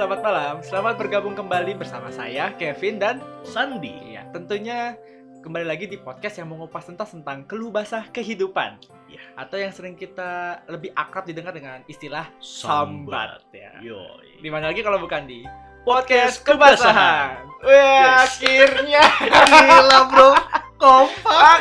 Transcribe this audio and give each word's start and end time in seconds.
selamat 0.00 0.24
malam. 0.24 0.54
Selamat 0.64 0.96
bergabung 0.96 1.36
kembali 1.36 1.76
bersama 1.76 2.08
saya, 2.08 2.56
Kevin 2.56 2.96
dan 2.96 3.20
Sandi. 3.44 4.16
ya, 4.16 4.24
tentunya 4.32 4.96
kembali 5.44 5.68
lagi 5.68 5.84
di 5.92 6.00
podcast 6.00 6.40
yang 6.40 6.48
mengupas 6.48 6.88
tuntas 6.88 7.12
tentang 7.12 7.44
keluh 7.44 7.68
basah 7.68 8.08
kehidupan. 8.08 8.80
Ya. 9.12 9.20
Atau 9.36 9.60
yang 9.60 9.68
sering 9.76 10.00
kita 10.00 10.64
lebih 10.72 10.88
akrab 10.96 11.28
didengar 11.28 11.52
dengan 11.52 11.84
istilah 11.84 12.32
sambat 12.40 13.44
ya. 13.52 13.76
Yoi. 13.84 14.40
Di 14.40 14.48
mana 14.48 14.72
lagi 14.72 14.80
kalau 14.80 15.04
bukan 15.04 15.28
di 15.28 15.44
podcast 15.84 16.48
kebasahan. 16.48 17.44
Wah, 17.60 18.24
Yes. 18.24 18.40
akhirnya 18.40 19.04
Gila 19.20 20.00
bro, 20.08 20.32
kompak. 20.80 21.60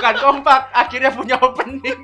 bukan 0.00 0.14
kompak, 0.24 0.72
akhirnya 0.72 1.12
punya 1.12 1.36
opening. 1.36 2.00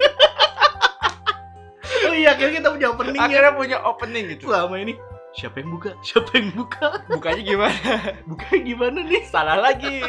Oh 2.05 2.12
iya, 2.12 2.36
akhirnya 2.36 2.60
kita 2.60 2.69
punya 2.69 2.88
opening 2.92 3.16
ya. 3.16 3.24
Akhirnya 3.24 3.52
punya 3.56 3.78
opening 3.80 4.24
gitu. 4.36 4.52
Selama 4.52 4.77
ini 4.77 4.92
siapa 5.30 5.60
yang 5.60 5.70
buka? 5.70 5.91
Siapa 6.06 6.30
yang 6.34 6.50
buka? 6.52 7.05
Bukanya 7.06 7.42
gimana? 7.42 7.92
Bukanya 8.30 8.60
gimana 8.64 8.98
nih? 9.02 9.23
Salah 9.24 9.56
lagi. 9.56 10.00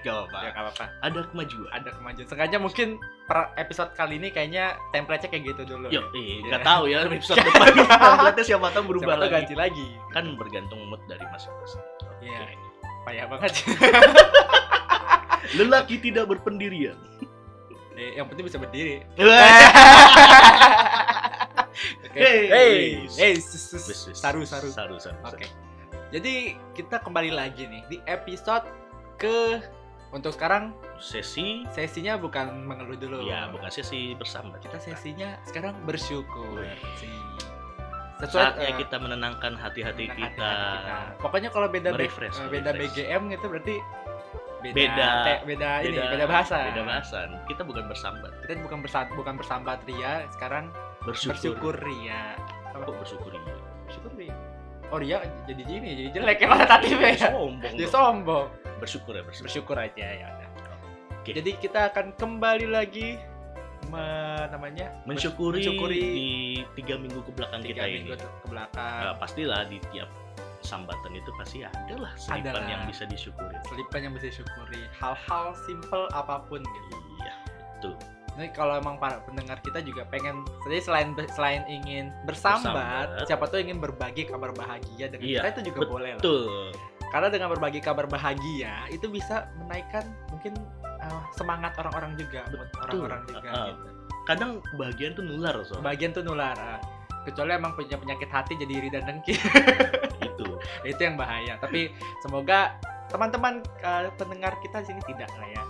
Gak 0.00 0.08
apa-apa. 0.08 0.38
Ya, 0.38 0.50
nggak 0.50 0.64
apa-apa. 0.64 0.84
Ada 1.00 1.20
kemajuan. 1.28 1.70
ada 1.70 1.88
kemajuan. 1.92 2.26
Sengaja 2.26 2.56
mungkin 2.56 2.88
per 3.24 3.52
episode 3.56 3.90
kali 3.92 4.16
ini 4.16 4.30
kayaknya 4.30 4.74
template-nya 4.90 5.28
kayak 5.28 5.44
gitu 5.50 5.62
dulu. 5.66 5.86
Yo, 5.90 6.02
Iya. 6.10 6.46
nggak 6.48 6.62
tahu 6.62 6.82
ya 6.86 6.98
episode 7.04 7.38
depan 7.46 7.66
template 7.86 8.42
siapa 8.42 8.66
tahu 8.70 8.84
berubah 8.88 9.14
Siapa 9.14 9.22
lagi. 9.22 9.34
ganti 9.34 9.54
lagi. 9.54 9.86
Kan 10.10 10.24
bergantung 10.34 10.80
mood 10.86 11.02
dari 11.06 11.26
masing-masing. 11.26 11.82
Iya. 12.20 12.40
Payah 13.04 13.26
banget. 13.28 13.52
Lelaki 15.54 15.96
tidak 16.00 16.26
berpendirian. 16.26 16.98
Eh, 17.96 18.12
yang 18.14 18.28
penting 18.28 18.44
bisa 18.44 18.58
berdiri. 18.58 19.00
Oke. 21.76 22.16
Hey. 22.16 23.04
Hey, 23.10 23.34
saru, 23.36 24.42
saru. 24.42 24.68
Saru, 24.68 24.96
saru. 24.96 25.18
Oke. 25.24 25.46
Jadi 26.08 26.56
kita 26.72 27.02
kembali 27.02 27.30
lagi 27.30 27.66
nih 27.66 27.82
di 27.86 27.98
episode 28.06 28.64
ke 29.16 29.60
untuk 30.08 30.32
sekarang 30.32 30.72
Sesi 30.96 31.68
sesinya 31.68 32.16
bukan 32.16 32.64
mengeluh 32.64 32.96
dulu. 32.96 33.18
ya 33.22 33.52
bukan 33.52 33.68
sesi 33.68 34.16
bersambat. 34.16 34.64
Kita 34.64 34.80
sesinya 34.80 35.36
sekarang 35.44 35.76
bersyukur 35.84 36.64
sih. 36.96 37.12
Saatnya 38.16 38.72
eh, 38.72 38.80
kita 38.80 38.96
menenangkan 38.96 39.60
hati-hati 39.60 40.08
kita. 40.08 40.24
hati-hati 40.40 40.88
kita. 40.88 41.20
Pokoknya 41.20 41.52
kalau 41.52 41.68
beda 41.68 41.92
be- 41.92 42.08
Merefresh, 42.08 42.40
eh, 42.40 42.48
beda 42.48 42.72
merefresh. 42.72 42.96
BGM 42.96 43.22
gitu 43.28 43.46
berarti 43.52 43.76
beda 44.64 44.72
Beda. 44.72 45.08
te- 45.20 45.42
beda, 45.44 45.70
ini 45.84 45.96
beda 46.00 46.24
bahasa. 46.24 46.56
Beda 46.72 46.82
bahasa. 46.88 47.18
Kita 47.44 47.60
bukan 47.60 47.84
bersambat, 47.84 48.32
Kita 48.40 48.56
bukan 48.64 48.78
bersat 48.80 49.06
bukan 49.12 49.34
bersambat 49.36 49.84
ria, 49.84 50.24
sekarang 50.32 50.72
bersyukur. 51.06 51.34
bersyukur 51.38 51.74
ria. 51.86 52.22
Apa? 52.74 52.82
Kok 52.84 52.96
bersyukur 53.00 53.30
iya? 53.32 53.56
Bersyukur 53.86 54.12
ria. 54.18 54.36
Oh 54.90 54.98
ria 55.02 55.18
jadi 55.46 55.62
gini, 55.66 55.88
jadi 55.98 56.08
jelek 56.14 56.38
ya 56.42 56.46
kualitatifnya 56.46 57.10
ya. 57.14 57.28
Sombong. 57.30 57.72
Dia 57.74 57.86
dong. 57.86 57.94
sombong. 57.94 58.46
Bersyukur 58.82 59.12
ya 59.14 59.22
bersyukur. 59.22 59.46
Bersyukur 59.48 59.76
aja 59.78 60.06
ya. 60.10 60.26
udah. 60.30 60.48
Oke. 61.22 61.30
Jadi 61.34 61.50
kita 61.58 61.90
akan 61.90 62.14
kembali 62.14 62.66
lagi 62.70 63.18
me- 63.90 64.46
namanya 64.50 64.94
mensyukuri, 65.06 65.58
mensyukuri 65.62 65.98
di 65.98 66.28
tiga 66.78 66.94
minggu 66.98 67.18
ke 67.22 67.30
belakang 67.34 67.66
kita 67.66 67.82
minggu 67.82 68.14
ini. 68.14 68.26
ke 68.42 68.46
belakang. 68.46 69.00
Nah, 69.10 69.14
pastilah 69.18 69.66
di 69.66 69.78
tiap 69.90 70.06
sambatan 70.62 71.14
itu 71.14 71.30
pasti 71.38 71.62
ada 71.62 71.94
lah 71.94 72.12
selipan 72.18 72.58
Adalah. 72.58 72.66
yang 72.70 72.82
bisa 72.90 73.06
disyukuri. 73.06 73.58
Selipan 73.66 74.00
yang 74.06 74.12
bisa 74.14 74.26
disyukuri. 74.30 74.82
Hal-hal 74.98 75.54
simple 75.66 76.06
apa 76.14 76.42
pun 76.46 76.62
gitu. 76.62 76.94
Iya, 77.22 77.34
betul. 77.78 77.94
Nih 78.36 78.52
kalau 78.52 78.76
emang 78.76 79.00
para 79.00 79.24
pendengar 79.24 79.56
kita 79.60 79.80
juga 79.80 80.04
pengen 80.06 80.44
jadi 80.68 80.84
selain 80.84 81.08
selain 81.32 81.64
ingin 81.66 82.12
bersambat, 82.28 83.08
Bersambat. 83.08 83.26
siapa 83.26 83.44
tuh 83.48 83.58
ingin 83.58 83.80
berbagi 83.80 84.28
kabar 84.28 84.52
bahagia 84.52 85.08
dengan 85.08 85.24
Iya, 85.24 85.40
kita 85.40 85.48
itu 85.56 85.60
juga 85.72 85.80
boleh 85.88 86.10
lah. 86.16 86.20
Betul. 86.20 86.68
Karena 87.08 87.28
dengan 87.32 87.48
berbagi 87.48 87.80
kabar 87.80 88.04
bahagia 88.04 88.84
itu 88.92 89.08
bisa 89.08 89.48
menaikkan 89.56 90.04
mungkin 90.28 90.52
uh, 91.00 91.22
semangat 91.32 91.72
orang-orang 91.80 92.12
juga 92.20 92.44
buat 92.52 92.68
orang-orang 92.84 93.20
juga 93.24 93.48
Ah, 93.48 93.56
ah. 93.56 93.66
gitu. 93.72 93.84
Kadang 94.26 94.50
kebahagiaan 94.74 95.12
tuh 95.16 95.24
nular 95.24 95.56
so. 95.64 95.80
Bagian 95.80 96.12
tuh 96.12 96.20
nular. 96.20 96.52
ah. 96.54 96.78
Kecuali 97.24 97.56
emang 97.56 97.72
punya 97.72 97.96
penyakit 97.96 98.28
hati 98.28 98.52
jadi 98.54 98.72
iri 98.74 98.88
dan 98.92 99.02
dengki. 99.08 99.32
itu. 100.20 100.46
itu 100.92 101.00
yang 101.00 101.16
bahaya. 101.16 101.56
Tapi 101.56 101.88
semoga 102.20 102.76
teman-teman 103.08 103.64
uh, 103.80 104.12
pendengar 104.14 104.52
kita 104.60 104.84
di 104.84 104.92
sini 104.92 105.00
tidak 105.08 105.30
lah 105.34 105.48
ya. 105.48 105.62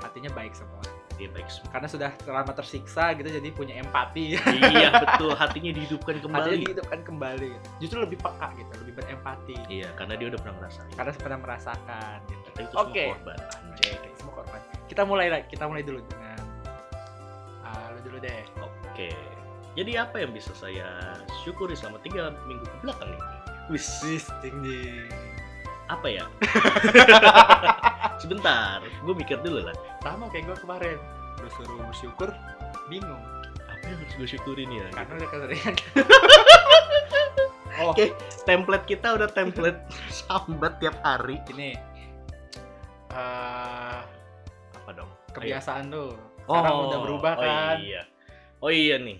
Hatinya 0.00 0.30
baik 0.32 0.54
semua. 0.56 0.80
Dia 1.20 1.28
baik 1.36 1.52
semua. 1.52 1.68
Karena 1.68 1.88
sudah 1.92 2.10
lama 2.24 2.52
tersiksa 2.56 3.12
gitu 3.12 3.28
jadi 3.28 3.48
punya 3.52 3.76
empati. 3.76 4.40
iya, 4.40 4.88
betul. 5.04 5.36
Hatinya 5.36 5.68
dihidupkan 5.76 6.16
Hatinya 6.16 6.40
kembali. 6.40 6.64
dihidupkan 6.64 7.00
kembali. 7.04 7.50
Justru 7.76 8.00
lebih 8.00 8.16
peka 8.24 8.48
gitu, 8.56 8.72
lebih 8.80 8.94
berempati. 8.96 9.56
Iya, 9.68 9.92
karena 10.00 10.16
dia 10.16 10.26
udah 10.32 10.40
pernah 10.40 10.56
ngerasain. 10.64 10.92
Karena 10.96 11.10
pernah 11.20 11.38
merasakan 11.44 12.16
gitu. 12.32 12.48
Itu 12.56 12.74
Oke. 12.80 13.04
semua 13.04 13.16
korban. 13.20 13.38
Anjay. 13.60 13.94
Semua 14.16 14.32
korban. 14.40 14.60
Kita 14.88 15.02
mulai 15.04 15.26
lah, 15.28 15.40
kita 15.44 15.64
mulai 15.68 15.82
dulu 15.84 16.00
dengan 16.08 16.40
ah, 17.68 17.92
lu 17.92 18.00
dulu 18.00 18.16
deh. 18.24 18.42
Oke. 18.64 19.12
Jadi 19.76 19.92
apa 19.94 20.16
yang 20.18 20.32
bisa 20.32 20.50
saya 20.56 21.14
syukuri 21.44 21.76
selama 21.76 22.00
tiga 22.02 22.32
minggu 22.48 22.64
ke 22.64 22.76
belakang 22.80 23.12
ini? 23.12 23.22
Wis, 23.70 23.86
Sis, 23.86 24.26
ding 24.42 24.66
ding. 24.66 25.06
apa 25.86 26.06
ya? 26.10 26.24
Sebentar, 28.22 28.78
gue 28.82 29.14
mikir 29.14 29.38
dulu 29.42 29.62
lah. 29.62 29.74
Sama 30.00 30.26
kayak 30.28 30.44
gue 30.46 30.58
kemarin. 30.58 30.98
Lu 31.38 31.48
suruh 31.52 31.76
bersyukur, 31.84 32.28
bingung. 32.88 33.20
Apa 33.66 33.84
yang 33.86 33.98
harus 34.00 34.14
gue 34.14 34.28
syukurin 34.28 34.68
ya? 34.68 34.86
Karena 34.92 35.12
udah 35.16 35.28
keseringan. 35.28 35.74
oh, 37.80 37.92
Oke, 37.92 38.12
template 38.44 38.86
kita 38.86 39.08
udah 39.14 39.28
template 39.28 39.80
sambat 40.24 40.76
tiap 40.78 40.96
hari. 41.00 41.40
ini. 41.50 41.76
eh 43.10 44.00
Apa 44.76 44.90
dong? 44.94 45.10
kebiasaan 45.30 45.90
lu. 45.90 46.14
Sekarang 46.44 46.76
udah 46.88 46.98
berubah 47.00 47.32
kan. 47.36 47.76
Oh 47.76 47.80
iya. 47.80 48.02
Oh 48.60 48.70
iya 48.70 48.96
nih. 48.98 49.18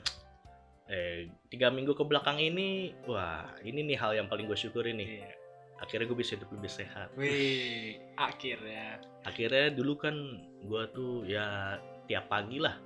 Eh, 0.91 1.31
tiga 1.47 1.71
minggu 1.71 1.95
ke 1.95 2.03
belakang 2.03 2.37
ini, 2.37 2.91
wah 3.07 3.47
ini 3.63 3.87
nih 3.87 3.95
hal 3.95 4.13
yang 4.13 4.27
paling 4.27 4.45
gue 4.45 4.59
syukurin 4.59 4.99
nih. 4.99 5.23
Iya. 5.23 5.33
Akhirnya 5.81 6.07
gue 6.13 6.19
bisa 6.21 6.37
hidup 6.37 6.53
lebih 6.53 6.69
sehat. 6.69 7.09
Wih, 7.17 7.97
akhirnya. 8.21 9.01
akhirnya 9.21 9.69
dulu 9.73 10.01
kan 10.01 10.17
gua 10.65 10.89
tuh 10.93 11.29
ya 11.29 11.77
tiap 12.09 12.29
pagi 12.29 12.61
lah. 12.61 12.77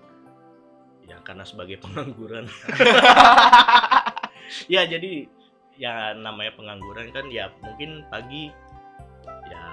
Ya 1.07 1.19
karena 1.23 1.43
sebagai 1.47 1.79
pengangguran. 1.85 2.47
Ya 4.69 4.85
jadi 4.85 5.25
ya 5.75 6.13
namanya 6.15 6.53
pengangguran 6.55 7.11
kan 7.11 7.27
ya 7.33 7.51
mungkin 7.65 8.05
pagi 8.13 8.53
ya 9.51 9.67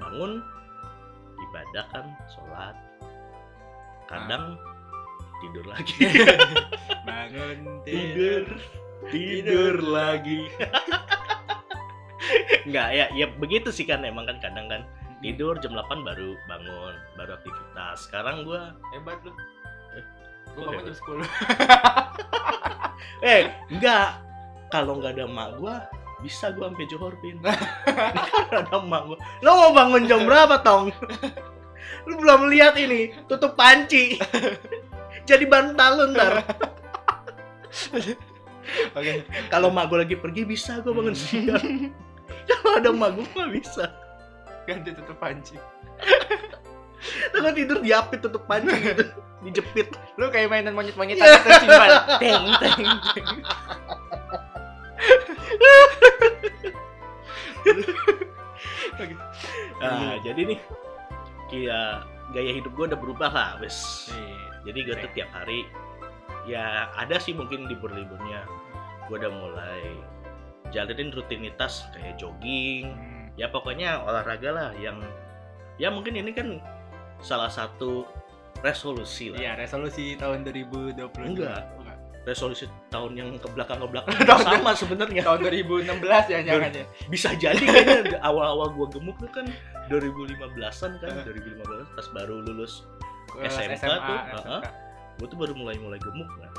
bangun 0.00 0.42
ibadah 1.36 1.84
kan 1.92 2.04
sholat. 2.32 2.76
Kadang 4.08 4.56
tidur 5.44 5.68
lagi. 5.68 6.08
Bangun 7.08 7.84
tidur 7.84 8.44
tidur 9.12 9.76
lagi 9.84 10.50
Enggak 12.66 12.88
ya 12.92 13.06
ya 13.16 13.26
begitu 13.38 13.72
sih 13.72 13.84
kan 13.84 14.04
emang 14.04 14.26
kan 14.28 14.38
kadang 14.40 14.68
kan 14.68 14.82
tidur 15.18 15.58
jam 15.58 15.74
8 15.74 16.06
baru 16.06 16.36
bangun 16.46 16.94
baru 17.16 17.32
aktivitas. 17.36 18.06
Sekarang 18.06 18.44
gua 18.44 18.74
Hebat 18.94 19.18
lu. 19.26 19.32
Eh, 19.96 20.04
Gue 20.54 20.62
kok 20.62 20.70
bangun 20.70 20.84
jam 20.86 20.94
10. 20.94 21.26
eh 23.24 23.42
enggak. 23.72 24.08
Kalau 24.68 25.00
nggak 25.00 25.16
ada 25.16 25.24
emak 25.24 25.48
gua 25.56 25.74
bisa 26.20 26.52
gua 26.52 26.68
sampai 26.70 26.86
johor 26.86 27.16
pin. 27.18 27.40
Karena 27.42 28.62
ada 28.62 28.78
emak 28.78 29.02
gua. 29.08 29.18
Lo 29.40 29.50
mau 29.56 29.72
bangun 29.74 30.04
jam 30.06 30.20
berapa 30.28 30.60
tong? 30.60 30.92
Lu 32.04 32.14
belum 32.20 32.52
lihat 32.52 32.76
ini 32.76 33.16
tutup 33.26 33.56
panci. 33.56 34.20
Jadi 35.24 35.44
bantal 35.48 35.90
lu 35.98 36.04
ntar. 36.12 36.32
Oke. 38.92 39.24
kalau 39.48 39.72
emak 39.72 39.88
gua 39.88 40.04
lagi 40.04 40.16
pergi 40.16 40.44
bisa 40.44 40.84
gua 40.84 40.92
bangun 40.92 41.16
siang 41.16 41.88
kalau 42.48 42.72
ada 42.80 42.88
emak 42.90 43.10
gua 43.14 43.26
nggak 43.36 43.50
bisa 43.60 43.84
Ganti 44.68 44.92
tutup 44.92 45.16
panci. 45.16 45.56
Lu 47.32 47.38
kan 47.40 47.56
tidur 47.56 47.80
diapit 47.80 48.20
tutup 48.20 48.44
panci 48.44 48.68
gitu 48.74 49.04
dijepit 49.48 49.88
Lu 50.20 50.28
kayak 50.28 50.52
mainan 50.52 50.76
monyet-monyetan 50.76 51.24
Iya. 51.24 51.40
gitu 51.40 51.50
simpan. 51.64 51.90
Teng 52.20 52.44
teng 52.60 52.82
teng. 53.14 53.28
Nah, 59.78 60.18
jadi 60.26 60.42
nih 60.42 60.58
kia 61.46 62.02
gaya 62.34 62.50
hidup 62.50 62.74
gue 62.74 62.90
udah 62.90 62.98
berubah 62.98 63.30
lah, 63.30 63.50
wes. 63.62 64.10
Iya. 64.10 64.38
Jadi 64.68 64.78
gue 64.84 64.96
tuh 64.98 65.10
tiap 65.14 65.30
hari 65.30 65.64
ya 66.44 66.90
ada 66.98 67.16
sih 67.22 67.32
mungkin 67.32 67.68
libur-liburnya 67.70 68.42
gue 69.06 69.16
udah 69.16 69.32
mulai 69.32 69.84
jalanin 70.70 71.08
rutinitas 71.08 71.86
kayak 71.90 72.16
jogging, 72.16 72.88
Hmm. 72.88 73.26
ya 73.34 73.46
pokoknya 73.46 74.00
olahraga 74.00 74.50
lah 74.50 74.70
yang 74.74 75.00
ya 75.76 75.88
mungkin 75.88 76.14
ini 76.14 76.30
kan 76.30 76.58
salah 77.18 77.48
satu 77.48 78.06
resolusi 78.58 79.30
lah. 79.30 79.38
Iya, 79.38 79.52
resolusi 79.56 80.14
tahun 80.14 80.42
2020. 80.42 80.98
Enggak. 81.24 81.62
Enggak. 81.74 81.96
resolusi 82.24 82.68
tahun 82.88 83.16
yang 83.16 83.30
ke 83.34 83.48
belakang 83.48 83.80
ke 83.80 83.88
belakang 83.88 84.12
Tahun- 84.28 84.44
sama 84.44 84.76
sebenarnya 84.76 85.24
tahun 85.24 85.40
2016 85.40 86.28
ya 86.28 86.44
jangan 86.44 86.70
ya 86.70 86.84
bisa 87.08 87.32
jadi 87.32 87.56
kayaknya 87.56 88.20
awal-awal 88.20 88.68
gua 88.68 88.84
gemuk 88.86 89.16
tuh 89.16 89.32
kan 89.32 89.48
2015-an 89.88 91.00
kan 91.00 91.08
Eh. 91.10 91.24
2015 91.24 91.64
pas 91.88 92.06
baru 92.12 92.36
lulus 92.42 92.84
Eh, 93.34 93.48
SMK 93.48 93.80
tuh, 93.80 94.18
heeh. 94.34 94.60
gua 95.16 95.26
tuh 95.26 95.38
baru 95.38 95.52
mulai-mulai 95.54 95.96
gemuk 95.96 96.28
kan 96.34 96.52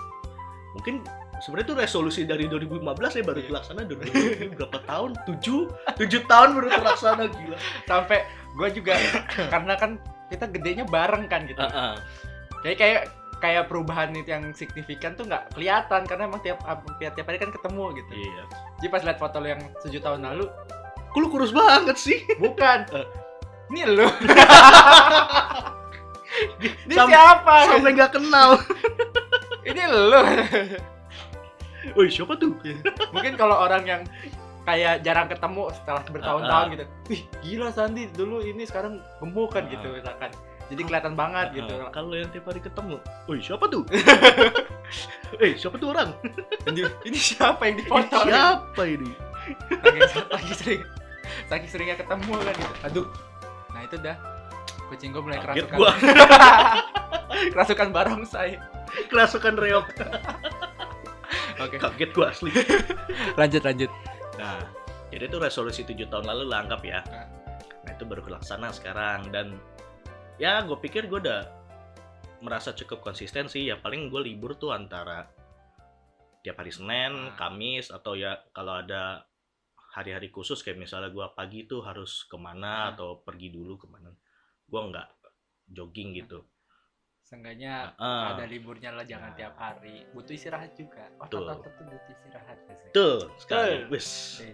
mungkin 0.73 0.95
sebenarnya 1.39 1.67
tuh 1.67 1.77
resolusi 1.77 2.21
dari 2.23 2.45
2015 2.45 2.83
ya 3.15 3.23
baru 3.23 3.39
Iya. 3.39 3.47
terlaksana 3.47 3.81
2020 3.83 4.55
berapa 4.55 4.79
tahun? 4.83 5.09
7 5.25 5.67
7 5.97 6.23
tahun 6.25 6.49
baru 6.53 6.67
terlaksana 6.69 7.23
gila. 7.27 7.57
Sampai 7.83 8.19
gue 8.49 8.67
juga 8.73 8.93
karena 9.47 9.73
kan 9.73 9.91
kita 10.27 10.45
gedenya 10.47 10.85
bareng 10.85 11.25
kan 11.25 11.43
gitu. 11.43 11.57
Heeh. 11.57 11.93
kayak 12.59 12.77
kayak 12.77 13.01
kayak 13.39 13.63
perubahan 13.65 14.11
itu 14.11 14.27
yang 14.27 14.51
signifikan 14.51 15.15
tuh 15.15 15.23
nggak 15.23 15.55
kelihatan 15.55 16.03
karena 16.03 16.27
emang 16.27 16.43
tiap 16.43 16.59
tiap 16.99 17.15
tiap 17.15 17.25
hari 17.25 17.39
kan 17.39 17.49
ketemu 17.49 17.83
gitu. 17.95 18.11
Iya. 18.13 18.43
Jadi 18.77 18.87
pas 18.89 19.01
lihat 19.01 19.17
foto 19.17 19.37
lo 19.37 19.47
yang 19.47 19.63
tujuh 19.79 19.99
tahun 19.99 20.21
lalu 20.23 20.45
kok 21.09 21.17
lu 21.17 21.27
kurus 21.27 21.49
banget 21.49 21.95
sih? 21.95 22.19
Bukan. 22.35 22.79
Eh. 22.91 23.07
ini 23.69 23.85
lo 23.85 24.09
ini 26.85 26.93
Sam- 26.93 27.07
siapa 27.07 27.55
sampai 27.69 27.91
nggak 27.93 28.11
kenal. 28.13 28.49
Ini 29.61 29.83
lo 29.87 30.21
Woi 31.93 32.07
siapa 32.07 32.35
tuh? 32.35 32.55
Mungkin 33.11 33.33
kalau 33.35 33.55
orang 33.57 33.83
yang 33.83 34.01
kayak 34.61 35.01
jarang 35.01 35.25
ketemu 35.25 35.71
setelah 35.73 36.03
bertahun-tahun 36.05 36.45
Ah, 36.45 36.67
ah. 36.67 36.69
gitu 36.69 36.85
wih 37.09 37.21
gila 37.41 37.69
Sandi 37.71 38.05
dulu 38.11 38.37
ini 38.39 38.63
sekarang 38.63 39.01
gemuk 39.17 39.49
kan 39.49 39.65
Ah. 39.65 39.71
gitu 39.71 39.87
misalkan. 39.91 40.31
Jadi 40.69 40.81
kelihatan 40.85 41.17
banget 41.17 41.47
gitu. 41.57 41.73
kalau 41.89 42.13
yang 42.13 42.29
tiap 42.29 42.45
hari 42.45 42.61
ketemu 42.61 43.01
Woi 43.25 43.41
siapa 43.41 43.65
tuh? 43.65 43.81
Eh 45.41 45.53
siapa 45.53 45.77
tuh 45.77 45.93
orang? 45.93 46.13
Ini, 46.65 46.81
ini 47.03 47.17
siapa 47.17 47.61
yang 47.63 47.77
Ini 47.77 47.83
dipoto 47.83 48.17
siapa 48.21 48.81
ini? 48.83 49.09
Lagi, 49.71 49.99
lagi 50.29 50.53
sering 50.53 50.81
saking 51.45 51.69
seringnya 51.69 51.97
ketemu 51.97 52.33
kan 52.35 52.53
gitu. 52.53 52.73
Aduh. 52.83 53.07
Nah 53.69 53.81
itu 53.81 53.95
dah. 53.97 54.17
Kucing 54.85 55.09
gue 55.09 55.21
mulai 55.21 55.37
kaget 55.39 55.65
kerasukan. 55.65 55.77
gua. 55.77 55.91
Kerasukan 57.53 57.87
barongsai. 57.89 58.57
Kerasukan 59.07 59.53
reok 59.55 59.85
oke. 61.63 61.77
Kaget 61.77 62.09
gua 62.15 62.31
asli. 62.33 62.51
Lanjut 63.39 63.61
lanjut. 63.63 63.91
Nah 64.37 64.59
jadi 65.09 65.25
itu 65.25 65.37
resolusi 65.41 65.81
7 65.83 66.05
tahun 66.05 66.25
lalu 66.29 66.43
lah 66.49 66.65
anggap 66.65 66.81
ya. 66.85 67.01
Ah. 67.09 67.25
nah 67.85 67.91
itu 67.97 68.03
baru 68.05 68.21
kelaksana 68.21 68.69
sekarang. 68.69 69.33
Dan 69.33 69.57
ya 70.37 70.61
gue 70.61 70.77
pikir 70.77 71.09
gue 71.09 71.17
udah 71.17 71.41
merasa 72.45 72.71
cukup 72.77 73.01
konsisten 73.01 73.49
sih. 73.49 73.69
Ya 73.73 73.75
paling 73.81 74.13
gue 74.13 74.21
libur 74.21 74.53
tuh 74.55 74.69
antara 74.69 75.25
tiap 76.45 76.61
hari 76.61 76.69
Senin, 76.71 77.33
Ah. 77.33 77.35
Kamis 77.35 77.89
atau 77.89 78.13
ya 78.13 78.37
kalau 78.53 78.79
ada 78.79 79.25
hari-hari 79.97 80.29
khusus 80.29 80.61
kayak 80.61 80.77
misalnya 80.77 81.09
gue 81.09 81.25
pagi 81.33 81.65
tuh 81.65 81.81
harus 81.81 82.29
ke 82.29 82.37
mana 82.37 82.89
Ah. 82.89 82.93
atau 82.93 83.25
pergi 83.25 83.49
dulu 83.49 83.81
ke 83.81 83.89
mana. 83.89 84.13
Gue 84.69 84.81
nggak 84.93 85.07
jogging 85.73 86.13
gitu 86.17 86.45
Seenggaknya 87.29 87.93
Ah. 88.01 88.33
ada 88.33 88.49
liburnya 88.49 88.89
lah 88.89 89.05
jangan 89.05 89.37
tiap 89.37 89.53
hari 89.53 90.01
butuh 90.17 90.33
istirahat 90.33 90.73
juga 90.73 91.13
otot-otot 91.21 91.61
tuh 91.61 91.85
butuh 91.85 92.09
istirahat 92.09 92.57
biasanya. 92.65 92.89
Betul 92.89 93.17
sekali. 93.37 93.75
Wis. 93.93 94.07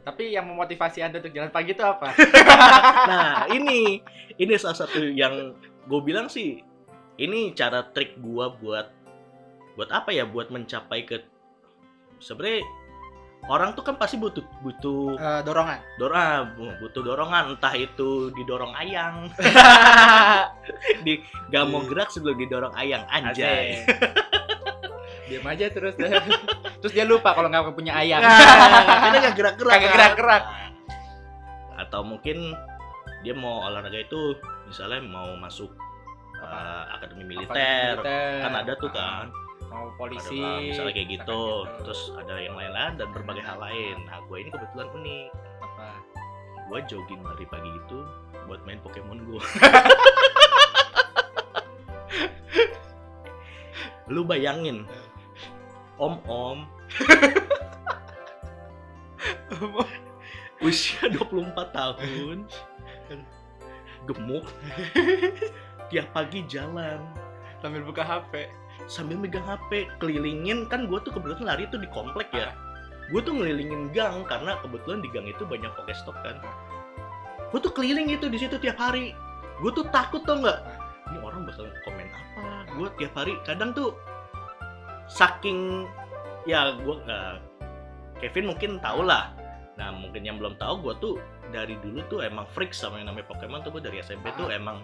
Tapi 0.04 0.24
yang 0.36 0.44
memotivasi 0.51 1.00
anda 1.00 1.24
untuk 1.24 1.31
jalan 1.31 1.56
pagi 1.56 1.72
itu 1.72 1.80
apa 1.80 2.12
Nah, 3.16 3.48
ini 3.56 4.04
ini 4.36 4.54
salah 4.60 4.75
satu 4.75 5.00
yang 5.07 5.56
gue 5.88 6.01
bilang 6.04 6.27
sih 6.27 6.60
ini 7.16 7.56
cara 7.56 7.88
trik 7.95 8.19
gua 8.19 8.51
buat 8.60 8.92
buat 9.80 9.88
apa 9.95 10.12
ya? 10.12 10.27
Buat 10.27 10.51
mencapai 10.51 11.07
ke 11.07 11.24
sebenarnya 12.19 12.60
orang 13.45 13.74
tuh 13.74 13.86
kan 13.86 13.95
pasti 13.95 14.18
butuh 14.18 14.42
butuh 14.59 15.13
Eh, 15.15 15.42
dorongan. 15.45 15.80
Dorong 15.95 16.45
butuh 16.81 17.01
dorongan 17.01 17.53
entah 17.53 17.74
itu 17.74 18.33
didorong 18.33 18.74
ayang. 18.74 19.30
Di 21.06 21.21
gak 21.50 21.65
mau 21.69 21.81
Iya. 21.81 21.89
gerak 21.89 22.09
sebelum 22.09 22.36
didorong 22.36 22.74
ayang 22.74 23.06
anjay. 23.07 23.86
Asik. 23.86 23.97
diam 25.30 25.45
aja 25.45 25.65
terus. 25.69 25.94
Terus 26.86 26.94
dia 26.94 27.01
lupa 27.01 27.33
kalau 27.33 27.50
nggak 27.50 27.74
punya 27.74 27.97
ayam 27.97 28.21
karena 28.21 29.18
gak 29.25 29.36
gerak-gerak. 29.36 29.74
Kagak 29.74 29.91
gerak-gerak. 29.94 30.44
atau 31.75 32.07
mungkin 32.07 32.56
dia 33.19 33.36
mau 33.36 33.65
olahraga 33.65 34.00
itu 34.00 34.38
misalnya 34.63 35.01
mau 35.03 35.33
masuk 35.36 35.68
uh, 36.39 36.88
akademi 36.94 37.25
militer. 37.25 38.00
kan 38.00 38.53
ada 38.53 38.74
tuh 38.77 38.88
kan 38.88 39.27
mau 39.69 39.91
polisi 39.95 40.39
ada 40.39 40.44
lah, 40.44 40.59
misalnya 40.62 40.94
kayak 40.94 41.09
gitu 41.19 41.65
misalkan 41.65 41.83
terus 41.83 42.12
ada 42.17 42.35
yang 42.39 42.56
lain-lain 42.56 42.94
dan 42.97 43.07
berbagai 43.13 43.44
hal 43.44 43.57
lain. 43.59 43.97
Nah 44.06 44.21
gue 44.25 44.38
ini 44.39 44.50
kebetulan 44.53 44.88
unik. 44.94 45.29
Apa? 45.62 45.89
Gue 46.69 46.79
jogging 46.89 47.21
lari 47.21 47.45
pagi 47.45 47.69
itu 47.69 48.00
buat 48.45 48.62
main 48.65 48.79
Pokemon 48.81 49.25
Go. 49.25 49.39
Lu 54.13 54.21
bayangin. 54.25 54.85
Om 55.95 56.19
om 56.27 56.67
usia 60.65 61.07
24 61.13 61.56
tahun. 61.71 62.38
Gemuk. 64.06 64.45
Tiap 65.89 66.07
pagi 66.13 66.45
jalan. 66.50 67.01
Sambil 67.62 67.81
buka 67.85 68.06
HP 68.06 68.50
sambil 68.85 69.17
megang 69.17 69.45
HP 69.45 69.89
kelilingin. 70.01 70.69
Kan 70.69 70.85
gue 70.89 70.97
tuh 71.01 71.13
kebetulan 71.13 71.55
lari 71.55 71.65
tuh 71.69 71.81
di 71.81 71.89
komplek 71.89 72.29
ya. 72.33 72.53
Gue 73.13 73.21
tuh 73.21 73.37
ngelilingin 73.37 73.93
gang 73.93 74.25
karena 74.25 74.57
kebetulan 74.65 75.01
di 75.05 75.09
gang 75.13 75.29
itu 75.29 75.45
banyak 75.45 75.69
Pokestop 75.77 76.17
kan. 76.25 76.41
Gue 77.53 77.59
tuh 77.61 77.73
keliling 77.73 78.09
itu 78.09 78.25
di 78.29 78.37
situ 78.41 78.57
tiap 78.57 78.81
hari. 78.81 79.13
Gue 79.61 79.71
tuh 79.71 79.85
takut 79.93 80.25
tau 80.25 80.41
nggak? 80.41 80.59
Ini 81.13 81.17
orang 81.21 81.45
bakal 81.45 81.69
komen 81.85 82.07
apa? 82.09 82.51
Gue 82.75 82.87
tiap 82.97 83.13
hari 83.13 83.37
kadang 83.45 83.77
tuh 83.77 83.93
saking 85.05 85.85
ya 86.49 86.73
gue 86.81 86.95
nggak 87.05 87.33
Kevin 88.25 88.49
mungkin 88.49 88.81
tau 88.81 89.05
lah. 89.05 89.31
Nah 89.77 89.93
mungkin 89.93 90.25
yang 90.25 90.41
belum 90.41 90.57
tahu 90.57 90.81
gue 90.81 90.93
tuh 90.97 91.13
dari 91.53 91.77
dulu 91.85 92.01
tuh 92.09 92.25
emang 92.25 92.49
freak 92.57 92.73
sama 92.73 92.97
yang 92.97 93.13
namanya 93.13 93.29
Pokemon 93.29 93.61
tuh. 93.61 93.69
Gue 93.69 93.83
dari 93.85 94.01
SMP 94.01 94.33
tuh 94.33 94.49
Ah. 94.49 94.57
emang 94.57 94.81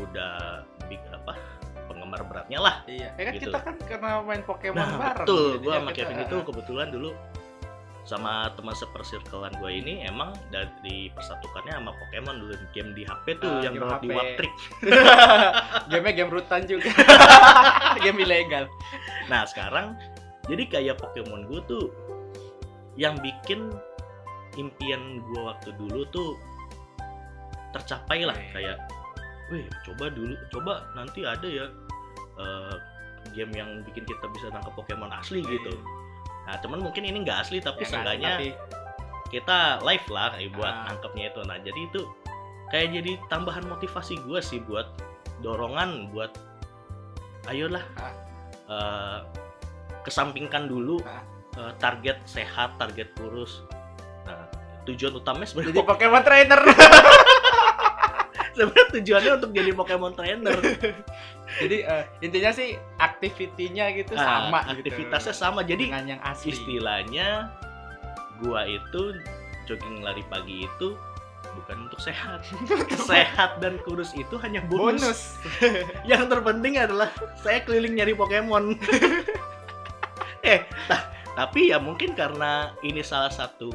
udah 0.00 0.64
big 0.88 1.04
apa 1.12 1.36
penggemar 1.84 2.22
beratnya 2.22 2.58
lah 2.58 2.74
iya 2.84 3.10
eh 3.12 3.24
kan 3.24 3.32
Gitu. 3.34 3.46
kita 3.46 3.58
kan 3.58 3.74
karena 3.80 4.20
main 4.20 4.42
Pokemon 4.42 4.76
Nah, 4.76 4.88
bareng 4.94 5.24
betul. 5.24 5.46
Gue 5.58 5.72
sama 5.72 5.90
kita- 5.90 5.96
Kevin 6.04 6.18
itu 6.22 6.36
kebetulan 6.42 6.88
dulu 6.88 7.10
sama 8.02 8.32
teman 8.52 8.74
sepersirkelan 8.74 9.54
gue 9.56 9.70
ini 9.72 10.02
emang 10.02 10.34
dari 10.48 11.06
persatukannya 11.08 11.70
sama 11.72 11.94
Pokemon 11.94 12.34
dulu 12.36 12.54
game 12.70 12.90
di 12.92 13.02
HP 13.02 13.38
tuh 13.38 13.46
Ah, 13.48 13.62
yang 13.62 13.74
download 13.76 14.00
di 14.00 14.08
HP. 14.08 14.12
Waptrik. 14.12 14.52
game 15.88 16.10
game 16.18 16.30
rutan 16.30 16.62
juga 16.64 16.90
game 18.02 18.18
ilegal 18.18 18.66
Nah 19.28 19.42
sekarang 19.44 19.94
jadi 20.44 20.62
kayak 20.68 20.98
Pokemon 20.98 21.46
gue 21.46 21.60
tuh 21.64 21.84
yang 22.92 23.14
bikin 23.16 23.70
impian 24.52 25.00
gue 25.22 25.40
waktu 25.40 25.70
dulu 25.72 26.02
tuh 26.08 26.34
tercapai 27.70 28.20
lah 28.22 28.36
kayak, 28.52 28.76
wih 29.52 29.64
coba 29.84 30.08
dulu, 30.08 30.32
coba 30.48 30.72
nanti 30.96 31.22
ada 31.22 31.44
ya 31.44 31.68
eh, 32.40 32.74
game 33.36 33.52
yang 33.52 33.70
bikin 33.84 34.02
kita 34.02 34.24
bisa 34.32 34.48
nangkep 34.48 34.72
Pokemon 34.72 35.12
asli 35.12 35.44
gitu. 35.44 35.76
Nah 36.48 36.56
cuman 36.58 36.80
mungkin 36.80 37.04
ini 37.04 37.22
nggak 37.22 37.46
asli 37.46 37.60
tapi 37.60 37.84
Ya 37.84 37.88
seenggaknya 37.92 38.30
tapi 38.34 38.48
kita 39.30 39.58
live 39.80 40.06
lah 40.08 40.32
eh, 40.36 40.48
buat 40.48 40.72
Ah. 40.72 40.84
nangkepnya 40.90 41.30
itu. 41.30 41.40
Nah 41.44 41.56
jadi 41.60 41.80
itu 41.84 42.00
kayak 42.68 42.88
jadi 42.92 43.12
tambahan 43.28 43.68
motivasi 43.68 44.16
gue 44.24 44.40
sih 44.40 44.58
buat 44.64 44.88
dorongan 45.40 46.08
buat 46.10 46.32
ayolah 47.46 47.84
Ah. 47.94 48.14
eh, 48.66 49.18
kesampingkan 50.02 50.66
dulu 50.66 50.98
Ah. 51.04 51.22
eh, 51.54 51.72
target 51.78 52.18
sehat, 52.24 52.74
target 52.76 53.12
kurus. 53.14 53.62
Nah 54.24 54.48
tujuan 54.82 55.14
utamanya 55.14 55.46
jadi 55.46 55.68
sebenarnya 55.70 55.84
Pokemon 55.86 56.22
trainer 56.26 56.60
sebenarnya 58.52 58.86
tujuannya 58.92 59.32
untuk 59.36 59.50
jadi 59.50 59.70
Pokemon 59.72 60.12
trainer. 60.12 60.56
jadi 61.62 61.76
eh, 61.82 62.04
intinya 62.20 62.50
sih 62.50 62.68
aktivitinya 62.96 63.90
gitu 63.90 64.14
Ah, 64.14 64.48
sama 64.48 64.58
aktivitasnya 64.66 65.30
gitu. 65.30 65.42
sama. 65.42 65.60
Jadi 65.62 65.84
dengan 65.86 66.06
yang 66.08 66.22
asli 66.22 66.50
istilahnya 66.50 67.52
gua 68.38 68.64
itu 68.64 69.16
jogging 69.64 70.00
lari 70.00 70.24
pagi 70.26 70.64
itu 70.64 70.96
bukan 71.52 71.84
untuk 71.84 71.98
sehat. 71.98 72.42
sehat 73.04 73.58
dan 73.58 73.76
kurus 73.80 74.12
itu 74.12 74.34
hanya 74.38 74.64
bonus. 74.64 75.02
bonus 75.02 75.20
Yang 76.10 76.30
terpenting 76.30 76.76
adalah 76.76 77.08
saya 77.36 77.60
keliling 77.60 77.94
nyari 77.94 78.12
Pokemon. 78.12 78.76
eh, 80.42 80.64
ta- 80.86 81.06
tapi 81.32 81.70
ya 81.70 81.78
mungkin 81.78 82.12
karena 82.12 82.74
ini 82.80 83.00
salah 83.00 83.30
satu 83.30 83.70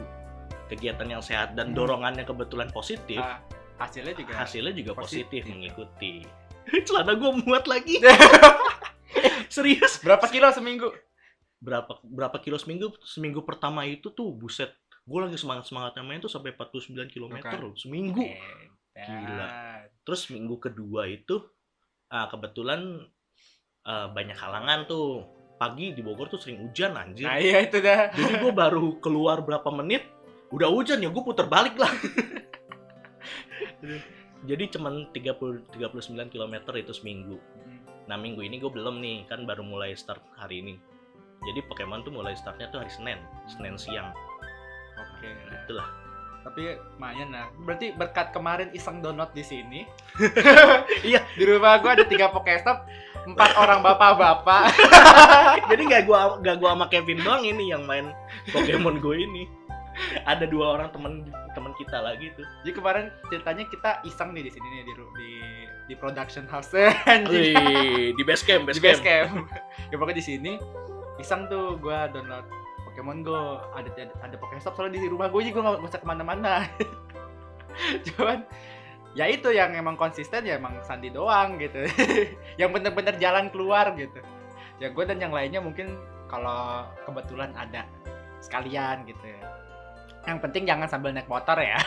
kegiatan 0.67 1.07
yang 1.07 1.21
sehat 1.21 1.53
dan 1.53 1.71
Hmm. 1.71 1.77
dorongannya 1.77 2.21
kebetulan 2.21 2.67
positif, 2.69 3.17
Ah, 3.17 3.39
hasilnya 3.77 4.13
juga 4.17 4.33
hasilnya 4.41 4.73
juga 4.73 4.91
positif, 4.97 5.41
positif. 5.41 5.41
mengikuti. 5.47 6.13
Celana 6.87 7.13
gue 7.15 7.31
muat 7.45 7.65
lagi. 7.69 8.01
Serius? 9.53 10.03
berapa 10.03 10.27
kilo 10.27 10.51
seminggu 10.51 10.91
berapa 11.57 11.97
berapa 12.05 12.37
kilo 12.37 12.61
seminggu 12.61 12.93
seminggu 13.01 13.41
pertama 13.41 13.81
itu 13.89 14.13
tuh 14.13 14.29
buset 14.29 14.69
gue 15.07 15.19
lagi 15.23 15.39
semangat 15.39 15.65
semangatnya 15.65 16.03
main 16.05 16.21
tuh 16.21 16.29
sampai 16.29 16.53
49 16.53 17.09
km 17.09 17.35
loh 17.57 17.73
seminggu. 17.73 18.27
Gila. 18.97 19.49
terus 20.01 20.25
minggu 20.33 20.57
kedua 20.57 21.05
itu 21.05 21.37
ah, 22.09 22.25
kebetulan 22.33 23.05
eh, 23.85 24.07
banyak 24.09 24.33
halangan 24.33 24.89
tuh 24.89 25.21
pagi 25.57 25.93
di 25.93 26.01
Bogor 26.01 26.29
tuh 26.29 26.41
sering 26.41 26.65
hujan 26.65 26.97
anjir 26.97 27.29
Nah 27.29 27.37
iya 27.37 27.61
itu 27.65 27.77
dah. 27.77 28.13
jadi 28.13 28.41
gue 28.41 28.53
baru 28.53 28.97
keluar 28.97 29.41
berapa 29.45 29.69
menit 29.73 30.05
udah 30.49 30.69
hujan 30.69 31.01
ya 31.01 31.09
gue 31.13 31.23
puter 31.25 31.45
balik 31.45 31.77
lah 31.77 31.89
jadi 34.49 34.63
cuman 34.73 35.09
30 35.13 35.73
39 35.73 36.33
km 36.33 36.55
itu 36.77 36.93
seminggu 36.93 37.37
nah 38.07 38.15
minggu 38.15 38.39
ini 38.39 38.61
gue 38.61 38.71
belum 38.71 39.03
nih 39.03 39.27
kan 39.27 39.43
baru 39.43 39.65
mulai 39.65 39.97
start 39.97 40.23
hari 40.39 40.63
ini 40.63 40.75
jadi 41.43 41.61
Pokemon 41.69 42.01
tuh 42.07 42.13
mulai 42.13 42.33
startnya 42.33 42.71
tuh 42.73 42.81
hari 42.81 42.91
Senin 42.91 43.19
Senin 43.45 43.75
siang 43.77 44.09
Oke. 44.97 45.29
Nah, 45.29 45.57
itulah 45.65 45.89
Tapi 46.47 46.79
lumayan 46.95 47.27
lah. 47.35 47.51
Berarti 47.59 47.91
berkat 47.91 48.31
kemarin 48.31 48.71
iseng 48.71 49.03
download 49.03 49.35
di 49.35 49.43
sini. 49.43 49.83
Iya. 51.07 51.19
Di 51.35 51.43
rumah 51.43 51.75
gua 51.83 51.99
ada 51.99 52.07
tiga 52.07 52.31
Pokestop, 52.31 52.87
empat 53.27 53.51
orang 53.59 53.83
bapak-bapak. 53.83 54.71
jadi 55.69 55.81
nggak 55.83 56.03
gua 56.07 56.39
nggak 56.39 56.55
gua 56.63 56.71
sama 56.71 56.85
Kevin 56.87 57.19
doang 57.19 57.43
ini 57.43 57.75
yang 57.75 57.83
main 57.83 58.15
Pokemon 58.55 59.03
Go 59.03 59.11
ini 59.11 59.43
ada 60.31 60.45
dua 60.45 60.77
orang 60.77 60.89
teman 60.93 61.13
teman 61.53 61.73
kita 61.77 61.97
lagi 61.99 62.33
tuh. 62.37 62.45
Jadi 62.63 62.71
kemarin 62.77 63.05
ceritanya 63.29 63.63
kita 63.67 63.91
iseng 64.05 64.31
nih 64.33 64.43
di 64.45 64.51
sini 64.53 64.67
nih 64.69 64.81
di 64.85 64.93
di, 64.93 65.31
di 65.91 65.95
production 65.97 66.45
house. 66.49 66.73
Wih, 67.31 68.13
di 68.13 68.23
base 68.23 68.43
camp, 68.45 68.69
di 68.69 68.81
base 68.81 69.01
camp. 69.01 69.49
ya 69.91 69.95
pokoknya 69.97 70.17
di 70.21 70.25
sini 70.25 70.51
iseng 71.17 71.49
tuh 71.49 71.77
gua 71.81 72.09
download 72.13 72.45
Pokemon 72.89 73.25
Go. 73.25 73.61
Ada 73.73 73.89
ada, 73.93 74.13
ada 74.21 74.35
Pokestop 74.37 74.77
soalnya 74.77 75.01
di 75.01 75.09
rumah 75.09 75.29
gue 75.29 75.41
jadi 75.41 75.53
gue 75.53 75.63
nggak 75.63 75.85
usah 75.85 76.01
ke 76.01 76.07
mana-mana. 76.07 76.65
Cuman 78.09 78.45
ya 79.17 79.25
itu 79.29 79.49
yang 79.49 79.73
emang 79.73 79.97
konsisten 79.97 80.45
ya 80.45 80.57
emang 80.57 80.77
Sandi 80.85 81.09
doang 81.09 81.57
gitu. 81.61 81.85
Yang 82.61 82.69
bener-bener 82.73 83.15
jalan 83.21 83.49
keluar 83.53 83.93
gitu. 83.97 84.21
Ya 84.77 84.93
gue 84.93 85.03
dan 85.09 85.17
yang 85.17 85.33
lainnya 85.33 85.61
mungkin 85.61 85.97
kalau 86.29 86.85
kebetulan 87.05 87.53
ada 87.57 87.85
sekalian 88.41 89.01
gitu 89.09 89.25
ya 89.25 89.41
yang 90.27 90.43
penting 90.43 90.67
jangan 90.67 90.91
sambil 90.91 91.15
naik 91.15 91.31
motor 91.31 91.55
ya. 91.55 91.79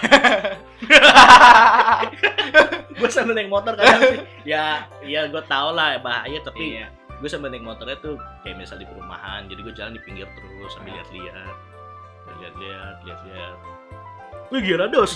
Gue 2.96 3.08
sambil 3.12 3.36
naik 3.36 3.52
motor 3.52 3.76
kadang 3.76 4.00
sih. 4.08 4.20
Ya 4.48 4.88
ya 5.04 5.28
gue 5.28 5.42
tau 5.44 5.76
lah 5.76 6.00
bahaya 6.00 6.40
tapi 6.40 6.80
iya. 6.80 6.88
gue 7.20 7.28
sambil 7.28 7.52
naik 7.52 7.60
motornya 7.60 8.00
tuh 8.00 8.16
kayak 8.40 8.56
misal 8.56 8.80
di 8.80 8.88
perumahan 8.88 9.44
jadi 9.44 9.60
gue 9.60 9.74
jalan 9.76 9.92
di 9.92 10.02
pinggir 10.08 10.24
terus 10.32 10.72
sambil 10.72 10.96
Ah. 10.96 11.04
lihat-lihat 11.04 11.56
lihat-lihat 12.40 12.96
lihat-lihat. 13.04 13.56
Wih 14.50 14.60
Gyarados 14.64 15.12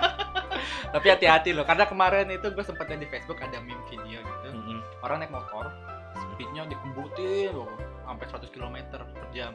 tapi 0.94 1.06
hati-hati 1.10 1.50
loh 1.50 1.66
karena 1.66 1.84
kemarin 1.90 2.30
itu 2.30 2.46
gue 2.54 2.64
sempet 2.64 2.86
liat 2.88 3.00
di 3.02 3.08
Facebook 3.10 3.42
ada 3.42 3.58
meme 3.58 3.82
video 3.90 4.22
gitu. 4.22 4.48
Mm-mm. 4.54 4.78
orang 5.02 5.18
naik 5.20 5.34
motor 5.34 5.66
speednya 6.14 6.62
dikembutin 6.70 7.52
loh 7.52 7.68
sampai 8.06 8.26
100 8.30 8.48
km 8.48 8.76
per 8.94 9.26
jam. 9.30 9.52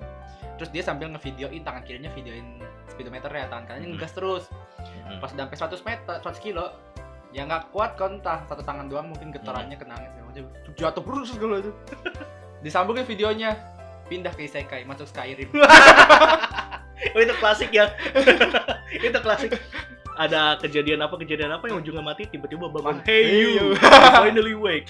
Terus 0.60 0.70
dia 0.70 0.84
sambil 0.84 1.08
ngevideoin 1.10 1.64
tangan 1.64 1.82
kirinya 1.82 2.12
videoin 2.12 2.60
speedometernya 2.88 3.48
tangan 3.48 3.66
kanannya 3.66 3.88
Mhm. 3.88 3.96
ngegas 3.96 4.14
terus. 4.14 4.44
Pas 5.18 5.32
udah 5.32 5.48
sampai 5.48 5.58
100 5.58 5.82
meter 5.82 6.14
100 6.20 6.38
kilo 6.38 6.66
ya 7.32 7.48
nggak 7.48 7.72
kuat 7.72 7.96
kan 7.96 8.20
entah 8.20 8.44
satu 8.44 8.60
tangan 8.60 8.92
doang 8.92 9.08
mungkin 9.08 9.32
getarannya 9.32 9.80
kena 9.80 9.96
angin 9.96 10.12
segala 10.12 10.28
macam 10.28 10.44
jatuh 10.76 11.04
terus 11.08 11.28
segala 11.32 11.56
itu 11.64 11.72
disambungin 12.68 13.08
videonya 13.08 13.56
pindah 14.12 14.36
ke 14.36 14.44
Isekai 14.46 14.84
masuk 14.84 15.08
Skyrim. 15.08 15.48
Oh 17.02 17.20
itu 17.20 17.34
klasik 17.42 17.74
ya. 17.74 17.90
Itu 18.94 19.18
klasik. 19.26 19.58
Ada 20.14 20.62
kejadian 20.62 21.02
apa 21.02 21.18
kejadian 21.18 21.50
apa 21.50 21.66
yang 21.66 21.82
ujungnya 21.82 22.06
mati 22.06 22.30
tiba-tiba 22.30 22.70
bangun 22.70 23.02
hey 23.10 23.26
you. 23.42 23.74
finally 24.14 24.54
wake 24.54 24.86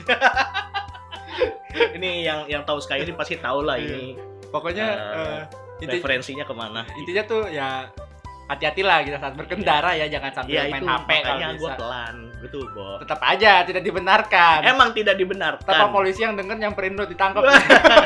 ini 1.98 2.26
yang 2.26 2.46
yang 2.48 2.62
tahu 2.64 2.80
Skyrim 2.80 3.16
pasti 3.16 3.40
tahu 3.40 3.64
lah 3.64 3.78
ini. 3.78 4.16
Pokoknya 4.52 4.88
Eh, 4.92 5.16
eh, 5.16 5.42
inti- 5.82 5.98
referensinya 5.98 6.44
ke 6.44 6.54
mana 6.54 6.84
intinya 6.94 7.24
tuh 7.24 7.48
ya 7.48 7.88
hati-hati 8.52 8.84
lah 8.84 9.00
gitu 9.02 9.16
saat 9.16 9.32
berkendara 9.40 9.96
ya 9.96 10.12
jangan 10.12 10.36
sambil 10.36 10.60
Iya 10.60 10.68
main 10.68 10.84
itu 10.84 10.92
HP 10.92 11.10
kalau 11.24 11.52
gue 11.56 11.72
pelan. 11.80 12.16
Betul 12.44 12.66
Bo. 12.76 13.00
Tetap 13.00 13.20
aja 13.24 13.64
tidak 13.64 13.80
dibenarkan. 13.80 14.60
Emang 14.68 14.92
tidak 14.92 15.16
Tapi 15.16 15.24
dibenarkan 15.24 15.88
polisi 15.88 16.20
yang 16.28 16.36
denger 16.36 16.60
nyamperin 16.60 17.00
lo 17.00 17.08
ditangkap. 17.08 17.48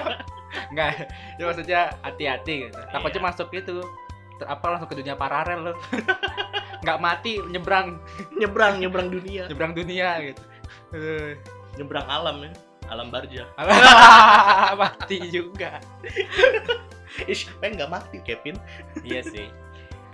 Enggak, 0.71 1.09
ya 1.35 1.43
maksudnya 1.49 1.81
hati-hati 1.99 2.69
gitu. 2.69 2.79
Takutnya 2.93 3.21
Iya. 3.21 3.27
masuk 3.31 3.47
itu 3.51 3.75
apa 4.45 4.65
langsung 4.69 4.89
ke 4.91 4.95
dunia 5.01 5.15
paralel 5.17 5.71
lo. 5.71 5.73
Enggak 6.85 6.99
mati 7.09 7.41
nyebrang. 7.41 7.97
Nyebrang 8.37 8.77
nyebrang 8.77 9.07
dunia. 9.09 9.49
Nyebrang 9.49 9.73
dunia 9.73 10.07
gitu. 10.21 10.41
Eh, 10.93 11.33
nyebrang 11.75 12.05
alam 12.05 12.45
ya 12.45 12.51
alam 12.91 13.07
barja 13.09 13.43
mati 14.75 15.17
juga. 15.29 15.79
Ih, 17.25 17.35
siapa 17.35 17.71
yang 17.71 17.73
nggak 17.79 17.91
mati 17.91 18.17
Kevin 18.21 18.55
Iya 19.07 19.21
sih. 19.23 19.47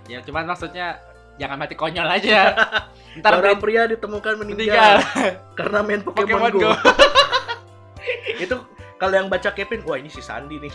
Ya 0.06 0.22
cuman 0.22 0.46
maksudnya 0.46 0.98
jangan 1.36 1.56
mati 1.58 1.74
konyol 1.74 2.06
aja. 2.06 2.54
Ntar 3.18 3.42
berit- 3.42 3.60
pria 3.60 3.82
ditemukan 3.90 4.40
meninggal 4.40 5.02
meninggal 5.02 5.38
karena 5.58 5.78
main 5.84 6.00
Pokemon, 6.00 6.48
Pokemon 6.48 6.52
Go. 6.56 6.70
Go. 6.70 6.72
itu 8.38 8.56
kalau 8.96 9.14
yang 9.18 9.26
baca 9.26 9.50
Kevin, 9.50 9.82
wah 9.82 9.98
ini 9.98 10.06
si 10.06 10.22
Sandi 10.22 10.62
nih. 10.62 10.70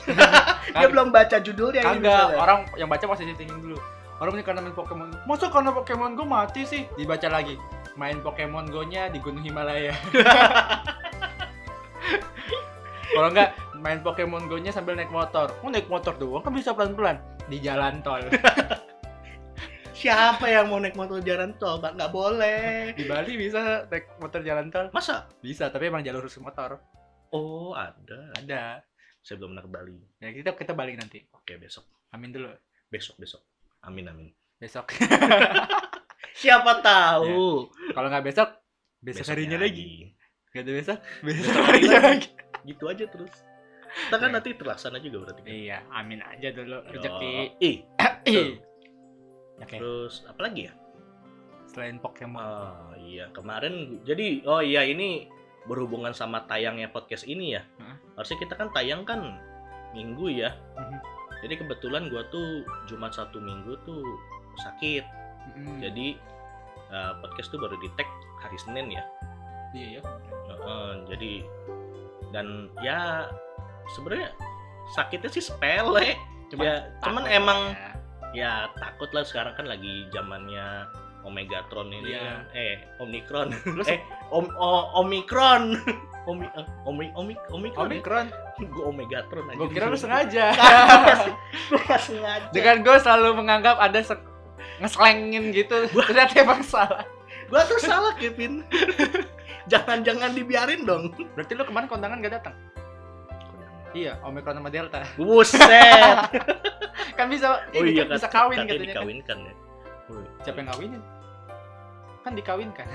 Dia 0.76 0.88
belum 0.92 1.16
baca 1.16 1.40
judulnya 1.40 1.80
ini 1.80 2.04
Kagak, 2.04 2.04
misalnya. 2.04 2.38
orang 2.38 2.60
yang 2.76 2.90
baca 2.92 3.06
masih 3.08 3.24
ditingin 3.32 3.56
dulu. 3.58 3.80
Orang 4.20 4.36
ini 4.36 4.44
karena 4.44 4.60
main 4.60 4.76
Pokemon 4.76 5.16
Go. 5.16 5.18
Masa 5.24 5.48
karena 5.48 5.72
Pokemon 5.72 6.12
Go 6.20 6.24
mati 6.28 6.68
sih? 6.68 6.84
Dibaca 7.00 7.28
lagi. 7.32 7.56
Main 7.98 8.22
Pokemon 8.22 8.70
Go-nya 8.70 9.10
di 9.10 9.18
Gunung 9.18 9.42
Himalaya. 9.42 9.96
Kalau 13.18 13.34
enggak 13.34 13.50
main 13.82 14.00
Pokemon 14.06 14.46
Go-nya 14.46 14.70
sambil 14.70 14.94
naik 14.94 15.10
motor. 15.10 15.50
Oh, 15.66 15.74
naik 15.74 15.90
motor 15.90 16.14
doang 16.22 16.46
kan 16.46 16.54
bisa 16.54 16.78
pelan-pelan 16.78 17.18
di 17.50 17.58
jalan 17.58 17.98
tol. 18.06 18.22
Siapa 19.98 20.46
yang 20.46 20.70
mau 20.70 20.78
naik 20.78 20.94
motor 20.94 21.18
jalan 21.26 21.58
tol? 21.58 21.82
Nggak 21.82 21.98
nggak 21.98 22.12
boleh. 22.14 22.94
di 22.94 23.10
Bali 23.10 23.34
bisa 23.34 23.90
naik 23.90 24.22
motor 24.22 24.46
jalan 24.46 24.70
tol. 24.70 24.94
Masa? 24.94 25.26
Bisa, 25.42 25.74
tapi 25.74 25.90
emang 25.90 26.06
jalur 26.06 26.30
khusus 26.30 26.46
motor. 26.46 26.78
Oh 27.34 27.74
ada. 27.74 28.30
Ada. 28.38 28.86
Saya 29.26 29.42
belum 29.42 29.58
pernah 29.58 29.66
ke 29.66 29.72
Bali. 29.74 29.98
Ya 30.22 30.30
kita 30.30 30.54
kita 30.54 30.78
balik 30.78 31.02
nanti. 31.02 31.26
Oke 31.34 31.58
besok. 31.58 31.90
Amin 32.14 32.30
dulu. 32.30 32.54
Besok 32.94 33.18
besok. 33.18 33.42
Amin 33.82 34.06
amin. 34.06 34.30
Besok. 34.62 34.94
Siapa 36.42 36.86
tahu. 36.86 37.66
Kalau 37.98 38.08
nggak 38.14 38.26
besok, 38.30 38.62
besok 39.02 39.26
Besoknya 39.26 39.34
harinya 39.34 39.58
lagi. 39.66 40.14
Gak 40.54 40.62
ada 40.64 40.72
besok, 40.78 41.00
besok 41.26 41.42
Besok 41.50 41.64
harinya 41.66 41.98
harinya 41.98 42.00
lagi. 42.14 42.30
Gitu 42.68 42.84
aja 42.86 43.08
terus. 43.08 43.32
Kita 43.88 44.20
kan 44.20 44.30
Ya. 44.30 44.36
nanti 44.38 44.50
terlaksana 44.54 45.00
juga 45.00 45.18
berarti. 45.26 45.42
kan? 45.42 45.50
Iya, 45.50 45.78
amin 45.90 46.20
aja 46.22 46.48
dulu 46.52 46.78
rezeki. 46.86 47.34
Ih. 47.58 47.78
Oke, 49.58 49.78
terus 49.80 50.22
apa 50.28 50.42
lagi 50.44 50.70
ya? 50.70 50.74
selain 51.68 52.00
Pokemon. 52.00 52.42
Oh 52.42 52.96
iya, 52.98 53.30
kemarin 53.32 54.02
jadi 54.02 54.42
oh 54.46 54.64
iya 54.64 54.82
ini 54.82 55.30
berhubungan 55.68 56.10
sama 56.10 56.42
tayangnya 56.48 56.90
podcast 56.90 57.24
ini 57.24 57.54
ya. 57.54 57.62
Harusnya 58.16 58.40
kita 58.40 58.58
kan 58.58 58.72
tayang 58.72 59.04
kan 59.04 59.38
minggu 59.94 60.32
ya. 60.32 60.56
Mhm. 60.74 60.98
Jadi 61.46 61.54
kebetulan 61.60 62.10
gua 62.10 62.26
tuh 62.28 62.66
Jumat 62.90 63.14
satu 63.14 63.38
minggu 63.38 63.78
tuh 63.86 64.02
sakit. 64.58 65.06
Mm. 65.54 65.78
Jadi 65.86 66.08
eh, 66.88 67.14
podcast 67.22 67.54
tuh 67.54 67.60
baru 67.62 67.78
di 67.78 67.94
tag 67.94 68.10
hari 68.42 68.58
Senin 68.58 68.90
ya. 68.90 69.04
iya 69.76 70.00
ya. 70.00 70.02
Heeh, 70.50 70.90
jadi 71.14 71.32
dan 72.30 72.48
ya 72.80 73.28
sebenarnya 73.94 74.32
sakitnya 74.90 75.30
sih 75.30 75.44
sepele. 75.44 76.16
Cuman 76.48 76.64
ya, 76.64 76.76
cuman 77.02 77.24
emang 77.28 77.60
ya. 77.72 77.92
ya 78.34 78.52
takut 78.76 79.12
lah 79.12 79.22
sekarang 79.22 79.52
kan 79.54 79.66
lagi 79.66 80.08
zamannya 80.10 80.88
Omegatron 81.22 81.92
ini 81.92 82.16
Iya. 82.16 82.24
kan. 82.24 82.40
eh 82.54 82.76
Omikron 82.98 83.50
eh 83.92 84.00
om 84.30 84.48
o- 84.50 84.88
Omikron 84.98 85.76
Omi 86.30 86.44
eh, 86.46 86.66
Omi 86.84 87.08
Omi 87.14 87.34
Omikron 87.50 87.88
Omikron. 87.88 88.28
gue 88.60 88.84
Omegatron 88.86 89.46
aja 89.46 89.58
Gue 89.58 89.68
kira 89.70 89.86
lu 89.88 89.96
sengaja. 89.96 90.46
gue 91.68 91.98
sengaja 91.98 92.48
Dengan 92.52 92.80
gue 92.80 92.96
selalu 92.98 93.30
menganggap 93.38 93.76
ada 93.78 94.00
se- 94.00 94.28
ngeslengin 94.78 95.52
gitu. 95.52 95.88
Ternyata 95.90 96.34
emang 96.38 96.62
salah. 96.62 97.04
gue 97.44 97.62
tuh 97.66 97.80
salah 97.82 98.12
Kevin 98.14 98.64
jangan 99.68 100.00
jangan 100.02 100.32
dibiarin 100.32 100.84
dong 100.84 101.12
Berarti 101.34 101.54
lu 101.54 101.64
kemarin 101.64 101.88
kondangan 101.88 102.20
gak 102.20 102.36
datang? 102.36 102.56
Iya, 103.90 104.20
Omikron 104.22 104.58
sama 104.58 104.70
Delta. 104.70 105.02
buset 105.16 105.64
Kan 107.18 107.28
bisa, 107.28 107.66
oh 107.68 107.82
ini 107.82 107.94
iya 107.94 108.04
kan 108.04 108.16
bisa 108.16 108.30
kawin 108.30 108.58
katanya 108.60 108.70
katanya 108.70 108.78
kan. 108.78 108.94
dikawinkan 108.94 109.38
ya 109.42 109.54
Oh, 110.08 110.24
Siapa 110.40 110.58
yang 110.58 110.70
kawinin? 110.70 111.02
Kan 112.22 112.32
dikawinkan. 112.34 112.88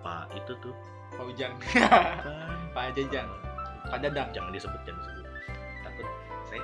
pak 0.00 0.24
itu 0.32 0.52
tuh 0.58 0.74
Pak 1.10 1.24
Ujang. 1.26 1.52
kan 1.58 2.02
Pak 2.74 2.94
Jajang. 2.94 3.26
Pak 3.84 3.98
Dadang. 4.00 4.28
jangan 4.30 4.50
disebut 4.50 4.80
jangan 4.82 5.00
disebut 5.00 5.24
takut 5.82 6.06
saya 6.46 6.62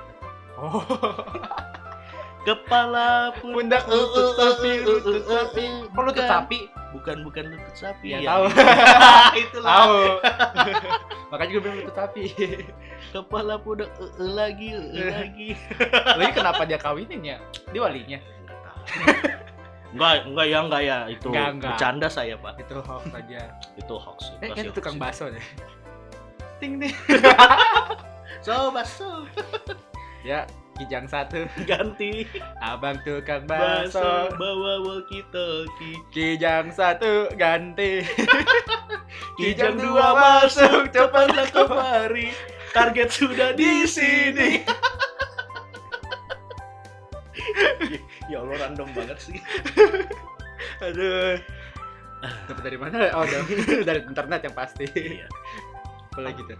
Oh. 0.55 0.81
Kepala 2.43 3.35
Pundak 3.35 3.83
lutut 3.85 4.33
sapi, 4.33 4.71
lutut 4.79 5.21
sapi. 5.21 5.65
Bukan. 5.91 6.15
sapi? 6.23 6.59
Bukan 6.95 7.19
bukan 7.21 7.51
lutut 7.51 7.75
sapi 7.75 8.15
Ya, 8.15 8.23
ya. 8.23 8.29
tahu. 8.31 8.43
Itulah. 9.43 9.69
Tahu. 9.69 9.99
Makanya 11.35 11.51
gue 11.51 11.61
bilang 11.61 11.77
lutut 11.83 11.95
sapi. 11.95 12.23
Kepala 13.13 13.59
pundak 13.59 13.91
eh, 13.99 14.07
eh, 14.07 14.29
lagi 14.31 14.67
eh, 14.71 15.07
lagi. 15.11 15.49
Lagi 16.15 16.31
kenapa 16.31 16.61
dia 16.63 16.79
kawinin 16.79 17.21
ya? 17.23 17.37
Dia 17.71 17.81
walinya. 17.83 18.19
Enggak, 19.87 20.27
enggak 20.27 20.45
ya, 20.47 20.57
enggak 20.63 20.81
ya. 20.83 20.97
Itu 21.07 21.27
Enggak, 21.31 21.47
enggak. 21.55 21.71
bercanda 21.75 22.07
saya, 22.07 22.35
Pak. 22.39 22.53
Itu 22.59 22.75
hoax 22.83 23.03
aja. 23.11 23.41
Itu 23.75 23.93
hoax. 23.95 24.19
Eh, 24.39 24.47
Itu 24.47 24.55
kan 24.55 24.65
tukang 24.75 24.95
bakso 24.99 25.31
deh. 25.31 25.45
Ting 26.59 26.79
ting. 26.79 26.93
So, 28.43 28.71
baso. 28.71 29.27
Ya, 30.23 30.43
kijang 30.77 31.09
satu. 31.09 31.49
Ganti. 31.69 32.29
Abang 32.61 33.01
tukang 33.01 33.49
bakso. 33.49 34.29
bawa 34.37 34.85
walkie 34.85 35.25
talkie. 35.33 35.97
Kijang 36.13 36.69
satu 36.69 37.33
ganti. 37.33 38.05
Kijang 39.39 39.77
dua 39.77 40.13
masuk, 40.13 40.93
cepatlah 40.93 41.49
kemari. 41.49 42.29
Target 42.73 43.09
sudah 43.09 43.53
di 43.53 43.85
sini. 43.89 44.61
ya 48.31 48.43
Allah 48.43 48.57
random 48.67 48.89
banget 48.93 49.17
sih. 49.17 49.39
Aduh. 50.81 51.37
Dapat 52.49 52.63
dari 52.65 52.77
mana? 52.77 53.13
Oh, 53.13 53.25
dari, 53.25 53.85
dari 53.85 54.01
internet 54.03 54.41
yang 54.49 54.55
pasti. 54.57 54.85
Iya. 54.93 55.27
Apa 56.13 56.21
lagi 56.25 56.41
tuh? 56.49 56.57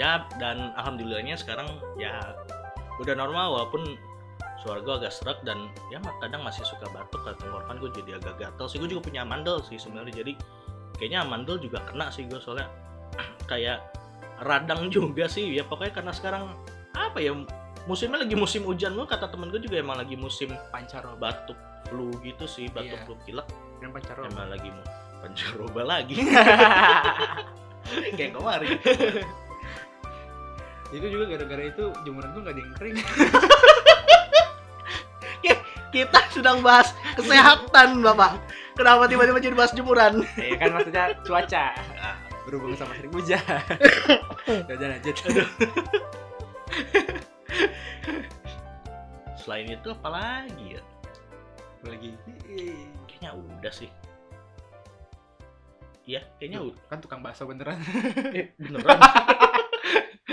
Ya 0.00 0.24
dan 0.40 0.72
alhamdulillahnya 0.80 1.36
sekarang 1.36 1.68
ya 2.00 2.32
udah 2.98 3.14
normal 3.14 3.46
walaupun 3.54 3.96
suara 4.60 4.78
gue 4.78 4.94
agak 4.94 5.10
serak 5.10 5.38
dan 5.42 5.66
ya 5.90 5.98
kadang 6.20 6.46
masih 6.46 6.62
suka 6.62 6.86
batuk 6.90 7.18
atau 7.22 7.34
tenggorokan 7.36 7.82
gue 7.82 7.90
jadi 7.98 8.10
agak 8.18 8.34
gatel 8.38 8.66
sih. 8.66 8.78
Gue 8.78 8.86
juga 8.86 9.02
punya 9.06 9.22
amandel 9.22 9.58
sih 9.62 9.74
sebenarnya. 9.74 10.22
Jadi 10.22 10.32
kayaknya 10.98 11.26
amandel 11.26 11.58
juga 11.58 11.82
kena 11.82 12.12
sih 12.14 12.26
gue 12.26 12.38
soalnya. 12.38 12.70
Kayak 13.50 13.82
radang 14.42 14.86
juga 14.88 15.26
sih. 15.26 15.50
Ya 15.50 15.66
pokoknya 15.66 15.92
karena 15.92 16.12
sekarang 16.14 16.44
apa 16.94 17.18
ya 17.18 17.34
musimnya 17.90 18.22
lagi 18.22 18.38
musim 18.38 18.62
hujan 18.62 18.94
gue 18.94 19.02
kata 19.02 19.26
temen 19.26 19.50
gue 19.50 19.58
juga 19.58 19.82
emang 19.82 19.98
lagi 19.98 20.14
musim 20.14 20.54
Pancaroba. 20.70 21.18
batuk 21.34 21.58
flu 21.90 22.14
gitu 22.22 22.46
sih. 22.46 22.70
Batuk 22.70 22.94
Iya. 22.94 23.04
flu 23.04 23.14
pilek. 23.26 23.48
Yang 23.82 23.90
pancaroba. 23.98 24.30
emang 24.30 24.48
lagi 24.54 24.68
mau 24.70 24.86
pancaroba 25.26 25.82
lagi. 25.82 26.14
Kayak 28.14 28.38
kemarin 28.38 28.78
itu 30.92 31.06
juga 31.08 31.24
gara-gara 31.32 31.64
itu 31.66 31.84
jemuran 32.04 32.28
gue 32.36 32.42
gak 32.44 32.54
ada 32.54 32.60
yang 32.60 32.72
kering. 32.76 32.96
kita 35.92 36.20
sedang 36.32 36.64
bahas 36.64 36.88
kesehatan 37.20 38.00
bapak 38.00 38.40
kenapa 38.72 39.04
tiba-tiba 39.04 39.38
jadi 39.44 39.52
bahas 39.52 39.76
jemuran 39.76 40.24
ya 40.40 40.56
kan 40.56 40.72
maksudnya 40.72 41.04
cuaca. 41.20 41.64
Ah. 42.02 42.16
Berhubung 42.42 42.74
sama 42.74 42.98
sering 42.98 43.14
hujan. 43.14 43.38
Ya 44.50 44.74
udah 44.74 44.88
lanjut. 44.98 45.14
selain 49.38 49.70
itu 49.70 49.88
apa 49.94 50.08
lagi 50.10 50.66
ya 50.74 50.82
Apa 51.78 51.86
lagi. 51.94 52.10
kayaknya 53.06 53.30
udah 53.38 53.70
sih 53.70 53.90
Iya, 56.02 56.18
kayaknya 56.42 56.66
udah. 56.66 56.82
Kan 56.90 56.98
tukang 56.98 57.22
bakso 57.22 57.46
beneran. 57.46 57.78
Eh, 58.34 58.50
beneran. 58.58 58.98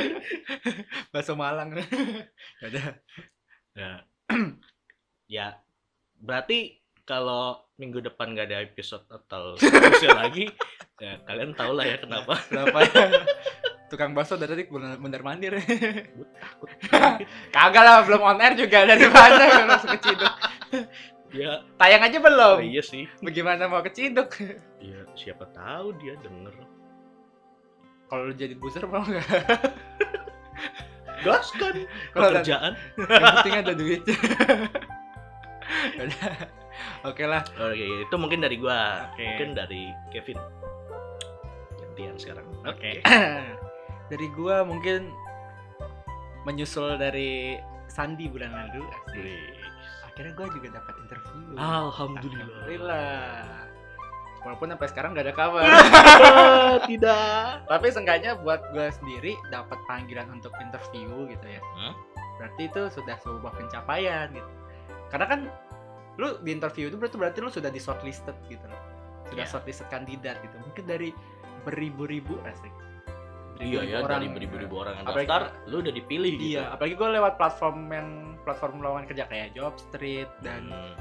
bakso 1.14 1.34
Malang. 1.36 1.76
ya 2.62 2.94
ya. 3.76 3.92
ya, 5.36 5.48
berarti 6.22 6.80
kalau 7.08 7.58
minggu 7.82 8.06
depan 8.06 8.38
nggak 8.38 8.48
ada 8.54 8.62
episode 8.62 9.06
atau 9.10 9.58
spesial 9.58 10.14
lagi, 10.22 10.46
ya 11.02 11.18
kalian 11.26 11.58
tau 11.58 11.74
lah 11.74 11.86
ya 11.88 11.98
kenapa. 11.98 12.38
Kenapa 12.46 12.78
ya? 12.86 13.26
Tukang 13.90 14.14
bakso 14.14 14.38
dari 14.38 14.54
tadi 14.54 14.64
bener 14.70 15.22
mandir. 15.26 15.58
Kagak 17.50 17.82
lah, 17.82 18.06
belum 18.06 18.22
on 18.22 18.38
air 18.38 18.54
juga 18.54 18.86
dari 18.86 19.10
mana 19.10 19.66
langsung 19.66 19.98
keciduk. 19.98 20.34
Ya, 21.30 21.62
Tayang 21.78 22.06
aja 22.10 22.18
belum. 22.22 22.58
oh 22.58 22.66
iya 22.66 22.82
sih. 22.86 23.10
Bagaimana 23.22 23.66
mau 23.66 23.82
keciduk? 23.82 24.30
Ya, 24.78 25.06
siapa 25.18 25.50
tahu 25.50 25.98
dia 25.98 26.14
denger. 26.22 26.79
Kalau 28.10 28.26
lu 28.26 28.34
jadi 28.34 28.58
buzzer 28.58 28.90
mau 28.90 29.06
nggak? 29.06 29.22
Gas 31.22 31.54
kan 31.54 31.76
pekerjaan. 32.18 32.74
Yang 32.98 33.24
penting 33.38 33.56
ada 33.62 33.74
duit. 33.78 34.02
Udah. 36.02 36.34
Oke 37.06 37.24
lah. 37.30 37.46
Oke, 37.60 37.86
itu 38.08 38.16
mungkin 38.18 38.42
dari 38.42 38.58
gua. 38.58 39.12
Oke. 39.14 39.24
Mungkin 39.24 39.50
dari 39.54 39.94
Kevin. 40.10 40.40
Gantian 41.78 42.16
sekarang. 42.18 42.48
Oke. 42.66 43.06
dari 44.12 44.28
gua 44.34 44.66
mungkin 44.66 45.14
menyusul 46.50 46.98
dari 46.98 47.62
Sandi 47.92 48.26
bulan 48.26 48.50
lalu. 48.50 48.84
Akhirnya 50.08 50.34
gua 50.34 50.48
juga 50.50 50.68
dapat 50.82 50.96
interview. 51.04 51.46
Alhamdulillah. 51.60 52.48
Alhamdulillah. 52.48 53.59
Walaupun 54.40 54.72
sampai 54.72 54.88
sekarang 54.88 55.10
gak 55.12 55.26
ada 55.26 55.36
kabar. 55.36 55.64
Tidak. 56.90 57.68
Tapi 57.68 57.88
seenggaknya 57.90 58.40
buat 58.40 58.64
gue 58.72 58.88
sendiri 58.94 59.36
dapat 59.50 59.80
panggilan 59.86 60.32
untuk 60.32 60.56
interview 60.58 61.28
gitu 61.28 61.46
ya. 61.46 61.62
Hmm? 61.76 61.94
Berarti 62.38 62.62
itu 62.66 62.82
sudah 62.90 63.20
sebuah 63.20 63.52
pencapaian 63.54 64.32
gitu. 64.32 64.50
Karena 65.10 65.26
kan 65.28 65.40
lu 66.16 66.40
di 66.40 66.52
interview 66.52 66.88
itu 66.88 66.96
berarti 66.96 67.16
berarti 67.16 67.40
lu 67.40 67.50
sudah 67.50 67.68
di 67.68 67.78
shortlisted 67.78 68.36
gitu 68.48 68.64
loh. 68.64 68.82
Sudah 69.28 69.44
Iya. 69.44 69.52
shortlisted 69.52 69.88
kandidat 69.88 70.40
gitu. 70.40 70.56
Mungkin 70.58 70.84
dari 70.86 71.10
beribu-ribu 71.62 72.40
asik. 72.46 72.72
Iya 73.60 73.84
ya, 73.84 73.98
orang. 74.00 74.24
dari 74.24 74.28
beribu-ribu 74.32 74.72
orang 74.80 74.96
yang 74.96 75.06
Apalagi- 75.06 75.28
daftar, 75.28 75.44
lu 75.68 75.84
udah 75.84 75.92
dipilih 75.92 76.32
gitu. 76.34 76.56
Iya, 76.56 76.72
apalagi 76.72 76.96
gue 76.96 77.10
lewat 77.12 77.34
platform 77.36 77.78
yang 77.92 78.08
platform 78.40 78.80
lowongan 78.80 79.04
kerja 79.06 79.28
kayak 79.28 79.52
Jobstreet 79.52 80.32
dan 80.40 80.72
Hmm. 80.72 80.96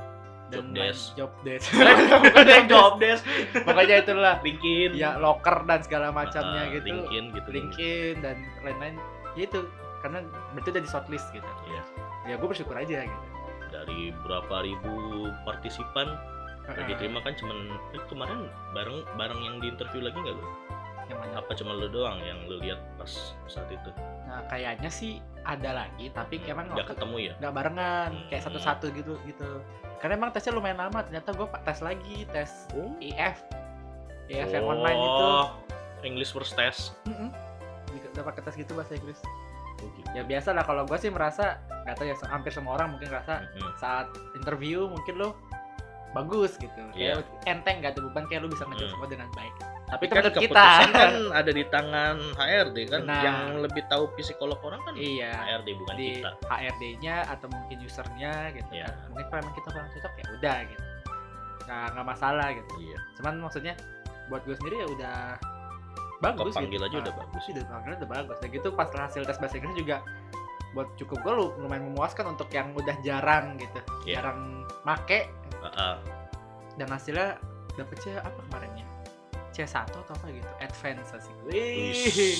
Dan 0.48 0.64
Jobdesk. 0.66 1.02
Jobdesk. 1.14 1.66
Bukan 2.24 2.46
yang 2.46 2.66
job 2.66 2.92
desk. 2.96 3.22
Pokoknya 3.54 3.96
itulah. 4.00 4.34
LinkedIn. 4.40 4.90
Ya 4.92 5.14
locker 5.14 5.64
dan 5.64 5.80
segala 5.80 6.08
macamnya 6.08 6.64
Ah, 6.64 6.72
gitu. 6.72 6.88
LinkedIn 6.88 7.24
gitu. 7.32 7.48
LinkedIn 7.50 8.14
dan 8.20 8.36
lain-lain 8.60 8.96
ya 9.32 9.44
itu 9.44 9.60
karena 9.98 10.18
berarti 10.50 10.68
udah 10.70 10.82
di 10.82 10.88
shortlist 10.88 11.26
gitu 11.30 11.46
Iya. 11.64 11.82
ya 12.24 12.34
gue 12.34 12.48
bersyukur 12.48 12.74
aja 12.74 13.02
gitu 13.02 13.26
Dari 13.68 14.10
berapa 14.18 14.62
ribu 14.62 14.94
partisipan 15.42 16.06
yang 16.66 16.86
diterima 16.86 17.18
kan 17.20 17.32
cuman 17.34 17.58
eh, 17.92 18.02
kemarin 18.06 18.46
bareng 18.72 18.98
bareng 19.14 19.40
yang 19.40 19.56
di 19.58 19.68
interview 19.68 20.00
lagi 20.00 20.16
nggak 20.16 20.34
lu? 20.34 20.46
yang 21.06 21.18
mana 21.18 21.38
Apa 21.38 21.52
cuma 21.54 21.72
lu 21.72 21.86
doang 21.86 22.18
yang 22.20 22.40
lu 22.44 22.58
lihat 22.58 22.76
pas 22.94 23.08
saat 23.46 23.68
itu? 23.68 23.90
Nah 24.28 24.44
kayaknya 24.44 24.86
sih 24.88 25.18
ada 25.40 25.72
lagi 25.74 26.12
tapi 26.12 26.36
emang 26.44 26.68
Nggak 26.68 26.92
ketemu 26.92 27.16
ya? 27.18 27.32
nggak 27.38 27.52
barengan 27.54 28.10
kayak 28.28 28.38
Hmm. 28.38 28.46
satu-satu 28.46 28.86
gitu 28.92 29.16
gitu 29.24 29.50
karena 29.98 30.14
emang 30.14 30.30
tesnya 30.30 30.52
lumayan 30.52 30.78
lama 30.78 31.00
ternyata 31.00 31.32
gue 31.32 31.46
tes 31.58 31.78
lagi 31.80 32.16
tes 32.28 32.50
Oh. 32.70 32.92
IF 32.98 33.40
IF 34.28 34.48
yang 34.50 34.68
online 34.68 35.00
itu 35.00 35.24
Oh, 35.24 35.48
English 36.00 36.30
first 36.30 36.52
test. 36.52 36.92
Mm-mm. 37.02 37.32
Di- 37.88 38.12
dapat 38.12 38.36
kertas 38.36 38.54
gitu 38.54 38.76
bahasa 38.76 38.94
Inggris 38.94 39.18
Oh, 39.78 39.88
gitu. 39.88 40.08
ya 40.12 40.22
biasa 40.22 40.52
lah 40.52 40.62
kalau 40.62 40.84
gue 40.84 40.98
sih 40.98 41.08
merasa 41.08 41.56
nggak 41.82 41.96
tahu 41.96 42.06
ya 42.06 42.14
hampir 42.28 42.52
semua 42.52 42.76
orang 42.76 42.92
mungkin 42.92 43.08
ngerasa 43.08 43.34
Mhm. 43.48 43.72
saat 43.80 44.06
interview 44.36 44.84
mungkin 44.86 45.16
lo 45.16 45.32
bagus 46.10 46.56
gitu 46.56 46.76
kayak 46.92 47.24
enteng 47.44 47.80
gak 47.80 47.92
tuh 47.92 48.04
beban 48.04 48.24
kayak 48.26 48.42
lo 48.42 48.48
bisa 48.48 48.64
ngejawab 48.64 48.84
Hmm. 48.84 48.94
semua 48.94 49.08
dengan 49.08 49.28
baik 49.32 49.54
tapi 49.88 50.02
itu 50.04 50.12
Kan 50.12 50.20
menurut 50.20 50.36
kita 50.36 50.52
keputusan 50.52 50.90
kan 50.92 51.12
ada 51.32 51.50
di 51.50 51.64
tangan 51.66 52.16
HRD 52.34 52.76
kan 52.86 53.00
Benar. 53.02 53.22
yang 53.22 53.38
lebih 53.58 53.82
tahu 53.86 54.04
psikolog 54.14 54.60
orang 54.60 54.80
kan 54.82 54.92
iya 54.94 55.32
HRD 55.34 55.68
bukan 55.74 55.94
di 55.94 56.08
kita. 56.14 56.30
HRD-nya 56.44 57.16
atau 57.26 57.46
mungkin 57.48 57.76
usernya 57.80 58.32
gitu 58.52 58.70
Iya. 58.70 58.86
kan 58.86 59.08
mungkin 59.08 59.26
kalau 59.30 59.50
kita 59.50 59.68
kurang 59.70 59.88
cocok 59.90 60.12
ya 60.14 60.24
udah 60.34 60.58
gitu 60.64 60.84
nggak 61.64 61.86
nggak 61.90 62.06
masalah 62.06 62.48
gitu 62.50 62.72
Iya. 62.78 62.98
cuman 63.16 63.34
maksudnya 63.40 63.74
buat 64.26 64.42
gue 64.42 64.54
sendiri 64.54 64.76
ya 64.78 64.88
udah 64.88 65.18
bagus 66.18 66.52
Kepanggil 66.52 66.72
gitu. 66.74 66.84
aja 66.84 66.96
udah 67.00 67.12
Ah, 67.12 67.20
bagus. 67.22 67.40
sih 67.42 67.52
udah 67.52 67.64
panggil 67.64 67.92
udah 67.96 68.08
bagus 68.10 68.36
dan 68.38 68.48
gitu 68.50 68.68
pas 68.70 68.88
hasil 68.90 69.22
tes 69.22 69.36
bahasa 69.36 69.54
Inggris 69.54 69.76
juga 69.78 69.96
buat 70.70 70.88
cukup 70.94 71.18
gue 71.22 71.32
lu- 71.34 71.54
lumayan 71.58 71.88
memuaskan 71.88 72.28
untuk 72.28 72.48
yang 72.50 72.72
udah 72.72 72.96
jarang 73.00 73.56
gitu 73.56 73.80
Iya. 74.04 74.20
jarang 74.20 74.64
make 74.82 75.32
Ah, 75.58 75.68
ah. 75.74 75.96
dan 76.74 76.88
hasilnya 76.88 77.40
dapet 77.72 77.96
C 77.98 78.12
apa 78.12 78.34
kemarinnya 78.42 78.84
C1 79.58 79.90
atau 79.90 80.14
apa 80.14 80.26
gitu 80.30 80.46
advance 80.62 81.10
asik 81.18 81.34
Wih. 81.50 82.38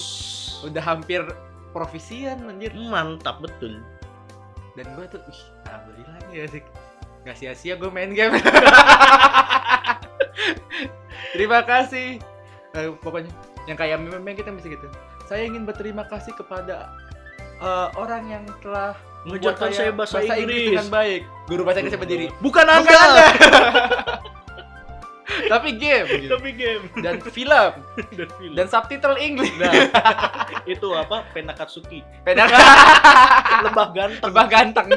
Udah 0.63 0.83
hampir 0.87 1.27
profisian 1.75 2.47
anjir 2.47 2.71
Mantap 2.79 3.43
betul. 3.43 3.83
dan 4.79 4.87
gue 4.95 5.07
tuh 5.11 5.19
ih 5.27 5.41
alhamdulillah 5.67 6.17
nih 6.31 6.47
asik 6.47 6.65
gak 7.27 7.35
sia-sia 7.35 7.75
gue 7.75 7.91
main 7.91 8.15
game 8.15 8.39
terima 11.35 11.67
kasih 11.67 12.23
Eh, 12.77 12.93
pokoknya 13.01 13.33
yang 13.65 13.81
kayak 13.81 13.97
meme 13.99 14.37
kita 14.37 14.53
bisa 14.53 14.69
gitu 14.71 14.87
saya 15.25 15.49
ingin 15.49 15.65
berterima 15.65 16.05
kasih 16.07 16.37
kepada 16.37 16.93
eh, 17.59 17.89
orang 17.99 18.23
yang 18.29 18.45
telah 18.63 18.95
Mengajarkan 19.27 19.75
saya 19.75 19.91
bahasa, 19.91 20.23
Inggris. 20.23 20.73
dengan 20.73 20.89
baik. 20.89 21.27
Guru 21.51 21.67
bahasa 21.67 21.83
Inggris 21.83 21.99
berdiri. 22.01 22.27
Bukan 22.39 22.65
Bukan 22.65 22.71
Anda. 22.71 23.27
Tapi 25.49 25.69
game 25.77 26.07
gitu. 26.21 26.31
Tapi 26.37 26.51
game 26.55 26.83
dan 27.01 27.17
film 27.25 27.73
dan 28.19 28.29
film. 28.37 28.55
dan 28.55 28.67
subtitle 28.69 29.17
English. 29.17 29.53
Nah, 29.57 29.73
itu 30.73 30.89
apa? 30.93 31.25
Penakatsuki. 31.33 32.05
Beda 32.23 32.47
Lebah 33.67 33.89
ganteng. 33.91 34.23
lebah 34.29 34.47
ganteng. 34.47 34.89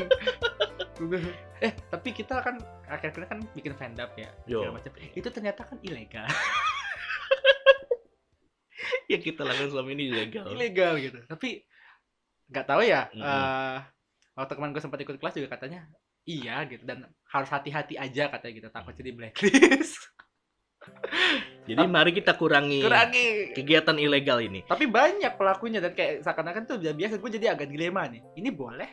eh, 1.61 1.73
tapi 1.89 2.13
kita 2.13 2.43
kan 2.45 2.61
akhir-akhir 2.85 3.25
kan 3.25 3.39
bikin 3.57 3.73
fandom 3.73 4.09
ya. 4.13 4.29
Macam. 4.69 4.91
Itu 5.15 5.27
ternyata 5.31 5.65
kan 5.65 5.79
ilegal. 5.81 6.27
ya 9.07 9.17
kita 9.17 9.43
lakukan 9.43 9.69
selama 9.71 9.89
ini 9.93 10.03
ilegal. 10.09 10.45
ilegal 10.51 10.93
gitu. 10.97 11.19
Tapi 11.25 11.63
nggak 12.51 12.65
tahu 12.67 12.81
ya. 12.83 13.07
Mm. 13.13 13.23
eh, 13.23 13.77
waktu 14.35 14.53
kemarin 14.55 14.71
gue 14.73 14.83
sempat 14.83 14.99
ikut 15.01 15.17
kelas 15.19 15.35
juga 15.35 15.49
katanya 15.51 15.87
iya 16.23 16.63
gitu 16.69 16.85
dan 16.85 17.03
harus 17.27 17.49
hati-hati 17.49 17.97
aja 17.97 18.29
katanya 18.29 18.53
gitu 18.53 18.67
takut 18.69 18.93
jadi 18.93 19.11
blacklist. 19.15 20.11
Jadi 21.61 21.85
mari 21.85 22.11
kita 22.11 22.35
kurangi 22.35 22.81
Kurangi. 22.81 23.53
kegiatan 23.53 23.95
ilegal 23.95 24.41
ini. 24.41 24.65
Tapi 24.65 24.89
banyak 24.89 25.37
pelakunya 25.37 25.77
dan 25.77 25.93
kayak 25.93 26.25
seakan-akan 26.25 26.65
tuh 26.65 26.75
udah 26.81 26.93
biasa 26.97 27.21
gue 27.21 27.31
jadi 27.37 27.53
agak 27.53 27.69
dilema 27.69 28.09
nih. 28.09 28.21
Ini 28.35 28.49
boleh 28.49 28.89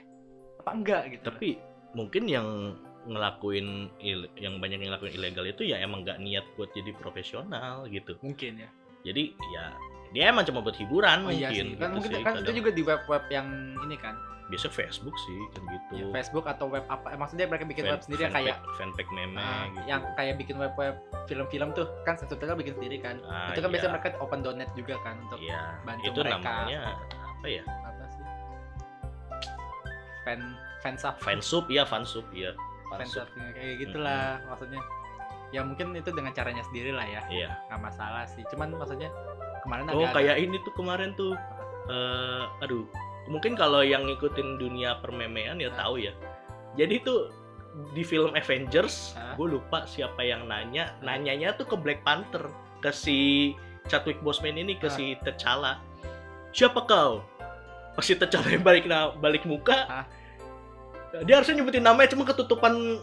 apa 0.61 0.71
enggak 0.77 1.03
gitu. 1.17 1.25
Tapi 1.33 1.49
mungkin 1.97 2.29
yang 2.29 2.77
ngelakuin 3.09 3.89
yang 4.37 4.61
banyak 4.61 4.85
yang 4.85 4.93
ngelakuin 4.93 5.17
ilegal 5.17 5.49
itu 5.49 5.65
ya 5.65 5.81
emang 5.81 6.05
nggak 6.05 6.21
niat 6.21 6.45
buat 6.61 6.69
jadi 6.77 6.93
profesional 7.01 7.89
gitu. 7.89 8.21
mungkin 8.21 8.61
ya. 8.61 8.71
Jadi 9.09 9.33
ya 9.57 9.73
dia 10.11 10.25
emang 10.27 10.43
cuma 10.43 10.61
buat 10.61 10.75
hiburan 10.75 11.23
Oh 11.23 11.31
iya 11.31 11.49
mungkin. 11.49 11.65
sih. 11.65 11.75
Kan 11.75 11.89
gitu 11.89 11.95
mungkin 11.95 12.11
sih. 12.11 12.23
kan 12.23 12.33
itu 12.39 12.51
juga 12.55 12.71
di 12.71 12.83
web-web 12.83 13.25
yang 13.29 13.47
ini 13.81 13.97
kan. 13.97 14.17
biasa 14.49 14.65
Facebook 14.67 15.13
sih 15.19 15.39
kan 15.53 15.61
gitu. 15.67 15.93
Ya, 15.95 16.05
Facebook 16.11 16.49
atau 16.49 16.67
web 16.67 16.81
apa? 16.87 17.13
eh, 17.13 17.17
Maksudnya 17.17 17.45
mereka 17.45 17.65
bikin 17.65 17.85
Fan- 17.85 17.93
web 17.93 18.01
sendiri 18.01 18.23
yang 18.23 18.33
kayak 18.33 18.57
fanpage- 18.75 19.13
meme 19.13 19.37
ah, 19.37 19.69
gitu. 19.69 19.85
yang 19.87 20.01
kayak 20.15 20.35
bikin 20.37 20.57
web-web 20.57 20.95
film-film 21.25 21.69
tuh 21.73 21.85
kan 22.03 22.17
subtitle 22.17 22.57
bikin 22.57 22.73
sendiri 22.75 22.97
kan. 22.97 23.21
Ah, 23.23 23.53
itu 23.53 23.61
kan 23.61 23.69
iya. 23.69 23.75
biasanya 23.77 23.93
mereka 23.93 24.09
open 24.19 24.41
donate 24.41 24.73
juga 24.73 24.97
kan 25.03 25.21
untuk 25.21 25.37
Iya, 25.39 25.61
bantu 25.85 26.01
itu 26.03 26.19
mereka. 26.19 26.41
namanya 26.41 26.81
apa 27.13 27.47
ya? 27.47 27.63
apa 27.85 28.05
sih? 28.09 28.25
Fan 30.25 30.41
fansub. 30.81 31.15
Fansub 31.19 31.65
ya, 31.69 31.83
fansub 31.85 32.25
ya. 32.33 32.53
fansub 32.89 33.29
kayak 33.53 33.75
gitulah 33.79 34.41
maksudnya. 34.49 34.81
Ya 35.49 35.61
mungkin 35.61 35.93
itu 35.93 36.09
dengan 36.09 36.33
caranya 36.33 36.61
sendiri 36.63 36.89
lah 36.91 37.05
ya. 37.05 37.21
Iya. 37.29 37.51
Nggak 37.69 37.81
masalah 37.83 38.25
sih. 38.25 38.41
Cuman 38.49 38.73
maksudnya 38.73 39.13
kemarin 39.61 39.85
Oh, 39.89 40.01
agak 40.01 40.13
kayak 40.15 40.37
ini 40.39 40.57
tuh 40.61 40.73
kemarin 40.73 41.11
tuh 41.15 41.33
eh 41.89 42.43
aduh, 42.61 42.85
mungkin 43.27 43.55
kalau 43.55 43.81
yang 43.81 44.05
ngikutin 44.05 44.57
dunia 44.57 45.01
permemean 45.01 45.57
ya 45.57 45.73
Ah. 45.73 45.77
tahu 45.79 45.99
ya. 45.99 46.13
Jadi 46.75 47.01
tuh 47.01 47.33
di 47.91 48.03
film 48.03 48.33
Avengers, 48.33 49.15
gue 49.37 49.47
lupa 49.49 49.85
siapa 49.85 50.21
yang 50.21 50.45
nanya, 50.45 50.99
nanyanya 50.99 51.55
tuh 51.55 51.65
ke 51.65 51.77
Black 51.77 52.03
Panther, 52.03 52.51
ke 52.79 52.91
si 52.91 53.53
Chadwick 53.87 54.19
Boseman 54.19 54.57
ini, 54.57 54.75
ke 54.75 54.89
si 54.89 55.15
T'Challa. 55.19 55.79
Siapa 56.51 56.83
kau? 56.83 57.23
Pas 57.95 58.03
si 58.03 58.13
T'Challa 58.13 58.51
yang 58.51 58.63
balik 58.63 58.85
na- 58.85 59.13
balik 59.13 59.45
muka, 59.45 59.87
Ah. 59.87 60.05
dia 61.23 61.39
harusnya 61.39 61.57
nyebutin 61.57 61.81
namanya 61.81 62.13
cuma 62.13 62.23
ketutupan 62.23 62.99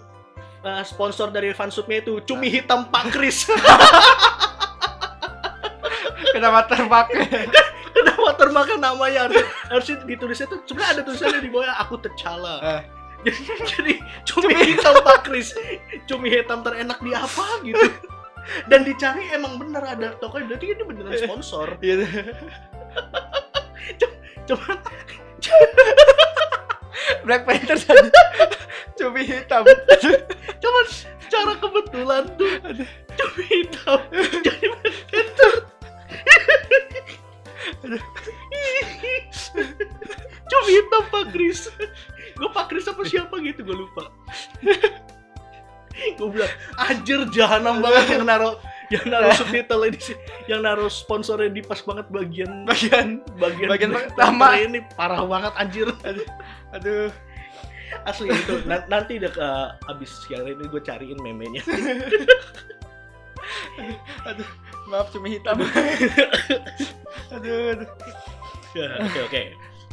eh, 0.62 0.84
sponsor 0.84 1.30
dari 1.30 1.54
fansubnya 1.54 2.02
itu 2.02 2.18
cumi 2.22 2.50
hitam 2.50 2.86
Pak 2.86 3.12
Kris. 3.12 3.46
kenapa 6.36 6.68
terpakai 6.68 7.48
Kenapa 7.96 8.28
watermarknya 8.28 8.92
namanya 8.92 9.32
harus 9.32 9.40
harusnya 9.72 10.04
ditulisnya 10.04 10.52
tuh 10.52 10.60
sebenarnya 10.68 11.00
ada 11.00 11.02
tulisannya 11.08 11.40
di 11.40 11.48
bawah 11.48 11.80
aku 11.80 11.96
T'Challa. 12.04 12.60
Ah. 12.60 12.84
Jadi, 13.24 13.40
jadi 13.72 13.94
cumi 14.28 14.54
hitam 14.54 15.00
Pak 15.00 15.24
Kris, 15.24 15.56
cumi 16.04 16.28
hitam 16.28 16.60
terenak 16.60 17.00
di 17.00 17.16
apa 17.16 17.64
gitu. 17.64 17.88
Dan 18.68 18.84
dicari 18.84 19.32
emang 19.34 19.58
bener 19.58 19.82
ada 19.82 20.14
tokonya, 20.20 20.54
berarti 20.54 20.76
ini 20.76 20.84
beneran 20.86 21.18
sponsor. 21.18 21.80
Iya. 21.80 22.06
Cuman 24.52 24.78
Black 27.26 27.44
Panther 27.50 27.78
tadi 27.78 28.10
cumi 28.96 29.22
hitam 29.26 29.66
cuman 30.62 30.86
secara 30.88 31.54
kebetulan 31.58 32.24
tuh 32.38 32.54
cumi 33.18 33.44
hitam 33.50 34.00
jadi 34.46 34.66
Black 34.70 34.98
Panther. 35.10 35.54
Cumi 40.46 40.70
hitam 40.78 41.04
Pak 41.10 41.26
Kris. 41.34 41.70
Gue 42.36 42.50
Pak 42.52 42.66
Kris 42.70 42.86
apa 42.90 43.02
siapa 43.08 43.36
gitu 43.42 43.64
gue 43.66 43.78
lupa. 43.86 44.12
gue 45.96 46.28
bilang 46.28 46.52
anjir 46.76 47.24
jahanam 47.32 47.80
banget 47.80 48.20
yang 48.20 48.28
naro 48.28 48.60
yang 48.92 49.06
naruh 49.08 49.32
subtitle 49.34 49.88
ini 49.88 50.00
sih. 50.00 50.18
Yang 50.46 50.62
naruh 50.62 50.92
sponsornya 50.92 51.50
di 51.50 51.64
pas 51.64 51.80
banget 51.82 52.06
bagian 52.12 52.68
bagian 52.68 53.24
bagian 53.40 53.70
Bagian 53.72 53.92
pertama. 53.96 54.60
Ini 54.60 54.84
parah 54.94 55.24
banget 55.26 55.54
anjir. 55.58 55.88
Aduh 56.76 57.10
asli 58.04 58.28
itu. 58.28 58.60
Na- 58.68 58.86
nanti 58.92 59.18
udah 59.18 59.32
ke 59.32 59.48
abis 59.90 60.12
siang 60.28 60.46
ini 60.46 60.68
gue 60.68 60.82
cariin 60.84 61.18
memenya 61.24 61.64
maaf 64.86 65.10
cumi 65.10 65.38
hitam. 65.38 65.58
Aduh, 67.36 67.74
aduh. 67.74 67.90
Ya, 68.76 68.88
oke 69.02 69.20
oke. 69.28 69.42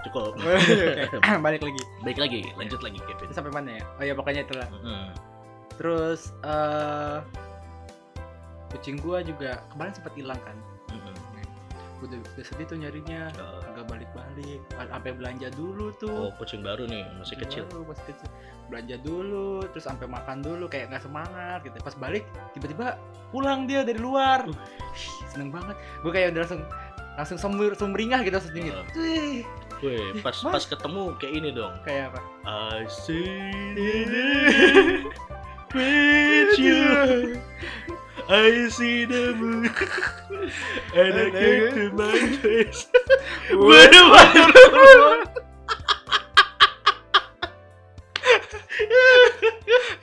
Cukup. 0.03 0.35
Oke, 1.23 1.33
balik 1.39 1.63
lagi. 1.63 1.83
Baik 2.03 2.19
lagi 2.19 2.41
lanjut 2.59 2.83
lagi 2.83 2.99
Kevin. 3.07 3.31
Sampai 3.31 3.55
mana 3.55 3.79
ya? 3.79 3.83
Oh 3.99 4.05
ya 4.05 4.15
pokoknya 4.19 4.43
itulah. 4.43 4.67
Mm-mm. 4.75 5.15
terus 5.81 6.37
eh 6.45 7.19
kucing 8.75 9.01
gua 9.01 9.25
juga 9.25 9.65
kemarin 9.73 9.93
sempat 9.97 10.13
hilang 10.19 10.41
kan 10.45 10.57
udah, 12.03 12.19
udah 12.19 12.45
sedih 12.45 12.67
tuh 12.67 12.79
nyarinya. 12.79 13.31
Uh, 13.39 13.61
agak 13.73 13.85
balik-balik. 13.89 14.61
Sampai 14.75 15.11
belanja 15.15 15.49
dulu 15.55 15.95
tuh. 15.97 16.29
Oh 16.29 16.33
kucing 16.37 16.61
baru 16.61 16.85
nih 16.91 17.07
masih 17.19 17.39
Kucing 17.39 17.65
kecil. 17.65 17.65
baru, 17.71 17.83
masih 17.95 18.05
kecil. 18.11 18.29
Belanja 18.71 18.97
dulu 19.01 19.63
terus 19.71 19.85
sampai 19.87 20.07
makan 20.11 20.43
dulu 20.43 20.65
kayak 20.67 20.91
nggak 20.91 21.03
semangat 21.07 21.59
gitu. 21.65 21.77
Pas 21.81 21.95
balik 21.97 22.25
tiba-tiba 22.53 22.99
pulang 23.31 23.65
dia 23.71 23.87
dari 23.87 23.99
luar. 24.03 24.45
Uh. 24.47 24.57
Seneng 25.31 25.55
banget. 25.55 25.79
Gue 26.03 26.13
kayak 26.13 26.35
udah 26.37 26.43
langsung 26.45 26.63
langsung 27.13 27.39
sumber 27.39 27.77
sumringah 27.77 28.25
gitu 28.25 28.35
langsung 28.37 28.55
dingin 28.57 28.75
Uh. 28.77 28.87
Wih, 28.97 29.45
Weh, 29.83 30.23
pas 30.23 30.37
Mas. 30.47 30.53
pas 30.55 30.65
ketemu 30.65 31.13
kayak 31.19 31.33
ini 31.43 31.51
dong. 31.51 31.75
Kayak 31.83 32.15
apa? 32.15 32.21
I 32.47 32.87
see 32.87 33.27
with 35.75 36.59
you 36.59 37.35
I 38.33 38.65
see 38.73 39.05
the 39.05 39.37
moon? 39.37 39.69
And 40.97 41.15
I 41.21 41.29
get 41.29 41.77
to 41.77 41.85
my 41.93 42.17
face 42.41 42.89
What 43.53 43.93
a 43.93 44.03
wonderful 44.09 45.21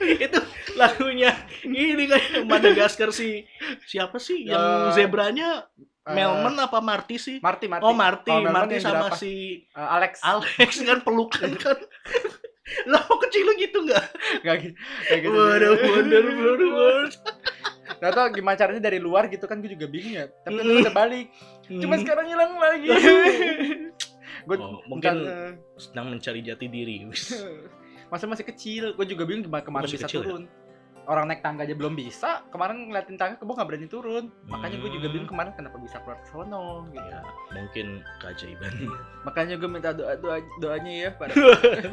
itu 0.00 0.40
lagunya 0.74 1.34
ini 1.64 2.06
kayak 2.06 2.46
Madagaskar 2.46 3.10
si 3.10 3.44
siapa 3.84 4.16
sih? 4.16 4.46
Yang 4.48 4.62
Eh, 4.62 4.90
zebranya 4.96 5.66
Eh, 6.00 6.16
Melman 6.16 6.56
apa 6.56 6.80
Marty 6.80 7.20
sih? 7.20 7.36
Marty 7.44 7.68
Marty. 7.68 7.84
Oh 7.84 7.92
Marty. 7.92 8.32
Oh, 8.32 8.40
Melman 8.40 8.64
Marty 8.72 8.80
sama 8.80 9.12
berapa? 9.12 9.20
si 9.20 9.62
Eh, 9.68 9.76
Alex. 9.78 10.24
Alex 10.24 10.80
kan 10.80 11.04
pelukan 11.04 11.50
kan. 11.60 11.76
Lah 12.88 13.04
kecil 13.04 13.44
lu 13.44 13.52
gitu 13.60 13.84
nggak? 13.84 14.04
Nggak 14.40 14.56
gitu 14.64 14.76
kayak 15.06 15.20
gitu. 15.28 15.34
What 15.36 15.60
a 15.60 15.70
wonderful 15.76 16.56
world 16.72 17.12
Gak 17.92 18.12
tau 18.12 18.26
gimana 18.28 18.54
caranya 18.54 18.78
dari 18.80 18.96
luar 18.96 19.26
gitu 19.26 19.44
kan 19.44 19.58
gue 19.58 19.70
juga 19.70 19.84
bingung 19.84 20.14
ya 20.14 20.30
Tapi 20.40 20.56
Mm. 20.56 20.80
udah 20.80 20.94
balik 20.94 21.26
Cuma 21.72 21.94
Hmm. 21.94 22.02
sekarang 22.02 22.26
hilang 22.26 22.52
lagi 22.54 22.88
Gue 24.42 24.56
Oh, 24.62 24.78
mungkin 24.86 25.26
sedang 25.74 26.06
mencari 26.08 26.40
jati 26.40 26.66
diri 26.66 27.02
Masa 28.10 28.24
masih 28.24 28.44
kecil 28.44 28.84
Gue 28.92 29.04
juga 29.04 29.24
bingung 29.24 29.44
gimana 29.44 29.60
kemarin 29.60 29.84
Masih 29.84 29.96
bisa 29.96 30.06
kecil 30.06 30.20
ya? 30.20 30.26
turun 30.28 30.44
Orang 31.02 31.26
naik 31.26 31.40
tangga 31.40 31.62
aja 31.62 31.72
belum 31.72 31.92
bisa 31.92 32.46
Kemarin 32.48 32.86
ngeliatin 32.86 33.16
tangga 33.16 33.34
gue 33.36 33.50
gak 33.52 33.66
berani 33.66 33.86
turun 33.86 34.30
Makanya 34.46 34.76
gue 34.78 34.90
juga 34.92 35.06
Hmm. 35.06 35.14
bingung 35.16 35.28
kemarin 35.28 35.52
kenapa 35.52 35.76
bisa 35.76 35.98
keluar 35.98 36.18
ke 36.18 36.26
sono 36.28 36.86
gitu. 36.86 37.02
ya 37.02 37.20
mungkin 37.50 37.86
keajaiban 38.18 38.72
Makanya 39.22 39.54
gue 39.56 39.68
minta 39.68 39.90
doa, 39.90 40.14
doa 40.14 40.38
doanya 40.58 40.92
ya 40.92 41.10
pada 41.18 41.34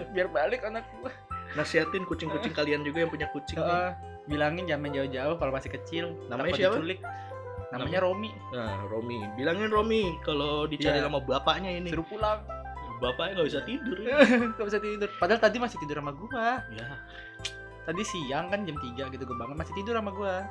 biar 0.07 0.27
balik 0.27 0.61
anak 0.63 0.85
gue. 0.95 1.11
Nasihatin 1.53 2.03
kucing-kucing 2.03 2.51
kalian 2.51 2.81
juga 2.81 3.05
yang 3.05 3.11
punya 3.11 3.27
kucing 3.31 3.55
nih. 3.55 3.69
Heeh, 3.69 3.91
bilangin 4.25 4.65
jangan 4.65 4.89
jauh-jauh 4.91 5.35
kalau 5.37 5.51
masih 5.53 5.71
kecil. 5.71 6.05
Namanya 6.27 6.53
siapa? 6.57 6.75
diculik. 6.75 6.99
Namanya 7.67 7.99
Romi. 7.99 8.31
nah 8.55 8.79
Romi 8.87 9.19
bilangin 9.35 9.67
Romi 9.67 10.15
kalau 10.23 10.63
dicari 10.65 10.99
Iya. 10.99 11.07
sama 11.07 11.19
bapaknya 11.19 11.67
ini 11.73 11.91
Suruh 11.91 12.07
pulang. 12.07 12.39
bapaknya 12.97 13.37
nggak 13.37 13.47
bisa 13.51 13.61
tidur 13.61 13.97
ya. 14.07 14.17
Gak 14.55 14.65
bisa 14.65 14.79
tidur. 14.79 15.09
Padahal 15.15 15.39
tadi 15.39 15.57
masih 15.59 15.77
tidur 15.77 15.99
sama 15.99 16.11
gua. 16.11 16.63
ya 16.71 16.87
Tadi 17.83 18.03
siang 18.03 18.47
kan 18.47 18.63
jam 18.63 18.75
3 18.75 19.07
gitu 19.07 19.23
gue 19.23 19.37
bangun 19.37 19.55
masih 19.55 19.75
tidur 19.75 19.95
sama 19.95 20.11
gua. 20.11 20.47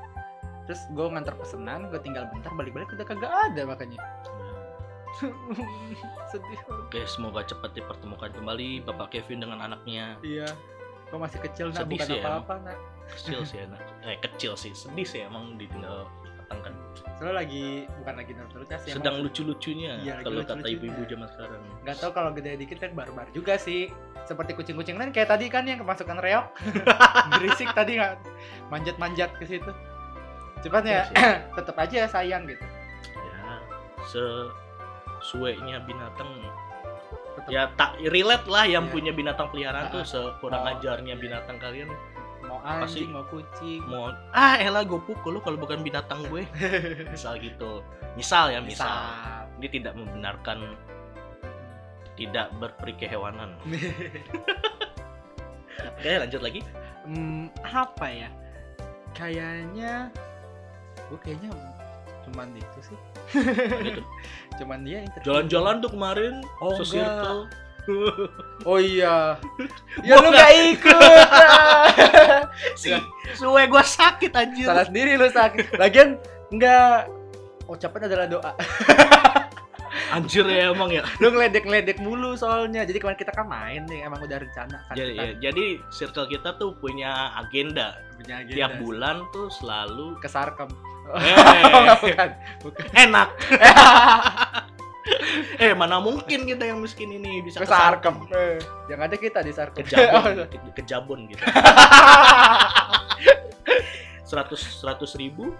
Terus 0.64 0.80
gue 0.88 1.04
ngantar 1.06 1.36
pesenan, 1.36 1.88
gue 1.88 2.00
tinggal 2.00 2.28
bentar 2.28 2.52
balik-balik 2.52 2.88
udah 2.90 3.04
kagak 3.04 3.32
ada 3.32 3.62
makanya. 3.64 4.00
sedih 6.30 6.60
Oke, 6.68 7.00
semoga 7.06 7.40
cepat 7.42 7.72
dipertemukan 7.72 8.28
kembali 8.30 8.84
Bapak 8.84 9.08
Kevin 9.10 9.40
dengan 9.40 9.62
anaknya. 9.62 10.20
iya 10.20 10.46
kok 11.06 11.16
masih 11.16 11.38
kecil 11.40 11.66
nak 11.68 11.80
Sedih 11.80 11.90
bukan 11.94 12.06
sih 12.06 12.18
apa-apa 12.20 12.54
nak 12.62 12.78
Kecil 13.06 13.40
sih 13.42 13.58
anak. 13.60 13.78
Eh, 14.02 14.18
kecil 14.18 14.52
sih. 14.54 14.72
Sedih 14.72 15.04
sih 15.04 15.22
emang 15.22 15.54
ditinggal 15.54 16.10
petangkan. 16.40 16.74
soalnya 17.12 17.34
lagi 17.38 17.64
bukan 17.96 18.14
lagi 18.14 18.32
naturalitas 18.34 18.78
sih 18.82 18.90
Sedang 18.92 19.18
lucu-lucunya 19.18 19.92
Iya, 19.98 20.14
kalau 20.20 20.40
kata 20.40 20.58
lucu-lucunya. 20.58 20.74
ibu-ibu 20.76 21.02
zaman 21.06 21.28
sekarang. 21.28 21.62
nggak 21.80 21.96
tahu 21.96 22.10
kalau 22.12 22.30
gede 22.32 22.50
dikit 22.56 22.78
kan 22.78 22.90
barbar 22.92 23.26
juga 23.30 23.54
sih 23.56 23.88
seperti 24.22 24.52
kucing-kucing 24.52 24.94
lain 24.94 25.10
kayak 25.10 25.26
tadi 25.28 25.46
kan 25.46 25.62
yang 25.62 25.78
kemasukan 25.78 26.18
reok 26.18 26.50
berisik 27.32 27.70
tadi 27.72 27.96
nggak 27.96 28.18
manjat-manjat 28.68 29.30
ke 29.34 29.44
situ 29.44 29.70
cuman 30.60 30.82
ya 30.82 31.02
Iya 31.08 31.30
tetap 31.56 31.76
aja 31.76 31.98
sayang 32.06 32.44
gitu 32.44 32.62
Ya, 33.14 33.54
sesuainya 35.20 35.82
binatang 35.82 36.30
tetap 37.46 37.54
ya 37.54 37.62
tak 37.72 37.90
relate 38.04 38.46
lah 38.46 38.64
yang 38.64 38.84
Iya. 38.86 38.92
punya 38.92 39.12
binatang 39.12 39.46
peliharaan 39.48 39.86
tuh 39.88 40.02
Ah, 40.02 40.06
sekurang 40.06 40.60
oh, 40.60 40.72
ajarnya 40.72 41.14
iya. 41.14 41.22
binatang 41.22 41.56
kalian. 41.56 41.88
Mau 42.42 42.58
pasti- 42.58 43.02
anjing 43.02 43.10
mau 43.10 43.24
kucing. 43.24 43.82
Mau 43.82 44.10
ah 44.30 44.54
elah 44.56 44.82
gue 44.82 45.00
pukul 45.00 45.34
lu 45.34 45.40
kalau 45.40 45.54
bukan 45.56 45.80
binatang 45.80 46.26
gue. 46.26 46.46
Misal 47.12 47.38
gitu. 47.38 47.82
Misal 48.14 48.50
ya 48.50 48.58
misal. 48.58 48.86
Misal. 48.86 49.54
Ini 49.56 49.68
tidak 49.68 49.94
membenarkan 49.94 50.58
tidak 52.16 52.48
berperi 52.56 52.96
kehewanan 52.96 53.60
oke 55.76 56.08
lanjut 56.08 56.40
lagi. 56.40 56.60
Hmm, 57.04 57.52
apa 57.60 58.06
ya? 58.08 58.28
Kayaknya 59.12 60.08
gue 61.06 61.18
kayaknya 61.20 61.52
cuman 62.24 62.56
itu 62.56 62.80
sih 62.82 62.98
Gitu. 63.32 64.02
cuman 64.62 64.78
dia 64.86 65.04
interview. 65.04 65.26
jalan-jalan 65.26 65.74
tuh 65.82 65.90
kemarin 65.92 66.34
Oh, 66.62 66.72
se-circle 66.80 67.50
oh 68.68 68.78
iya. 68.82 69.38
Ya 70.08 70.18
lu 70.18 70.28
gak 70.34 70.52
ikut. 70.74 70.98
Si 72.74 72.90
suwe 73.38 73.66
gue 73.70 73.82
sakit 73.82 74.32
anjir. 74.34 74.66
Salah 74.66 74.86
sendiri 74.86 75.14
lu 75.14 75.30
sakit. 75.30 75.78
Lagian 75.78 76.18
enggak. 76.50 77.06
Ucapan 77.66 78.10
adalah 78.10 78.26
doa. 78.26 78.52
Anjir 80.14 80.46
ya 80.46 80.70
emang 80.70 80.90
ya. 80.94 81.02
Lu 81.18 81.34
ngeledek-ngeledek 81.34 81.98
mulu 81.98 82.38
soalnya. 82.38 82.86
Jadi 82.86 83.02
kemarin 83.02 83.18
kita 83.18 83.32
kan 83.34 83.46
main 83.46 83.82
nih 83.90 84.06
emang 84.06 84.22
udah 84.22 84.38
rencana 84.38 84.76
kan 84.86 84.94
jadi, 84.94 85.12
kita. 85.14 85.22
ya, 85.22 85.30
jadi 85.50 85.64
circle 85.90 86.26
kita 86.30 86.58
tuh 86.58 86.78
punya 86.78 87.34
agenda. 87.38 87.98
Punya 88.18 88.42
agenda. 88.42 88.54
tiap 88.54 88.72
bulan 88.82 89.22
tuh 89.34 89.50
selalu 89.50 90.14
ke 90.22 90.28
Sarkem 90.30 90.70
eh, 91.14 91.94
bukan. 92.02 92.28
Bukan. 92.62 92.86
Enak. 92.94 93.28
Eh 95.56 95.70
mana 95.72 96.02
mungkin 96.02 96.44
kita 96.44 96.66
yang 96.66 96.82
miskin 96.82 97.06
ini 97.14 97.38
bisa 97.38 97.62
ke 97.62 97.68
Sarkem? 97.70 98.26
Eh, 98.26 98.58
yang 98.90 99.00
ada 99.00 99.14
kita 99.14 99.38
di 99.38 99.54
Sarkem. 99.54 99.86
Ke 99.86 99.94
Jabon 99.94 100.34
ke, 100.50 100.58
ke 100.74 100.82
Jabon 100.82 101.20
gitu. 101.30 101.42
Seratus 104.26 104.82
seratus 104.82 105.14
ribu 105.14 105.54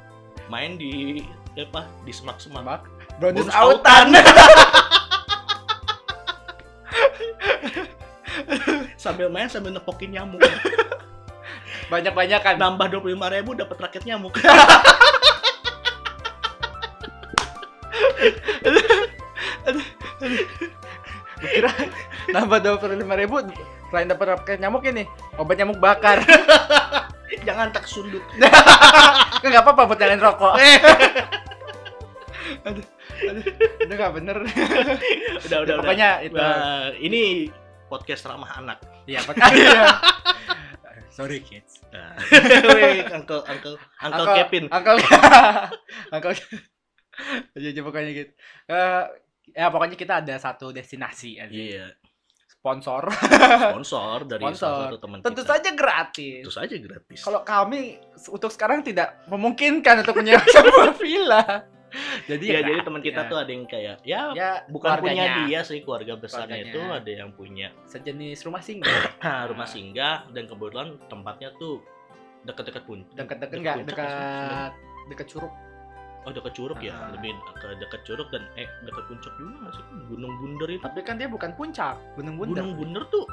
main 0.50 0.74
di 0.74 1.22
apa 1.54 1.86
di 2.02 2.10
semak 2.10 2.42
semak. 2.42 2.66
Mak, 2.66 2.82
bonus 3.22 3.46
Bonus 3.46 3.54
autan. 3.54 4.06
sambil 8.98 9.30
main 9.30 9.46
sambil 9.46 9.70
nepokin 9.70 10.10
nyamuk. 10.10 10.42
Banyak-banyak 11.86 12.40
kan 12.42 12.58
nambah 12.58 12.90
dua 12.90 12.98
puluh 12.98 13.14
lima 13.14 13.30
ribu 13.30 13.54
dapat 13.54 13.78
raket 13.78 14.02
nyamuk 14.02 14.34
kira 21.36 21.68
nambah 22.32 22.58
dua 22.64 22.74
puluh 22.80 22.96
lima 22.96 23.12
ribu 23.12 23.44
selain 23.92 24.08
dapat 24.08 24.26
raket 24.34 24.58
nyamuk 24.58 24.82
ini 24.88 25.04
obat 25.38 25.56
nyamuk 25.60 25.78
bakar. 25.78 26.24
Jangan 27.46 27.70
tak 27.74 27.86
sundut. 27.86 28.22
Nggak 29.42 29.62
apa-apa 29.62 29.86
buat 29.86 29.98
nyalain 29.98 30.22
rokok. 30.22 30.54
Itu 33.86 33.92
nggak 33.94 34.12
bener. 34.18 34.36
Udah 35.46 35.58
udah 35.64 35.74
Ya, 35.74 35.80
pokoknya 35.80 36.10
udah. 36.18 36.26
itu 36.26 36.46
ini 37.06 37.22
podcast 37.86 38.26
ramah 38.26 38.50
anak. 38.58 38.78
Iya 39.06 39.22
makanya. 39.24 39.98
Sorry 41.10 41.40
kids. 41.40 41.80
Nah. 41.94 42.12
Weh, 42.76 43.06
uncle 43.08 43.40
uncle 43.46 43.78
uncle 44.02 44.26
Kevin. 44.36 44.64
Uncle 44.68 44.98
Uncle 46.12 46.34
Jadi 47.56 47.80
pokoknya 47.80 48.10
gitu. 48.12 48.32
Eh, 48.68 49.04
ya 49.48 49.66
pokoknya 49.68 49.94
kita 49.94 50.14
ada 50.18 50.34
satu 50.36 50.70
destinasi 50.70 51.36
aja. 51.36 51.50
iya 51.50 51.86
Sponsor. 52.48 53.06
sponsor 53.62 54.26
dari 54.26 54.42
Sponsor. 54.42 54.90
satu 54.90 54.96
teman 54.98 55.18
Tentu 55.20 55.40
kita 55.40 55.52
saja 55.52 55.70
gratis. 55.72 56.42
tentu 56.42 56.50
saja 56.52 56.74
gratis 56.76 57.18
Kalau 57.20 57.40
kami 57.42 57.94
untuk 58.26 58.50
sekarang 58.50 58.82
tidak 58.82 59.22
memungkinkan 59.26 60.02
untuk 60.02 60.16
menyewa 60.16 60.42
sebuah 60.50 60.90
villa. 60.94 61.44
Jadi 62.26 62.44
Iya, 62.44 62.58
ya 62.58 62.66
jadi 62.66 62.80
teman 62.82 62.98
kita 63.00 63.20
Ya. 63.20 63.30
tuh 63.30 63.38
ada 63.38 63.48
yang 63.48 63.64
kayak 63.64 63.96
ya 64.02 64.20
ya 64.34 64.50
bukan 64.66 64.98
punya 64.98 65.46
dia 65.46 65.60
sih 65.62 65.78
keluarga 65.80 66.18
besarnya 66.18 66.66
Keluarganya. 66.66 66.72
itu 66.74 66.80
ada 66.98 67.10
yang 67.14 67.30
punya 67.30 67.68
sejenis 67.86 68.38
rumah 68.42 68.60
singgah. 68.60 69.14
rumah 69.50 69.64
singgah 69.64 70.26
dan 70.28 70.44
kebetulan 70.44 70.88
tempatnya 71.06 71.54
tuh 71.54 71.78
dekat-dekat 72.42 72.82
pun 72.82 73.06
Dekat-dekat 73.12 73.56
enggak 73.56 73.74
sebenarnya? 73.76 73.94
dekat 73.94 74.72
dekat 75.06 75.26
curug. 75.28 75.52
Oh 76.26 76.32
dekat 76.34 76.52
curug 76.52 76.78
ya 76.78 76.90
Ah. 76.92 77.14
lebih 77.14 77.30
ke 77.54 77.66
dekat 77.78 78.00
curug 78.02 78.26
dan 78.28 78.42
eh 78.54 78.66
dekat 78.82 79.04
puncak 79.06 79.32
juga 79.38 79.54
nggak 79.62 79.72
sih 79.72 79.84
gunung 80.06 80.32
bunder 80.36 80.68
itu 80.68 80.82
Tapi 80.82 81.00
kan 81.00 81.14
dia 81.16 81.28
bukan 81.30 81.50
puncak, 81.54 81.94
Gunung 82.14 82.34
Bundar. 82.36 82.60
gunung 82.60 82.72
bunder 82.76 83.02
tuh 83.08 83.24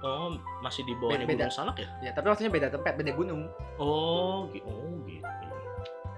oh 0.00 0.32
masih 0.58 0.82
di 0.82 0.96
bawahnya 0.96 1.26
Beda. 1.26 1.44
gunung 1.44 1.54
salak 1.54 1.76
ya 1.76 1.88
Ya, 2.00 2.10
tapi 2.10 2.26
maksudnya 2.26 2.48
beda 2.50 2.68
tempat, 2.70 2.92
beda 2.94 3.12
gunung. 3.12 3.42
oh 3.76 4.48
gitu 4.50 4.64
oh 4.64 4.96
gitu 5.04 5.28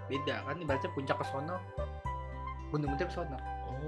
Beda 0.07 0.43
kan 0.43 0.55
ibaratnya 0.57 0.91
puncak 0.91 1.17
ke 1.19 1.27
sono. 1.27 1.57
Gunung 2.71 2.89
Bundar 2.91 3.07
ke 3.07 3.15
sono. 3.15 3.37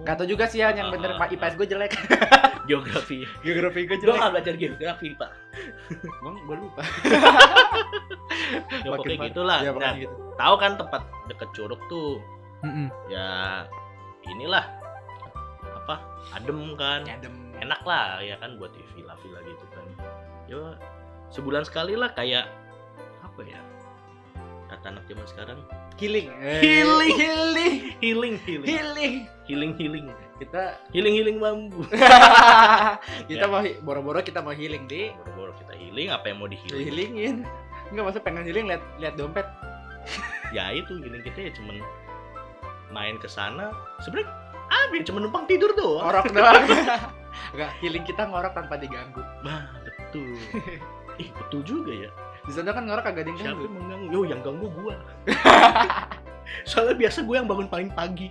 Gak 0.02 0.16
tau 0.16 0.26
juga 0.26 0.44
sih 0.44 0.59
ya 0.59 0.72
yang 0.72 0.90
bener 0.90 1.14
Pak 1.14 1.31
IPS 1.31 1.55
gue 1.55 1.66
jelek. 1.68 1.92
geografi 2.68 3.22
Geografi 3.40 3.81
gue 3.83 3.90
gue 3.92 3.98
jelek. 4.02 4.16
nggak 4.16 4.33
belajar 4.33 4.55
geografi 4.55 5.09
pak 5.12 5.31
Bang, 6.20 6.37
gue 6.40 6.57
lupa. 6.57 6.83
ya 8.78 8.88
pokoknya 8.88 9.16
gitulah 9.24 9.59
Ya, 9.61 9.70
nah 9.72 9.92
gitu. 9.94 10.14
tahu 10.35 10.55
kan 10.57 10.72
tempat 10.76 11.02
dekat 11.26 11.48
curug 11.52 11.81
tuh 11.87 12.22
Mm-mm. 12.62 12.87
ya 13.09 13.66
inilah 14.24 14.62
apa 15.76 15.98
adem 16.33 16.74
kan 16.74 17.02
Adem. 17.05 17.35
enak 17.59 17.83
lah 17.83 18.18
ya 18.18 18.38
kan 18.38 18.55
buat 18.57 18.70
di 18.70 18.83
villa-villa 18.92 19.42
gitu 19.42 19.66
kan 19.68 19.85
ya 20.46 20.78
sebulan 21.28 21.62
sekali 21.62 21.94
lah 21.94 22.11
kayak 22.12 22.46
apa 23.20 23.40
ya 23.42 23.59
kata 24.68 24.87
anak 24.88 25.05
zaman 25.05 25.26
sekarang 25.26 25.59
Healing. 25.92 26.33
Healing. 26.59 27.14
Healing. 27.14 27.74
healing 28.00 28.35
healing 28.40 28.66
Healing. 28.66 29.14
Healing 29.52 29.72
healing 29.76 30.06
Kita 30.40 30.80
healing 30.96 31.14
healing 31.20 31.36
bambu. 31.36 31.84
Kita 33.28 33.44
Ya. 33.44 33.52
mau 33.52 33.60
boro-boro 33.84 34.24
kita 34.24 34.40
mau 34.40 34.56
healing 34.56 34.88
di. 34.88 35.12
Boro-boro 35.12 35.52
kita 35.60 35.76
healing 35.76 36.08
apa 36.08 36.32
yang 36.32 36.40
mau 36.40 36.48
di 36.48 36.56
healing 36.56 36.88
healingin. 36.88 37.36
Enggak 37.92 38.04
maksud 38.08 38.22
pengen 38.24 38.48
healing 38.48 38.66
lihat 38.72 38.82
lihat 38.96 39.14
dompet. 39.20 39.44
ya 40.56 40.72
itu 40.72 40.98
healing 40.98 41.20
kita 41.22 41.38
ya 41.46 41.50
cuman 41.52 41.76
main 42.90 43.20
ke 43.20 43.28
sana. 43.28 43.70
Sebenarnya 44.00 44.32
ya 44.96 45.04
cuma 45.04 45.20
numpang 45.20 45.44
tidur 45.44 45.70
doang. 45.76 46.08
Ngorok 46.08 46.26
doang. 46.32 46.64
Enggak, 47.52 47.70
healing 47.84 48.04
kita 48.08 48.28
ngorok 48.28 48.52
tanpa 48.56 48.80
diganggu. 48.80 49.20
nah 49.44 49.68
betul. 49.84 50.36
Ih 51.20 51.28
betul 51.32 51.60
juga 51.62 51.92
ya. 51.92 52.10
Di 52.42 52.50
sana 52.50 52.74
kan 52.74 52.88
ngorok 52.88 53.06
agak 53.06 53.28
yang 53.30 53.38
siapa 53.38 53.60
yang 53.62 53.74
mengganggu? 53.78 54.06
Yo 54.10 54.20
yang 54.26 54.40
ganggu 54.42 54.66
gua. 54.74 54.96
Soalnya 56.66 56.98
biasa 56.98 57.22
gue 57.24 57.36
yang 57.38 57.48
bangun 57.48 57.68
paling 57.70 57.88
pagi 57.94 58.28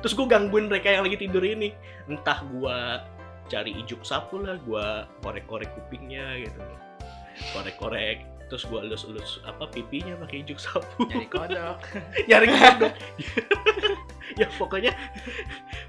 terus 0.00 0.14
gue 0.14 0.26
gangguin 0.26 0.66
mereka 0.70 0.92
yang 0.92 1.04
lagi 1.06 1.18
tidur 1.18 1.42
ini. 1.42 1.74
Entah 2.06 2.42
gua 2.52 3.06
cari 3.50 3.74
ijuk 3.82 4.00
sapu 4.06 4.40
lah 4.40 4.56
gua 4.64 5.04
korek-korek 5.20 5.68
kupingnya 5.74 6.40
gitu. 6.40 6.60
Korek-korek 7.52 8.24
terus 8.52 8.68
gua 8.68 8.84
elus-elus 8.84 9.40
apa 9.48 9.64
pipinya 9.72 10.12
pakai 10.20 10.44
ijuk 10.44 10.60
sapu. 10.60 11.08
Nyari 11.08 11.28
kodok. 11.28 11.78
nyari 12.28 12.48
kodok. 12.48 12.94
Ya 14.32 14.48
pokoknya 14.56 14.96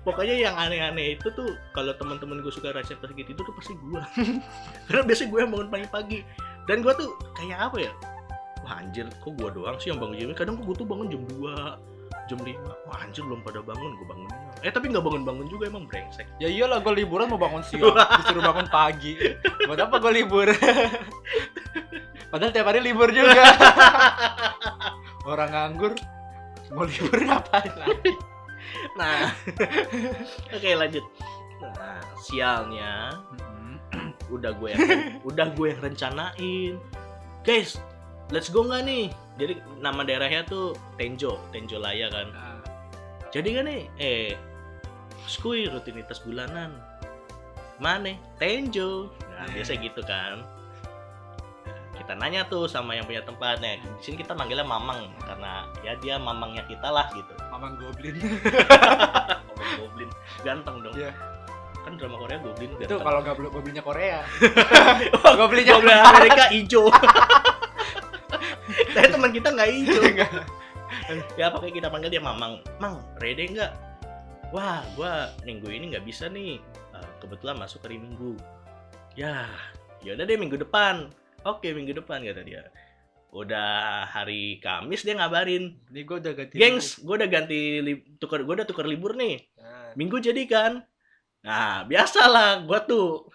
pokoknya 0.03 0.35
yang 0.35 0.55
aneh-aneh 0.59 1.15
itu 1.15 1.31
tuh 1.31 1.55
kalau 1.71 1.95
teman-teman 1.95 2.43
gue 2.43 2.51
suka 2.51 2.75
rahasia 2.75 2.99
pas 2.99 3.07
gitu 3.15 3.39
tuh 3.39 3.55
pasti 3.55 3.71
gua. 3.79 4.03
Karena 4.91 5.01
biasanya 5.07 5.29
gue 5.31 5.39
yang 5.39 5.51
bangun 5.55 5.69
pagi-pagi. 5.71 6.19
Dan 6.67 6.83
gua 6.83 6.91
tuh 6.91 7.15
kayak 7.39 7.71
apa 7.71 7.87
ya? 7.87 7.91
Wah 8.67 8.83
anjir 8.83 9.07
kok 9.07 9.31
gua 9.39 9.47
doang 9.51 9.79
sih 9.79 9.95
yang 9.95 9.99
bangun 9.99 10.19
jam 10.19 10.35
kadang 10.35 10.55
gue 10.59 10.75
tuh 10.75 10.87
bangun 10.87 11.07
jam 11.11 11.23
2 11.39 11.92
jam 12.29 12.39
5 12.39 12.87
wah 12.87 12.97
anjir 13.03 13.23
belum 13.27 13.43
pada 13.43 13.59
bangun 13.59 13.91
gue 13.99 14.07
bangun 14.07 14.29
eh 14.63 14.71
tapi 14.71 14.87
nggak 14.87 15.03
bangun-bangun 15.03 15.47
juga 15.51 15.67
emang 15.67 15.83
brengsek. 15.83 16.23
Ya 16.39 16.47
iyalah 16.47 16.79
gue 16.79 17.03
liburan 17.03 17.27
mau 17.27 17.35
bangun 17.35 17.59
siang, 17.67 17.91
disuruh 18.23 18.39
bangun 18.39 18.67
pagi. 18.71 19.19
Buat 19.67 19.91
apa 19.91 19.99
gue 19.99 20.23
libur? 20.23 20.47
Padahal 22.31 22.55
tiap 22.55 22.71
hari 22.71 22.79
libur 22.79 23.11
juga. 23.11 23.43
Orang 25.29 25.51
nganggur 25.51 25.93
mau 26.71 26.87
libur 26.87 27.19
ngapain 27.27 27.75
lagi? 27.75 28.11
nah. 28.95 29.35
Oke 30.55 30.79
lanjut. 30.79 31.03
Nah 31.59 31.99
sialnya 32.23 33.19
udah 34.31 34.55
gue 34.55 34.69
yang 34.71 34.79
udah 35.27 35.47
gue 35.51 35.75
yang 35.75 35.81
rencanain. 35.83 36.79
Guys 37.43 37.75
let's 38.31 38.47
go 38.47 38.63
nggak 38.63 38.87
nih 38.87 39.11
jadi 39.33 39.53
nama 39.81 40.05
daerahnya 40.05 40.45
tuh 40.45 40.77
Tenjo 40.95 41.41
Tenjo 41.49 41.81
Laya 41.81 42.07
kan. 42.07 42.29
Nah, 42.29 42.61
jadi 43.33 43.49
kan 43.57 43.65
nih 43.65 43.81
eh 43.97 44.37
skui 45.25 45.65
rutinitas 45.65 46.21
bulanan. 46.21 46.73
Mana? 47.81 48.13
Tenjo. 48.37 49.09
Nah, 49.33 49.49
Iya. 49.49 49.53
biasa 49.57 49.73
gitu 49.81 50.01
kan. 50.05 50.45
Kita 51.93 52.13
nanya 52.13 52.45
tuh 52.45 52.65
sama 52.65 52.93
yang 52.93 53.05
punya 53.05 53.21
tempatnya 53.23 53.79
di 53.79 53.87
sini 54.01 54.17
kita 54.19 54.33
manggilnya 54.33 54.65
Mamang 54.65 55.07
karena 55.23 55.63
ya 55.81 55.93
dia 55.97 56.15
mamangnya 56.17 56.65
kita 56.67 56.89
lah 56.89 57.09
gitu. 57.13 57.33
Mamang 57.49 57.77
Goblin. 57.79 58.17
Mamang 59.49 59.71
Goblin. 59.79 60.09
Ganteng 60.43 60.77
dong. 60.83 60.93
Iya. 60.93 61.13
kan 61.83 61.99
drama 61.99 62.15
Korea 62.15 62.39
Goblin 62.39 62.71
itu 62.79 62.95
kalau 62.95 63.19
nggak 63.19 63.35
Goblinnya 63.43 63.83
Korea. 63.83 64.23
Oh, 65.19 65.33
Goblinnya 65.43 65.75
Goblin 65.75 65.99
Amerika 65.99 66.47
hijau 66.47 66.87
tapi 68.95 69.07
teman 69.11 69.31
kita 69.31 69.47
nggak 69.51 69.69
hijau. 69.69 70.01
Ya 71.41 71.49
pakai 71.49 71.73
kita 71.73 71.89
panggil 71.89 72.13
dia 72.13 72.21
mamang. 72.21 72.61
Mang 72.77 73.01
rede 73.17 73.49
nggak? 73.49 73.71
Wah 74.53 74.85
gua 74.93 75.33
minggu 75.41 75.65
ini 75.73 75.89
nggak 75.89 76.05
bisa 76.05 76.29
nih. 76.29 76.61
Eh, 76.93 77.09
kebetulan 77.17 77.57
masuk 77.57 77.81
hari 77.81 77.97
minggu. 77.97 78.37
Ya 79.17 79.49
yaudah 80.05 80.29
deh 80.29 80.37
minggu 80.37 80.59
depan. 80.61 81.09
Oke 81.43 81.73
minggu 81.73 81.97
depan 81.97 82.21
kata 82.21 82.45
dia. 82.45 82.69
Udah 83.33 84.05
hari 84.05 84.61
Kamis 84.61 85.01
dia 85.01 85.17
ngabarin. 85.17 85.81
Ini 85.89 86.01
gue 86.05 86.17
udah 86.21 86.33
ganti. 86.37 86.55
gengs 86.61 87.01
gue 87.01 87.15
udah 87.17 87.29
ganti 87.31 87.81
li- 87.81 88.05
tuker 88.21 88.45
gue 88.45 88.53
udah 88.61 88.67
tuker 88.69 88.85
libur 88.85 89.17
nih. 89.17 89.41
Nah, 89.57 89.97
minggu 89.97 90.21
jadi 90.21 90.45
kan? 90.45 90.85
Nah 91.41 91.89
biasalah 91.89 92.61
gue 92.69 92.79
tuh 92.85 93.33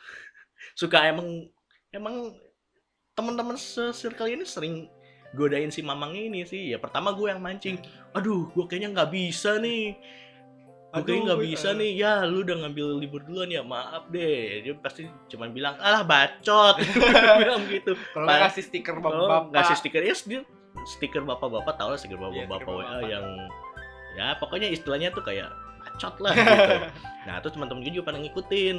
suka 0.78 1.10
emang 1.10 1.50
emang 1.90 2.38
teman-teman 3.18 3.58
se-circle 3.58 4.30
ini 4.30 4.46
sering 4.46 4.86
godain 5.36 5.68
si 5.68 5.84
mamang 5.84 6.16
ini 6.16 6.44
sih. 6.48 6.72
Ya 6.72 6.78
pertama 6.80 7.12
gue 7.12 7.28
yang 7.28 7.42
mancing. 7.42 7.80
Aduh 8.16 8.48
gue 8.52 8.64
kayaknya 8.64 8.94
nggak 8.94 9.10
bisa 9.12 9.60
nih. 9.60 9.96
Gue 10.88 11.02
kayaknya 11.04 11.24
nggak 11.32 11.42
bisa 11.44 11.68
nih. 11.76 11.90
Ya 12.00 12.12
lu 12.24 12.40
udah 12.46 12.56
ngambil 12.64 12.86
libur 12.96 13.20
duluan 13.24 13.52
ya 13.52 13.60
maaf 13.60 14.08
deh. 14.08 14.64
Dia 14.64 14.74
pasti 14.80 15.04
cuman 15.28 15.52
bilang 15.52 15.76
alah 15.82 16.04
bacot. 16.06 16.80
Bilang 17.42 17.68
gitu. 17.68 17.92
Kalau 18.14 18.24
nggak 18.24 18.40
kasih 18.48 18.64
stiker 18.64 18.96
oh, 18.96 19.02
bapak-bapak. 19.04 19.52
ngasih 19.52 19.76
stiker 19.76 20.02
ya 20.04 20.14
dia 20.16 20.42
stiker 20.86 21.22
bapak-bapak 21.26 21.74
tau 21.74 21.90
lah 21.90 21.98
stiker 21.98 22.16
Iya, 22.16 22.46
bapak-bapak 22.46 22.86
WA 22.86 22.98
yang 23.04 23.26
ya 24.14 24.34
pokoknya 24.38 24.68
istilahnya 24.70 25.10
tuh 25.10 25.22
kayak 25.26 25.50
bacot 25.82 26.14
lah 26.22 26.32
gitu. 26.32 26.74
Nah 27.28 27.44
terus 27.44 27.52
teman-teman 27.60 27.84
gue 27.84 27.92
juga 27.92 28.14
pada 28.14 28.18
ngikutin. 28.24 28.76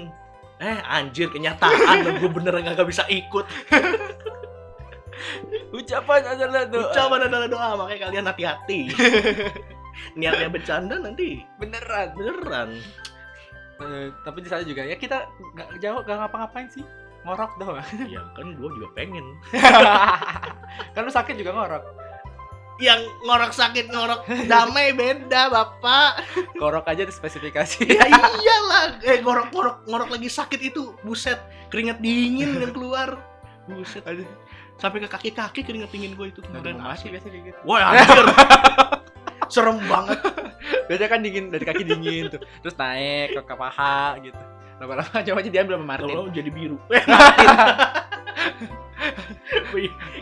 Eh 0.59 0.79
anjir 0.91 1.31
kenyataan 1.31 2.19
gue 2.19 2.27
beneran 2.35 2.67
gak 2.75 2.83
bisa 2.83 3.07
ikut 3.07 3.47
Ucapan 5.75 6.21
adalah 6.25 6.63
doa. 6.65 6.89
ucapan 6.89 7.19
adalah 7.27 7.47
doa 7.47 7.69
makanya 7.79 7.99
kalian 8.07 8.25
hati-hati. 8.27 8.79
Niatnya 10.19 10.49
bercanda 10.49 10.95
nanti. 10.99 11.43
Beneran. 11.59 12.15
beneran. 12.15 12.69
Eh, 13.79 14.11
tapi 14.27 14.43
di 14.43 14.49
sana 14.51 14.63
juga 14.67 14.83
ya 14.83 14.99
kita 14.99 15.23
nggak 15.55 15.79
jauh 15.79 15.99
nggak 16.03 16.17
ngapa-ngapain 16.19 16.67
sih. 16.67 16.83
Ngorok 17.23 17.51
doang 17.59 17.83
ya 18.13 18.23
kan 18.35 18.55
gue 18.55 18.69
juga 18.79 18.87
pengen. 18.95 19.25
Kan 20.95 21.03
lu 21.03 21.11
sakit 21.11 21.35
juga 21.35 21.51
ngorok. 21.51 21.83
Yang 22.79 23.01
ngorok 23.27 23.51
sakit 23.51 23.85
ngorok 23.91 24.21
damai 24.47 24.95
beda 24.95 25.51
bapak. 25.51 26.23
Ngorok 26.55 26.87
aja 26.87 27.03
di 27.03 27.11
spesifikasi 27.11 27.83
ya 27.87 28.07
iyalah. 28.07 29.03
Eh 29.03 29.19
ngorok 29.19 29.51
ngorok 29.51 29.77
ngorok 29.87 30.09
lagi 30.15 30.29
sakit 30.31 30.59
itu. 30.71 30.95
Buset 31.03 31.39
keringat 31.67 31.99
dingin 31.99 32.55
yang 32.55 32.71
keluar. 32.71 33.19
Buset. 33.67 34.03
Aduh. 34.07 34.27
Sampai 34.79 35.03
ke 35.03 35.09
kaki 35.11 35.29
kaki 35.35 35.61
keringat 35.67 35.91
dingin 35.91 36.15
gue 36.15 36.27
itu. 36.31 36.39
Kemarin 36.39 36.79
asli 36.87 37.11
biasa 37.11 37.27
kayak 37.27 37.43
gitu. 37.51 37.59
Wah 37.67 37.93
anjir. 37.93 38.25
Serem 39.53 39.77
banget. 39.85 40.19
Biasanya 40.87 41.09
kan 41.11 41.19
dingin 41.21 41.45
dari 41.51 41.65
kaki 41.67 41.83
dingin 41.83 42.31
tuh. 42.31 42.41
Terus 42.63 42.75
naik 42.79 43.35
ke, 43.35 43.41
ke 43.43 43.55
paha 43.59 44.17
gitu. 44.23 44.39
Lama-lama 44.79 45.17
coba 45.27 45.39
aja 45.43 45.51
diambil 45.51 45.75
sama 45.75 45.85
Martin. 45.85 46.07
Lama-lama 46.07 46.31
jadi 46.33 46.49
biru. 46.49 46.77
Eh 46.89 47.03
Martin. 47.05 47.49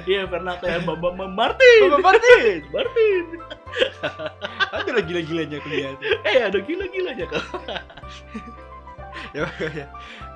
Iya 0.07 0.23
pernah 0.23 0.55
kayak 0.59 0.87
Bambang 0.87 1.19
Bambang 1.19 1.33
Martin! 1.35 1.79
Bapak 1.91 2.03
Martin. 2.15 2.61
Martin. 2.71 3.25
Ada 4.71 4.91
lagi 4.95 5.07
gila-gilanya 5.11 5.57
tuh. 5.59 5.71
eh 6.23 6.39
ada 6.47 6.59
gila-gilanya 6.63 7.25
kau 7.27 7.59
ya, 9.35 9.43
ya, 9.59 9.87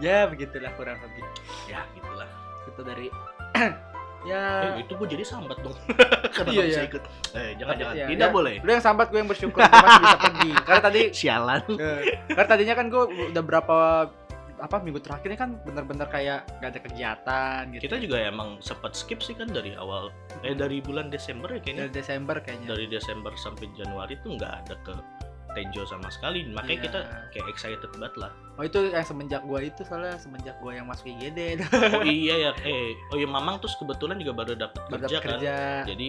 ya 0.03 0.17
begitulah 0.27 0.71
kurang 0.75 0.99
lebih. 0.99 1.23
Ya 1.71 1.87
gitulah. 1.95 2.27
Itu 2.67 2.81
dari 2.83 3.07
eh, 4.21 4.29
ya 4.29 4.43
itu 4.77 4.93
gue 4.93 5.07
jadi 5.09 5.23
sambat 5.25 5.57
dong. 5.61 5.75
Karena 6.35 6.51
Iya, 6.53 6.63
bisa 6.69 6.81
iya. 6.81 6.89
ikut. 6.89 7.03
Eh 7.33 7.49
jangan 7.57 7.75
jangan. 7.79 7.95
Iya, 7.95 8.05
tidak 8.11 8.29
iya. 8.29 8.35
boleh. 8.35 8.53
Lu 8.61 8.69
yang 8.69 8.83
sambat 8.83 9.07
gue 9.09 9.19
yang 9.19 9.29
bersyukur. 9.29 9.59
Gue 9.61 9.79
masih 9.81 10.03
bisa 10.03 10.17
pergi. 10.21 10.51
Karena 10.67 10.81
tadi 10.81 11.01
sialan. 11.13 11.61
Eh, 11.75 11.99
Karena 12.29 12.47
tadinya 12.47 12.75
kan 12.77 12.85
gue 12.89 13.03
udah 13.33 13.43
berapa 13.43 13.77
apa 14.61 14.77
minggu 14.77 15.01
terakhir 15.01 15.25
ini 15.33 15.39
kan 15.41 15.57
bener-bener 15.65 16.05
kayak 16.05 16.45
gak 16.61 16.69
ada 16.69 16.79
kegiatan 16.85 17.61
gitu. 17.73 17.81
kita 17.89 17.97
juga 17.97 18.21
emang 18.21 18.61
sempat 18.61 18.93
skip 18.93 19.17
sih 19.17 19.33
kan 19.33 19.49
dari 19.49 19.73
awal 19.73 20.13
eh 20.45 20.53
dari 20.53 20.77
bulan 20.85 21.09
Desember 21.09 21.49
ya 21.49 21.57
kayaknya. 21.57 21.89
Dari 21.89 21.93
Desember 21.97 22.35
kayaknya. 22.37 22.67
dari 22.69 22.85
Desember 22.85 23.33
sampai 23.41 23.65
Januari 23.73 24.21
tuh 24.21 24.37
nggak 24.37 24.53
ada 24.61 24.75
ke 24.85 24.93
Tenjo 25.51 25.83
sama 25.83 26.07
sekali 26.07 26.47
makanya 26.47 26.71
Iya. 26.71 26.83
kita 26.83 26.99
kayak 27.29 27.45
excited 27.47 27.89
banget 27.91 28.13
lah 28.17 28.31
Oh 28.55 28.61
itu 28.61 28.77
yang 28.87 29.01
semenjak 29.01 29.41
gue 29.41 29.59
itu 29.63 29.81
soalnya 29.81 30.15
semenjak 30.15 30.53
gue 30.57 30.71
yang 30.71 30.85
masuk 30.85 31.09
IGD 31.09 31.59
oh 31.93 32.03
iya 32.03 32.33
ya 32.39 32.49
eh 32.61 32.93
oh 33.09 33.15
iya 33.15 33.25
Mamang 33.25 33.57
terus 33.57 33.73
kebetulan 33.75 34.15
juga 34.15 34.31
baru 34.33 34.51
baru 34.55 34.69
kerja 34.97 35.17
kan 35.17 35.25
kerja 35.35 35.53
jadi 35.83 36.07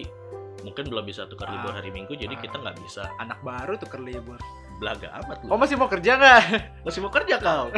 mungkin 0.61 0.83
belum 0.87 1.03
bisa 1.03 1.25
tukar 1.25 1.49
libur 1.49 1.69
Ah. 1.69 1.75
hari 1.75 1.89
Minggu 1.89 2.13
jadi 2.13 2.29
Ah. 2.29 2.39
kita 2.39 2.55
nggak 2.57 2.75
bisa 2.79 3.01
anak 3.17 3.37
baru 3.39 3.73
tuh 3.75 3.87
libur. 3.99 4.37
belaga 4.73 5.05
amat 5.21 5.37
Oh 5.45 5.49
lu 5.49 5.57
masih 5.57 5.75
mau 5.75 5.85
kerja 5.85 6.11
nggak? 6.13 6.39
masih 6.81 6.97
mau 6.99 7.09
kerja 7.09 7.35
kau 7.37 7.69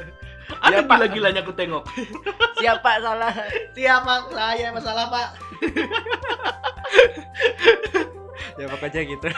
ada 0.62 0.78
Pak. 0.78 0.86
gila-gilanya 0.86 1.40
aku 1.40 1.52
tengok 1.52 1.82
Siapa 2.56 2.98
salah? 2.98 3.30
siapa 3.72 4.12
saya 4.30 4.66
masalah 4.70 5.04
pak 5.06 5.26
ya 8.56 8.66
pokoknya 8.66 9.00
gitu. 9.06 9.28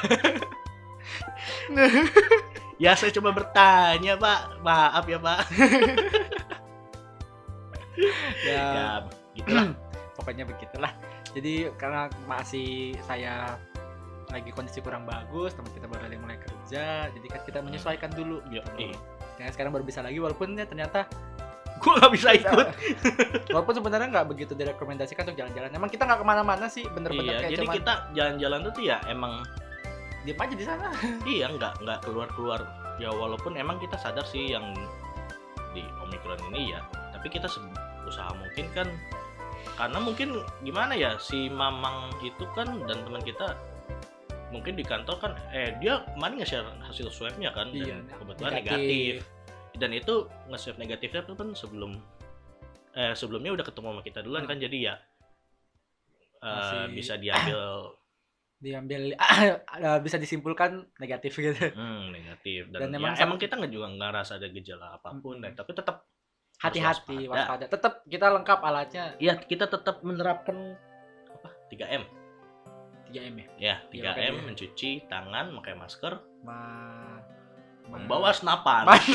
ya 2.83 2.95
saya 2.95 3.11
coba 3.11 3.35
bertanya 3.35 4.15
pak 4.15 4.41
maaf 4.63 5.05
ya 5.05 5.19
pak 5.19 5.41
ya, 8.47 8.63
ya 8.63 8.87
gitulah 9.35 9.67
pokoknya 10.19 10.45
begitulah. 10.45 10.93
Jadi 11.33 11.71
karena 11.79 12.11
masih 12.27 12.99
saya 13.07 13.55
lagi 14.29 14.53
kondisi 14.53 14.85
kurang 14.85 15.09
bagus, 15.09 15.57
teman 15.57 15.73
kita 15.73 15.89
baru 15.89 16.05
mulai 16.21 16.37
kerja, 16.37 17.09
jadi 17.09 17.27
kan 17.33 17.41
kita 17.49 17.59
menyesuaikan 17.65 18.11
dulu. 18.13 18.45
Gitu. 18.53 18.67
eh. 18.77 18.93
Ya, 19.41 19.49
sekarang 19.55 19.71
baru 19.71 19.87
bisa 19.87 20.03
lagi 20.03 20.19
walaupun 20.19 20.59
ya 20.59 20.67
ternyata 20.67 21.07
gue 21.81 21.93
nggak 21.95 22.11
bisa 22.11 22.35
ikut 22.35 22.67
walaupun 23.55 23.71
sebenarnya 23.79 24.09
nggak 24.11 24.27
begitu 24.35 24.51
direkomendasikan 24.59 25.31
untuk 25.31 25.39
jalan-jalan 25.39 25.71
emang 25.71 25.87
kita 25.87 26.11
nggak 26.11 26.19
ke 26.19 26.27
mana-mana 26.27 26.67
sih 26.67 26.83
bener-bener 26.91 27.39
iya 27.39 27.39
kayak 27.39 27.53
jadi 27.55 27.63
cuman 27.63 27.77
kita 27.79 27.93
jalan-jalan 28.19 28.59
tuh 28.75 28.83
ya 28.83 28.99
emang 29.07 29.47
diem 30.29 30.37
aja 30.39 30.55
di 30.55 30.63
sana. 30.63 30.89
Iya 31.25 31.49
nggak 31.51 31.81
nggak 31.81 31.99
keluar 32.05 32.29
keluar 32.31 32.61
ya 32.99 33.09
walaupun 33.09 33.57
emang 33.57 33.79
kita 33.79 33.97
sadar 33.97 34.23
sih 34.23 34.53
yang 34.53 34.77
di 35.73 35.81
omikron 35.99 36.37
ini 36.53 36.77
ya. 36.77 36.85
Tapi 37.11 37.27
kita 37.29 37.49
usaha 38.05 38.29
mungkin 38.33 38.69
kan 38.73 38.89
karena 39.75 39.99
mungkin 39.99 40.29
gimana 40.61 40.93
ya 40.93 41.17
si 41.19 41.49
mamang 41.49 42.13
itu 42.21 42.45
kan 42.53 42.69
dan 42.85 43.01
teman 43.03 43.21
kita 43.21 43.57
mungkin 44.49 44.75
di 44.75 44.83
kantor 44.83 45.17
kan 45.19 45.33
eh 45.51 45.77
dia 45.77 46.01
kemarin 46.09 46.41
nge-share 46.41 46.65
hasil 46.81 47.09
swabnya 47.09 47.53
kan 47.53 47.69
Iya, 47.69 48.01
dan 48.01 48.09
kebetulan 48.17 48.53
negatif. 48.55 49.15
dan 49.77 49.91
itu 49.93 50.15
nge-swab 50.49 50.77
negatifnya 50.77 51.21
tuh 51.23 51.37
kan 51.37 51.49
sebelum 51.53 52.01
eh 52.95 53.13
sebelumnya 53.13 53.53
udah 53.53 53.67
ketemu 53.67 53.87
sama 53.93 54.03
kita 54.03 54.21
duluan 54.23 54.43
Hmm. 54.43 54.51
kan 54.51 54.59
jadi 54.59 54.79
ya 54.79 54.95
Masih- 56.39 56.95
bisa 56.95 57.15
diambil 57.15 57.59
diambil 58.59 59.15
bisa 60.05 60.17
disimpulkan 60.17 60.71
negatif 60.99 61.33
gitu. 61.33 61.71
Hmm, 61.71 62.11
negatif. 62.11 62.67
Dan, 62.69 62.81
Dan 62.81 62.89
emang, 62.93 63.01
emang 63.01 63.13
ya, 63.13 63.17
sam- 63.17 63.27
emang 63.27 63.39
kita 63.39 63.55
nggak 63.55 63.71
juga 63.71 63.87
nggak 63.89 64.11
rasa 64.13 64.33
ada 64.35 64.49
gejala 64.49 64.87
apa 64.95 65.09
pun 65.15 65.39
Mm-mm. 65.39 65.45
dan 65.47 65.53
tapi 65.55 65.71
tetap 65.73 65.97
hati-hati 66.59 67.19
waspada. 67.27 67.65
tetap 67.67 68.03
kita 68.05 68.27
lengkap 68.29 68.59
alatnya. 68.61 69.05
Ya 69.17 69.35
kita 69.35 69.67
tetap 69.67 70.03
menerapkan 70.03 70.75
apa? 71.31 71.49
3M 71.71 72.03
3M 73.09 73.35
ya 73.37 73.47
ya? 73.57 73.75
Iya, 73.89 74.11
3M 74.13 74.13
makanya. 74.13 74.43
mencuci 74.45 74.91
tangan 75.07 75.55
pakai 75.55 75.75
masker 75.75 76.13
Ma... 76.43 76.59
ma- 77.87 77.95
membawa 77.95 78.35
senapan. 78.35 78.85
Ma- 78.85 78.99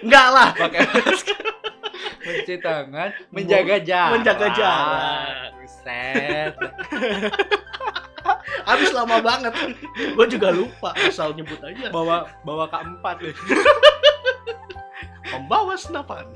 enggak 0.00 0.26
lah 0.30 0.48
pakai 0.52 0.80
masker. 0.86 1.42
Mencuci 2.24 2.56
tangan 2.56 3.12
menjaga 3.28 3.76
jarak. 3.80 4.12
Menjaga 4.16 4.46
jarak. 4.50 5.43
Buset. 5.64 6.52
Habis 8.68 8.92
lama 8.92 9.16
banget. 9.24 9.52
Gue 10.12 10.26
juga 10.28 10.52
lupa 10.52 10.92
asal 11.00 11.32
nyebut 11.32 11.56
aja. 11.64 11.88
bawa 11.88 12.28
bawa 12.44 12.68
keempat 12.68 13.24
deh. 13.24 13.32
Membawa 15.32 15.72
senapan. 15.80 16.28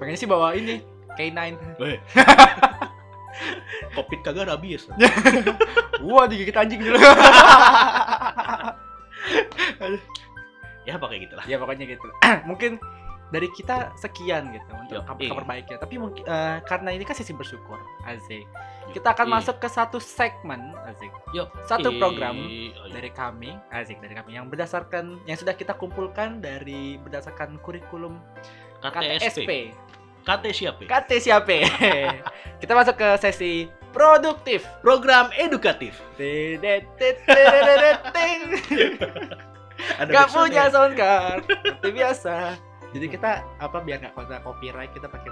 Pengen 0.00 0.16
sih 0.16 0.24
bawa 0.24 0.56
ini 0.56 0.80
K9. 1.20 1.60
Weh. 1.76 2.00
Covid 3.96 4.20
kagak 4.24 4.48
rabies. 4.48 4.88
Wah 6.00 6.24
digigit 6.24 6.56
anjing 6.56 6.80
dulu. 6.80 6.96
Ya 10.88 10.96
pakai 10.96 11.20
gitu 11.20 11.36
lah. 11.36 11.44
ya 11.44 11.60
pokoknya 11.60 11.84
gitu. 11.84 12.08
Mungkin 12.48 12.80
dari 13.34 13.50
kita 13.50 13.90
sekian 13.98 14.54
gitu 14.54 14.70
untuk 14.78 15.02
Yo, 15.02 15.06
kabar, 15.06 15.58
iya. 15.58 15.76
Tapi 15.82 15.94
mungkin 15.98 16.22
eh, 16.22 16.56
karena 16.62 16.90
ini 16.94 17.02
kan 17.02 17.18
sesi 17.18 17.34
bersyukur, 17.34 17.78
Azik. 18.06 18.46
Kita 18.94 19.18
akan 19.18 19.26
iya. 19.26 19.34
masuk 19.42 19.56
ke 19.58 19.66
satu 19.66 19.98
segmen, 19.98 20.70
Azik. 20.86 21.10
Yuk, 21.34 21.50
Satu 21.66 21.90
Ih, 21.90 21.98
program 21.98 22.38
oh 22.38 22.46
iya. 22.46 22.94
dari 22.94 23.10
kami, 23.10 23.50
Azik 23.74 23.98
dari 23.98 24.14
kami 24.14 24.38
yang 24.38 24.46
berdasarkan 24.46 25.18
yang 25.26 25.34
sudah 25.34 25.58
kita 25.58 25.74
kumpulkan 25.74 26.38
dari 26.38 27.02
berdasarkan 27.02 27.58
kurikulum 27.66 28.22
KTSP. 28.78 29.74
KT 30.26 30.44
siapa? 30.50 30.82
KT 30.82 31.10
siapa? 31.22 31.58
kita 32.62 32.72
masuk 32.74 32.98
ke 32.98 33.08
sesi 33.22 33.70
produktif. 33.94 34.66
Program 34.82 35.30
edukatif. 35.38 36.02
Gak 40.10 40.26
punya 40.32 40.66
ya? 40.66 40.72
sound 40.72 40.94
card 40.96 41.44
seperti 41.46 41.90
biasa. 41.94 42.56
Jadi 42.96 43.12
kita 43.12 43.44
apa 43.60 43.78
biar 43.84 44.00
nggak 44.00 44.16
kena 44.16 44.40
copyright 44.40 44.88
kita 44.96 45.04
pakai. 45.04 45.28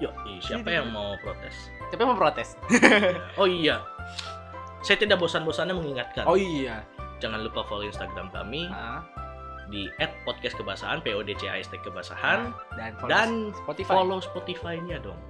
Yuk, 0.00 0.12
ih, 0.24 0.40
siapa 0.40 0.72
yang 0.72 0.88
mau 0.88 1.14
protes? 1.20 1.52
Siapa 1.92 2.00
yang 2.00 2.10
mau 2.16 2.18
protes? 2.18 2.56
Oh 3.40 3.44
iya. 3.44 3.84
Saya 4.80 4.96
tidak 4.96 5.20
bosan-bosannya 5.20 5.76
mengingatkan. 5.76 6.24
Oh 6.24 6.36
iya. 6.40 6.80
Jangan 7.20 7.44
lupa 7.44 7.64
follow 7.68 7.84
Instagram 7.84 8.32
kami 8.32 8.68
Ah, 8.68 9.04
di 9.68 9.88
@podcastkebasahan, 10.24 11.00
PODCAST 11.04 11.76
kebasahan 11.84 12.52
dan 12.76 12.96
follow 12.96 13.08
dan 13.12 13.28
Spotify. 13.52 13.92
follow 13.96 14.18
Spotify-nya 14.20 14.96
dong. 15.04 15.20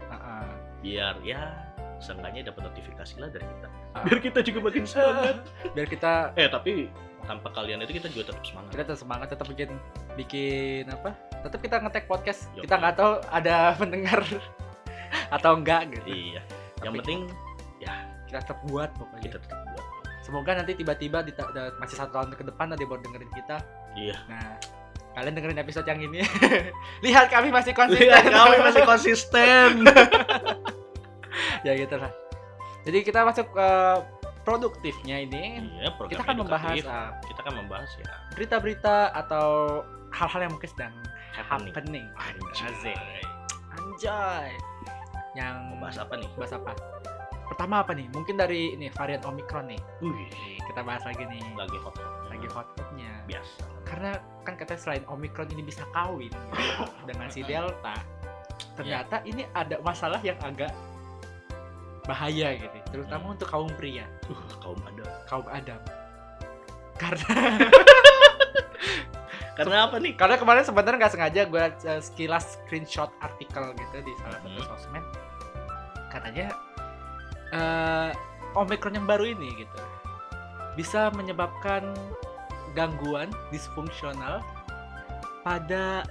Biar 0.82 1.18
ya 1.26 1.54
seenggaknya 1.98 2.50
dapat 2.50 2.70
notifikasi 2.70 3.14
lah 3.18 3.30
dari 3.30 3.46
kita. 3.46 3.68
Ah. 3.94 4.02
Biar 4.06 4.18
kita 4.22 4.38
juga 4.46 4.58
makin 4.62 4.84
semangat. 4.86 5.36
biar 5.74 5.86
kita 5.90 6.12
eh, 6.38 6.46
tapi 6.50 6.90
tanpa 7.24 7.48
kalian 7.52 7.80
itu 7.82 7.96
kita 7.96 8.08
juga 8.12 8.32
tetap 8.32 8.44
semangat. 8.44 8.70
kita 8.72 8.82
tetap 8.84 9.00
semangat 9.00 9.26
tetap 9.32 9.46
bikin 9.48 9.70
bikin 10.14 10.84
apa? 10.92 11.10
Tetap 11.40 11.60
kita 11.60 11.76
ngetek 11.80 12.04
podcast. 12.04 12.52
Yo. 12.52 12.62
Kita 12.64 12.74
nggak 12.76 12.94
tahu 12.96 13.12
ada 13.32 13.56
pendengar 13.80 14.20
atau 15.32 15.50
enggak 15.56 15.88
gitu. 15.92 16.06
Iya. 16.08 16.42
Yang 16.84 16.92
Tapi- 16.92 17.00
penting 17.00 17.20
Kita 18.24 18.50
tetap 18.50 18.58
buat 18.66 18.90
pokoknya. 18.98 19.22
kita 19.30 19.36
tetap 19.38 19.58
buat. 19.70 19.84
Semoga 20.24 20.50
nanti 20.58 20.72
tiba-tiba 20.74 21.22
masih 21.78 21.94
satu 21.94 22.18
tahun 22.18 22.34
ke 22.34 22.42
depan 22.50 22.72
ada 22.74 22.82
yang 22.82 22.98
dengerin 22.98 23.30
kita. 23.30 23.56
Iya. 23.94 24.16
Nah, 24.26 24.58
kalian 25.14 25.38
dengerin 25.38 25.60
episode 25.62 25.86
yang 25.86 26.02
ini. 26.02 26.18
Lihat 27.06 27.30
kami 27.30 27.54
masih 27.54 27.70
konsisten. 27.70 28.10
Lihat 28.10 28.26
kami 28.26 28.56
masih 28.58 28.82
konsisten. 28.82 29.70
ya 31.66 31.72
gitu 31.78 31.94
lah. 31.94 32.10
Jadi 32.82 32.98
kita 33.06 33.22
masuk 33.22 33.46
ke 33.54 33.68
produktifnya 34.44 35.24
ini. 35.24 35.64
iya, 35.80 35.90
program 35.96 36.12
kita 36.12 36.22
akan 36.22 36.36
membahas 36.44 36.76
ah, 36.86 37.10
kita 37.24 37.40
akan 37.42 37.54
membahas 37.64 37.90
ya 37.96 38.12
berita-berita 38.36 38.96
atau 39.16 39.48
hal-hal 40.14 40.40
yang 40.46 40.52
mungkin 40.54 40.70
sedang 40.70 40.94
happening. 41.34 41.74
happening. 41.74 42.06
Anjay. 42.14 42.96
Anjay. 43.74 44.50
Yang 45.34 45.54
Membahas 45.74 45.96
apa 45.98 46.14
nih? 46.14 46.30
bahas 46.38 46.54
apa? 46.54 46.72
Pertama 47.50 47.74
apa 47.82 47.92
nih? 47.92 48.06
Mungkin 48.14 48.38
dari 48.38 48.78
ini 48.78 48.86
varian 48.94 49.20
Omicron 49.26 49.66
nih. 49.66 49.80
Nih, 50.00 50.58
kita 50.70 50.80
bahas 50.86 51.02
lagi 51.02 51.26
nih. 51.26 51.42
lagi 51.58 51.78
hot. 51.82 51.98
Lagi 52.30 52.46
hot-hotnya. 52.46 53.12
Biasa. 53.26 53.62
Karena 53.84 54.10
kan 54.46 54.54
katanya 54.54 54.80
selain 54.80 55.04
Omicron 55.10 55.48
ini 55.50 55.62
bisa 55.66 55.82
kawin 55.90 56.30
gitu, 56.30 56.84
dengan 57.10 57.26
si 57.28 57.42
Delta. 57.42 57.98
Ternyata 58.78 59.26
ini 59.26 59.42
ada 59.54 59.82
masalah 59.82 60.22
yang 60.22 60.38
agak 60.40 60.70
bahaya 62.06 62.54
gitu, 62.54 62.78
terutama 62.94 63.34
untuk 63.34 63.44
kaum 63.44 63.68
pria, 63.74 64.06
Uh, 64.30 64.38
kaum 64.62 64.78
ada. 64.86 65.04
kaum 65.26 65.46
Adam. 65.50 65.82
Karena 66.94 67.58
Karena 69.54 69.86
apa 69.86 69.98
nih? 69.98 70.14
karena 70.14 70.34
kemarin 70.34 70.62
sebenarnya 70.62 70.98
nggak 70.98 71.14
sengaja 71.14 71.40
gue 71.46 71.62
uh, 71.62 71.98
sekilas 71.98 72.58
screenshot 72.58 73.10
artikel 73.18 73.74
gitu 73.74 73.96
di 74.02 74.12
salah 74.18 74.38
satu 74.38 74.48
Hmm. 74.50 74.66
sosmed. 74.66 75.04
Katanya 76.10 76.46
eh 77.50 78.10
Omicron 78.54 78.94
yang 78.94 79.06
baru 79.06 79.26
ini 79.28 79.50
gitu 79.58 79.78
bisa 80.74 81.10
menyebabkan 81.10 81.90
gangguan 82.74 83.30
disfungsional 83.50 84.42
pada 85.42 86.02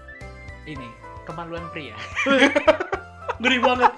ini 0.63 0.87
kemaluan 1.23 1.63
pria. 1.71 1.95
Ngeri 3.39 3.59
banget. 3.59 3.91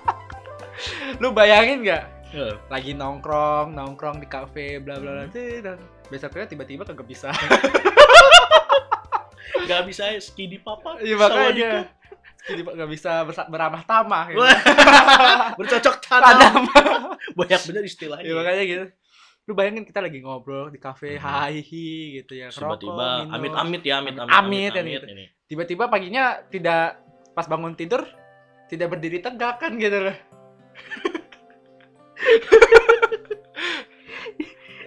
Lu 1.17 1.29
bayangin 1.29 1.85
nggak? 1.85 2.03
Ya, 2.35 2.59
Lagi 2.67 2.91
nongkrong, 2.91 3.71
nongkrong 3.71 4.19
di 4.19 4.27
kafe, 4.27 4.83
bla 4.83 4.99
bla 4.99 5.23
bla, 5.23 5.25
tih, 5.31 5.63
dan 5.63 5.79
besoknya 6.11 6.51
tiba-tiba 6.51 6.83
kagak 6.83 7.07
bisa. 7.07 7.31
Gak 9.65 9.87
bisa 9.87 10.11
ya 10.11 10.19
skidi 10.19 10.59
papa. 10.59 10.99
Iya 10.99 11.15
makanya. 11.15 11.71
Jadi 12.45 12.61
nggak 12.61 12.91
bisa 12.91 13.25
beramah 13.49 13.81
tamah. 13.87 14.29
Gitu. 14.29 14.45
Bercocok 15.57 15.95
tanam. 16.05 16.29
Tanam. 16.29 16.63
Banyak 17.39 17.61
bener 17.65 17.81
istilahnya. 17.87 18.25
Iya 18.27 18.33
makanya 18.37 18.63
gitu. 18.67 18.85
Lu 19.49 19.57
bayangin 19.57 19.85
kita 19.85 20.01
lagi 20.05 20.21
ngobrol 20.21 20.69
di 20.69 20.77
kafe, 20.77 21.17
Hmm. 21.17 21.25
hai 21.25 21.65
hi 21.65 22.21
gitu 22.21 22.37
ya. 22.37 22.53
Tiba-tiba 22.53 23.25
minum. 23.25 23.33
amit-amit 23.33 23.81
ya, 23.81 23.95
amit-amit. 24.01 24.29
Amit, 24.29 24.73
amit, 24.77 25.01
gitu. 25.01 25.07
ini. 25.09 25.25
Tiba-tiba 25.49 25.89
paginya 25.89 26.45
tidak 26.53 27.01
pas 27.33 27.49
bangun 27.49 27.73
tidur 27.73 28.05
tidak 28.69 28.87
berdiri 28.93 29.21
tegak 29.21 29.57
kan 29.57 29.73
gitu 29.81 29.97
loh. 30.09 30.17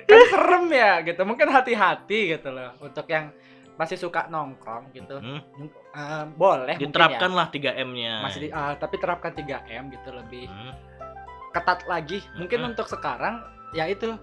Kan 0.05 0.21
serem 0.27 0.65
ya 0.71 0.93
gitu. 1.03 1.21
Mungkin 1.23 1.49
hati-hati 1.49 2.35
gitu 2.35 2.49
loh 2.49 2.73
untuk 2.81 3.05
yang 3.07 3.31
masih 3.75 3.95
suka 3.95 4.27
nongkrong 4.27 4.91
gitu. 4.91 5.17
Hmm, 5.17 5.41
Eh, 5.89 6.25
boleh 6.31 6.77
Diterapkan 6.77 7.31
ya. 7.31 7.37
lah 7.37 7.47
3M-nya. 7.49 8.15
Masih 8.23 8.41
di- 8.41 8.53
ah, 8.53 8.75
tapi 8.75 8.99
terapkan 8.99 9.33
3M 9.33 9.91
gitu 9.91 10.11
lebih 10.11 10.47
Hmm, 10.47 10.73
ketat 11.51 11.87
lagi. 11.87 12.23
Mungkin 12.35 12.59
Mhm. 12.61 12.69
untuk 12.71 12.87
sekarang 12.87 13.43
ya 13.73 13.85
itu 13.85 14.15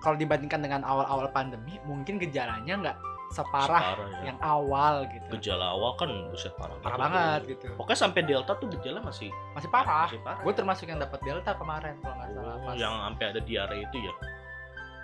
kalau 0.00 0.16
dibandingkan 0.16 0.60
dengan 0.60 0.80
awal-awal 0.80 1.28
pandemi 1.28 1.76
mungkin 1.84 2.16
gejalanya 2.16 2.74
nggak 2.74 2.96
separah 3.30 3.80
separah 3.94 4.08
ya. 4.10 4.22
yang 4.26 4.38
awal 4.42 4.94
gitu. 5.06 5.28
Gejala 5.34 5.70
awal 5.70 5.94
kan 5.94 6.10
buset 6.28 6.50
parah. 6.54 6.74
Parah 6.76 6.90
gitu. 6.90 7.00
banget 7.00 7.40
gitu. 7.46 7.66
Pokoknya 7.74 7.98
sampai 8.00 8.20
delta 8.22 8.52
tuh 8.52 8.66
gejala 8.68 8.98
masih 9.00 9.30
Masih 9.52 9.70
parah. 9.70 10.06
Masih 10.06 10.20
parah. 10.20 10.42
Gue 10.42 10.52
termasuk 10.52 10.86
yang 10.86 10.98
dapat 10.98 11.20
delta 11.20 11.54
kemarin 11.54 11.94
kalau 11.98 12.14
nggak 12.16 12.28
salah 12.32 12.52
Oh, 12.52 12.64
pas 12.64 12.74
yang 12.74 12.94
sampai 13.00 13.24
ada 13.26 13.40
diare 13.40 13.76
itu 13.80 13.96
ya. 13.96 14.14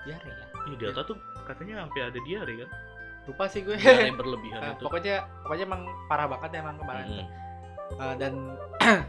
diare 0.04 0.28
ya. 0.28 0.46
Iya, 0.66 0.76
delta 0.76 1.00
tuh 1.02 1.16
katanya 1.44 1.74
sampai 1.82 2.00
ada 2.04 2.18
diare 2.20 2.52
kan. 2.56 2.70
Lupa 3.24 3.44
sih 3.46 3.60
gue. 3.60 3.74
Diare 3.74 4.10
berlebihan 4.12 4.60
Eh, 4.60 4.72
itu. 4.72 4.82
pokoknya 4.82 5.14
pokoknya 5.42 5.64
emang 5.64 5.82
parah 6.06 6.26
banget 6.26 6.50
ya 6.50 6.58
emang 6.60 6.76
kemarin. 6.76 7.06
Mm-mm. 7.06 7.26
Eh, 7.96 8.14
dan 8.16 8.32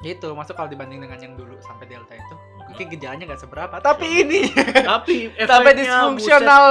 gitu 0.00 0.30
masuk 0.30 0.54
kalau 0.54 0.66
dibanding 0.66 0.98
dengan 0.98 1.18
yang 1.18 1.34
dulu 1.34 1.58
sampai 1.58 1.86
delta 1.86 2.14
itu 2.14 2.34
mungkin 2.60 2.86
gejalanya 2.88 3.24
nggak 3.26 3.40
seberapa 3.40 3.76
tapi 3.80 4.22
ini 4.22 4.46
Tapi 4.80 5.26
sampai 5.50 5.72
disfungsional 5.74 6.66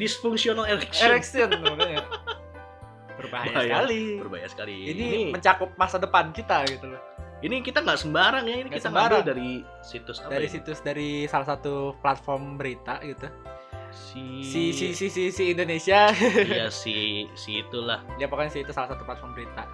buset, 0.00 0.16
disfungsional 0.16 0.64
erection. 0.66 1.06
erection 1.06 1.48
makanya. 1.60 2.00
berbahaya 3.20 3.52
Bahaya. 3.52 3.68
sekali 3.68 4.02
Berbahaya 4.16 4.48
sekali. 4.48 4.74
ini 4.88 5.08
mencakup 5.28 5.76
masa 5.76 6.00
depan 6.00 6.32
kita 6.32 6.64
gitu 6.66 6.88
loh 6.88 7.02
ini 7.40 7.60
kita 7.60 7.80
nggak 7.80 7.96
sembarang 7.96 8.44
ya, 8.44 8.56
ini 8.56 8.64
Nggak 8.64 8.80
kita 8.80 8.88
sembarang. 8.88 9.20
ngambil 9.20 9.28
dari 9.28 9.50
situs 9.80 10.18
apa 10.18 10.28
dari 10.30 10.46
ya? 10.46 10.52
situs 10.52 10.78
dari 10.80 11.10
salah 11.26 11.46
satu 11.46 11.74
platform 11.98 12.56
berita 12.56 12.96
gitu 13.02 13.28
si 13.90 14.40
si 14.40 14.62
si 14.70 14.92
si 14.94 15.08
si, 15.08 15.28
si 15.28 15.44
Indonesia 15.50 16.08
Iya 16.48 16.68
si 16.68 17.26
si 17.34 17.60
itulah. 17.60 18.00
ya 18.16 18.24
pokoknya 18.24 18.48
si 18.50 18.60
itu 18.60 18.72
salah 18.72 18.88
satu 18.88 19.04
platform 19.04 19.32
berita 19.34 19.64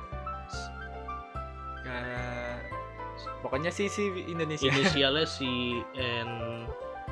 Eh, 1.86 2.56
pokoknya 3.40 3.70
si 3.70 3.86
si 3.86 4.02
Indonesia 4.26 4.66
Inisialnya 4.66 5.22
si 5.38 5.78
N 5.94 6.30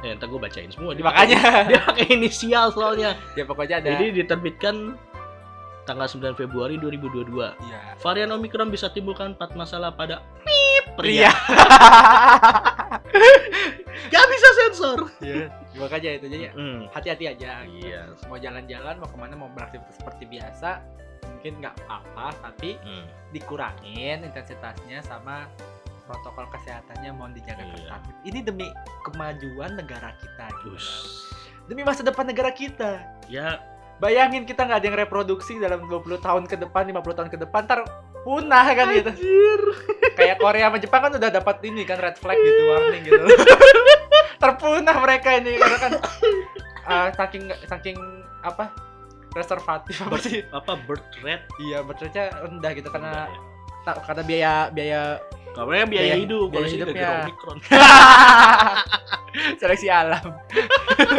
Eh, 0.05 0.13
ntar 0.13 0.29
gue 0.29 0.37
bacain 0.39 0.69
semua. 0.69 0.93
Dia 0.93 1.01
makanya 1.03 1.39
pakai- 1.41 1.65
dia 1.71 1.81
pakai 1.83 2.07
inisial 2.11 2.69
soalnya. 2.71 3.17
ya 3.33 3.43
pokoknya 3.43 3.81
ada 3.81 3.89
Jadi 3.91 4.13
diterbitkan 4.15 5.01
tanggal 5.83 6.05
9 6.07 6.33
Februari 6.35 6.77
2022. 6.77 7.57
Iya. 7.59 7.81
Varian 7.99 8.31
Omicron 8.31 8.69
bisa 8.69 8.89
timbulkan 8.89 9.33
empat 9.33 9.53
masalah 9.55 9.91
pada 9.91 10.21
pria 10.95 11.33
Gak 14.07 14.27
bisa 14.29 14.49
sensor. 14.57 14.99
Iya. 15.19 15.49
makanya 15.75 16.11
itu 16.15 16.27
jadi 16.29 16.47
Hmm. 16.53 16.87
hati-hati 16.89 17.25
aja 17.27 17.67
Iya. 17.67 18.07
mau 18.25 18.39
jalan-jalan 18.39 18.95
mau 18.95 19.09
ke 19.09 19.17
mana 19.17 19.35
mau 19.35 19.51
beraktivitas 19.51 19.99
seperti 19.99 20.23
biasa 20.29 20.79
mungkin 21.27 21.59
nggak 21.59 21.75
apa-apa 21.81 22.31
tapi 22.41 22.79
Hmm. 22.79 23.05
dikurangin 23.29 24.23
intensitasnya 24.23 25.03
sama 25.03 25.51
protokol 26.05 26.47
kesehatannya 26.53 27.11
mohon 27.17 27.33
dijaga 27.33 27.65
Iya. 27.65 27.75
ketat. 27.75 28.01
Ini 28.25 28.39
demi 28.45 28.67
kemajuan 29.05 29.77
negara 29.77 30.13
kita. 30.21 30.47
gitu. 30.63 30.77
Us. 30.77 30.89
Demi 31.65 31.81
masa 31.81 32.05
depan 32.05 32.29
negara 32.29 32.53
kita. 32.53 33.01
Ya, 33.29 33.61
Bayangin 34.03 34.43
kita 34.43 34.67
nggak 34.67 34.79
ada 34.83 34.87
yang 34.91 34.99
reproduksi 35.07 35.55
dalam 35.63 35.87
20 35.87 36.19
tahun 36.19 36.45
ke 36.51 36.59
depan, 36.59 36.83
50 36.91 37.15
tahun 37.15 37.31
ke 37.31 37.39
depan, 37.47 37.63
ntar 37.63 37.87
punah 38.27 38.67
kan 38.75 38.91
gitu. 38.91 39.11
anjir. 39.15 39.61
Kayak 40.19 40.43
Korea 40.43 40.67
sama 40.67 40.79
Jepang 40.83 41.01
kan 41.07 41.13
udah 41.15 41.31
dapat 41.31 41.57
ini 41.63 41.83
kan 41.87 42.03
red 42.03 42.19
flag 42.19 42.35
gitu, 42.35 42.63
warning 42.75 43.03
gitu. 43.07 43.25
Terpunah 44.43 44.97
mereka 44.99 45.39
ini 45.39 45.57
karena 45.57 45.79
kan 45.79 45.93
ah, 46.85 47.09
saking 47.15 47.49
saking 47.71 47.97
apa? 48.43 48.69
reservatif 49.35 49.99
apa 49.99 50.17
sih? 50.23 50.47
Apa 50.55 50.79
birth 50.87 51.11
rate? 51.27 51.43
Iya, 51.59 51.83
betulnya 51.83 52.31
rendah 52.39 52.71
gitu 52.71 52.87
karena 52.87 53.27
ya. 53.83 53.93
karena 54.07 54.23
biaya 54.23 54.55
biaya 54.71 55.01
Kabarnya 55.55 55.87
biaya, 55.87 56.03
Biaya- 56.11 56.21
hidup, 56.21 56.47
biaya 56.51 56.59
kalau 56.59 56.69
hidupnya. 56.75 56.95
gara-gara 57.01 57.25
Omikron. 57.25 57.59
seleksi 59.61 59.89
alam. 59.89 60.27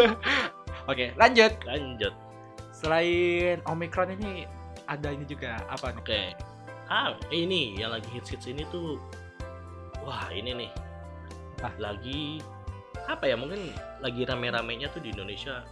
Oke, 0.91 1.15
lanjut. 1.15 1.51
Lanjut. 1.63 2.13
Selain 2.71 3.57
Omicron 3.65 4.13
ini 4.13 4.43
ada 4.85 5.09
ini 5.09 5.25
juga 5.25 5.57
apa 5.65 5.89
nih? 5.89 5.99
Oke. 5.99 6.21
Ah, 6.85 7.17
ini 7.33 7.73
yang 7.75 7.89
lagi 7.89 8.05
hits-hits 8.11 8.45
ini 8.45 8.61
tuh 8.69 9.01
wah, 10.03 10.29
ini 10.29 10.53
nih. 10.53 10.71
Apa? 11.57 11.71
Lagi 11.81 12.43
apa 13.07 13.25
ya? 13.25 13.33
Mungkin 13.33 13.73
lagi 13.99 14.21
rame-ramenya 14.21 14.91
tuh 14.91 15.01
di 15.01 15.09
Indonesia 15.09 15.65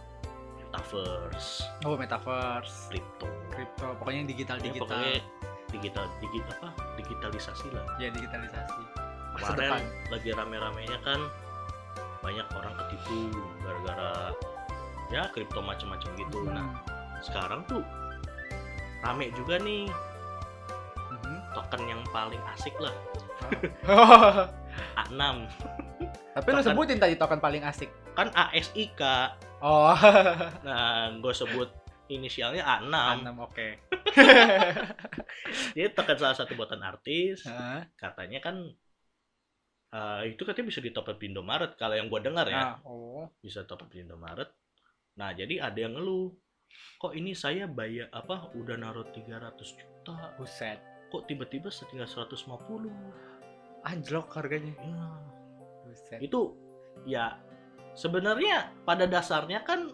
metaverse, 0.58 1.62
Oh, 1.86 1.94
metaverse, 1.94 2.90
crypto. 2.90 3.30
crypto, 3.46 3.94
pokoknya 3.94 4.18
yang 4.18 4.28
digital 4.28 4.56
Ya, 4.58 4.64
digital. 4.66 4.90
pokoknya 4.90 5.12
digital 5.74 6.06
digital 6.20 6.54
apa? 6.60 6.70
Digitalisasi 6.96 7.66
lah. 7.70 7.84
Ya 7.98 8.08
digitalisasi. 8.08 8.82
Kemarin 9.34 9.82
lagi 10.08 10.30
rame-ramenya 10.30 10.98
kan 11.02 11.18
banyak 12.20 12.46
orang 12.50 12.72
ketipu 12.78 13.28
gara-gara 13.60 14.30
ya 15.10 15.26
kripto 15.28 15.58
macam-macam 15.58 16.10
gitu. 16.14 16.38
Hmm. 16.40 16.54
Nah, 16.54 16.66
sekarang 17.20 17.60
tuh 17.66 17.82
rame 19.00 19.28
juga 19.32 19.58
nih 19.58 19.90
Mhm. 21.14 21.36
token 21.52 21.82
yang 21.84 22.02
paling 22.08 22.40
asik 22.50 22.72
lah 22.78 22.94
Oh. 23.86 24.48
A6 24.96 25.22
Tapi 26.32 26.48
lu 26.48 26.56
Token. 26.56 26.66
sebutin 26.66 26.98
tadi 26.98 27.14
token 27.14 27.38
paling 27.38 27.62
asik. 27.62 27.90
kan 28.12 28.30
ASIK 28.30 29.00
Oh, 29.58 29.92
nah 30.66 31.08
gue 31.12 31.32
sebut 31.32 31.68
inisialnya 32.06 32.62
A6 32.62 32.92
enam 33.22 33.36
oke. 33.40 33.68
dia 35.74 35.86
token 35.90 36.18
salah 36.18 36.36
satu 36.36 36.54
buatan 36.54 36.80
artis 36.80 37.44
Hah? 37.44 37.84
katanya 37.94 38.38
kan 38.38 38.56
eh, 39.90 40.22
itu 40.28 40.42
katanya 40.42 40.68
bisa 40.68 40.80
di 40.80 40.90
top 40.90 41.08
up 41.08 41.18
di 41.18 41.28
Indomaret 41.28 41.74
kalau 41.74 41.94
yang 41.94 42.06
gue 42.06 42.20
dengar 42.20 42.46
ya 42.46 42.76
Ah, 42.76 42.84
oh. 42.84 43.26
bisa 43.38 43.64
top 43.64 43.84
up 43.84 43.90
di 43.90 44.00
Indomaret 44.00 44.50
nah 45.14 45.30
jadi 45.30 45.62
ada 45.62 45.78
yang 45.78 45.94
ngeluh 45.94 46.34
kok 46.98 47.14
ini 47.14 47.32
saya 47.32 47.64
bayar 47.64 48.10
apa 48.10 48.50
udah 48.52 48.74
naruh 48.74 49.06
300 49.06 49.54
juta 49.54 50.34
Buset. 50.34 50.78
kok 51.08 51.22
tiba-tiba 51.24 51.70
setinggal 51.70 52.06
150 52.06 52.90
Anjlok 53.84 54.32
harganya. 54.34 54.74
ya 54.74 55.06
Buset. 55.82 56.18
itu 56.20 56.40
ya 57.04 57.38
sebenarnya 57.94 58.74
pada 58.82 59.06
dasarnya 59.06 59.62
kan 59.62 59.92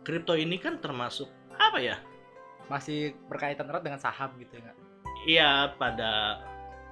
kripto 0.00 0.32
ini 0.32 0.56
kan 0.56 0.78
termasuk 0.78 1.28
apa 1.52 1.78
ya 1.78 1.96
Masih 2.66 3.18
berkaitan 3.26 3.66
erat 3.66 3.82
dengan 3.82 3.98
saham 3.98 4.30
gitu 4.36 4.54
ya? 4.54 4.70
Iya 5.22 5.50
pada 5.74 6.38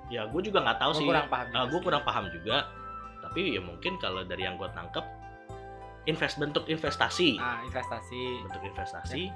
ya 0.09 0.27
gue 0.27 0.43
juga 0.43 0.61
nggak 0.61 0.79
tahu 0.79 0.91
Gua 0.91 0.99
sih 0.99 1.07
kurang 1.07 1.29
paham. 1.29 1.47
juga 1.47 1.63
gue 1.65 1.81
kurang 1.81 2.03
paham 2.03 2.25
juga 2.31 2.57
tapi 3.21 3.41
ya 3.53 3.61
mungkin 3.61 3.93
kalau 3.97 4.23
dari 4.23 4.43
yang 4.43 4.57
gue 4.57 4.69
tangkap 4.71 5.05
invest 6.05 6.37
bentuk 6.37 6.65
investasi 6.65 7.37
Ah, 7.37 7.61
investasi. 7.63 8.43
bentuk 8.43 8.63
investasi 8.65 9.29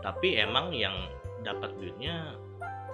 tapi 0.00 0.36
emang 0.36 0.70
yang 0.70 0.94
dapat 1.40 1.70
duitnya 1.74 2.34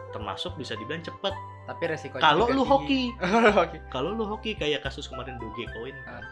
termasuk 0.08 0.54
bisa 0.54 0.72
dibilang 0.74 1.02
cepet 1.02 1.34
Tapi 1.66 1.82
resikonya 1.84 2.22
kalau 2.22 2.46
lu 2.46 2.62
tinggi. 2.62 3.10
hoki 3.58 3.78
kalau 3.88 4.10
lu 4.12 4.24
hoki 4.24 4.54
kayak 4.54 4.80
kasus 4.80 5.04
kemarin 5.04 5.34
Dogecoin 5.36 5.96
Ah. 6.06 6.22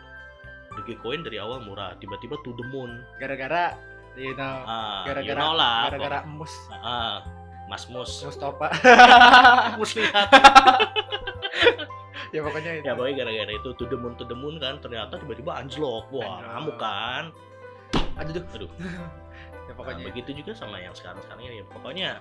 Dogecoin 0.74 1.22
dari 1.22 1.38
awal 1.38 1.62
murah 1.62 1.94
tiba-tiba 1.96 2.34
to 2.40 2.50
the 2.52 2.66
moon. 2.68 3.02
Gara-gara 3.16 3.74
you 4.14 4.34
know, 4.34 4.56
ah, 4.62 5.02
Gara-gara- 5.02 5.26
you 5.26 5.34
know 5.34 5.52
lah 5.52 5.90
gara-gara 5.90 6.18
emus 6.22 6.54
Ah, 6.70 7.22
Mas 7.66 7.88
Mus. 7.88 8.10
Mustafa. 8.20 8.68
Mus 9.78 9.92
lihat. 9.94 10.28
Ya 12.30 12.42
pokoknya 12.42 12.70
itu. 12.76 12.84
ya 12.84 12.92
pokoknya 12.92 13.16
gara-gara 13.22 13.52
itu 13.52 13.68
to 13.72 13.84
the 13.86 13.94
moon 13.94 14.12
to 14.14 14.26
the 14.26 14.34
moon 14.34 14.58
kan 14.58 14.76
ternyata 14.78 15.16
tiba-tiba 15.16 15.54
anjlok. 15.54 16.10
Wah 16.10 16.42
ngamuk 16.44 16.76
kan? 16.76 17.30
Aduh, 18.18 18.32
duh. 18.34 18.44
aduh. 18.54 18.70
Ya 19.64 19.72
Nah, 19.72 19.80
pokoknya. 19.80 20.04
itu. 20.04 20.08
begitu 20.12 20.30
juga 20.44 20.52
sama 20.52 20.76
yang 20.76 20.92
sekarang-sekarang 20.92 21.40
ini. 21.40 21.64
Pokoknya 21.72 22.20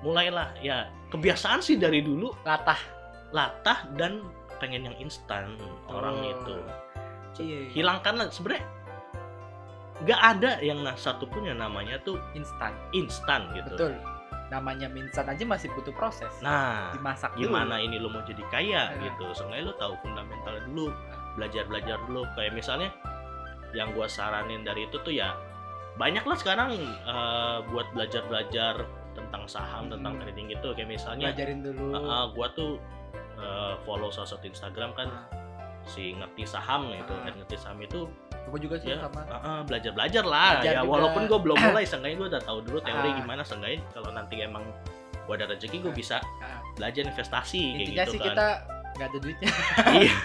mulailah 0.00 0.52
ya 0.60 0.86
kebiasaan 1.10 1.58
sih 1.58 1.74
dari 1.74 2.04
dulu. 2.04 2.30
Latah. 2.44 2.78
Latah 3.34 3.90
dan 3.98 4.22
pengen 4.64 4.88
yang 4.88 4.96
instan 4.96 5.60
orang 5.86 6.16
Oh. 6.16 6.32
itu 6.32 6.54
Iya. 7.36 7.60
hilangkanlah 7.70 8.30
sebenarnya 8.30 8.64
nggak 10.00 10.20
ada 10.32 10.50
yang 10.60 10.80
nah 10.80 10.96
satupun 10.96 11.44
yang 11.44 11.58
namanya 11.58 12.00
tuh 12.00 12.16
instan. 12.32 12.72
instan 12.90 13.44
gitu 13.52 13.68
Betul. 13.70 13.92
Namanya 14.46 14.86
minsan 14.88 15.24
aja 15.24 15.40
masih 15.42 15.68
butuh 15.72 15.92
proses. 15.92 16.30
nah 16.40 16.90
dimasak 16.90 17.32
dulu. 17.32 17.48
gimana 17.48 17.76
ini 17.76 17.96
lo 17.96 18.08
mau 18.08 18.22
jadi 18.22 18.40
kaya 18.48 18.92
Eh. 18.92 19.04
gitu 19.04 19.28
seenggaknya 19.32 19.68
lo 19.68 19.74
tahu 19.76 19.94
fundamentalnya 20.00 20.62
dulu 20.64 20.86
belajar 21.34 21.64
belajar 21.64 21.96
dulu 22.02 22.24
kayak 22.32 22.54
misalnya 22.54 22.88
yang 23.72 23.90
gua 23.90 24.06
saranin 24.06 24.62
dari 24.62 24.86
itu 24.86 24.96
tuh 24.98 25.12
ya 25.12 25.34
banyak 25.94 26.22
lah 26.22 26.36
sekarang 26.36 26.74
eh, 26.80 27.58
buat 27.68 27.90
belajar 27.90 28.22
belajar 28.24 28.74
tentang 29.12 29.46
saham 29.46 29.86
tentang 29.86 30.16
Hmm. 30.16 30.22
trading 30.22 30.46
gitu 30.48 30.68
kayak 30.72 30.90
misalnya 30.92 31.30
Belajarin 31.30 31.60
dulu. 31.60 31.86
uh, 31.88 31.98
uh, 31.98 32.24
gua 32.30 32.46
tuh 32.50 32.82
eh, 33.44 33.74
follow 33.82 34.08
salah 34.08 34.26
satu 34.26 34.44
Instagram 34.44 34.90
kan 34.92 35.08
Ah, 35.08 35.26
si 35.84 36.12
ngerti 36.12 36.44
saham 36.44 36.88
itu 36.90 37.12
Ah. 37.12 37.22
kan 37.22 37.32
ngerti 37.34 37.56
saham 37.56 37.76
itu 37.78 38.08
Gua 38.44 38.56
juga 38.58 38.76
sih 38.76 38.88
ya 38.88 39.00
sama. 39.00 39.20
belajar 39.62 39.92
belajar 39.92 40.20
lah 40.22 40.50
Belajar 40.58 40.64
ya 40.70 40.80
juga. 40.80 40.90
walaupun 40.90 41.22
gue 41.24 41.38
belum 41.40 41.56
mulai 41.66 41.84
seenggaknya 41.84 42.16
gue 42.18 42.28
udah 42.30 42.42
tahu 42.42 42.58
dulu 42.62 42.78
teori 42.78 43.08
Ah. 43.08 43.16
gimana 43.16 43.42
seenggaknya 43.42 43.80
kalau 43.90 44.10
nanti 44.10 44.34
emang 44.38 44.64
gue 45.20 45.34
ada 45.34 45.46
rezeki 45.46 45.76
gue 45.80 45.88
Ah. 45.88 45.94
bisa 45.94 46.16
Ah. 46.40 46.60
belajar 46.74 47.02
investasi 47.04 47.60
kayak 47.62 47.80
Intinya 47.82 48.02
gitu 48.02 48.10
sih 48.10 48.18
kan 48.18 48.26
kita 48.26 48.46
nggak 48.94 49.06
ada 49.06 49.18
duitnya. 49.18 49.50
iya 50.00 50.16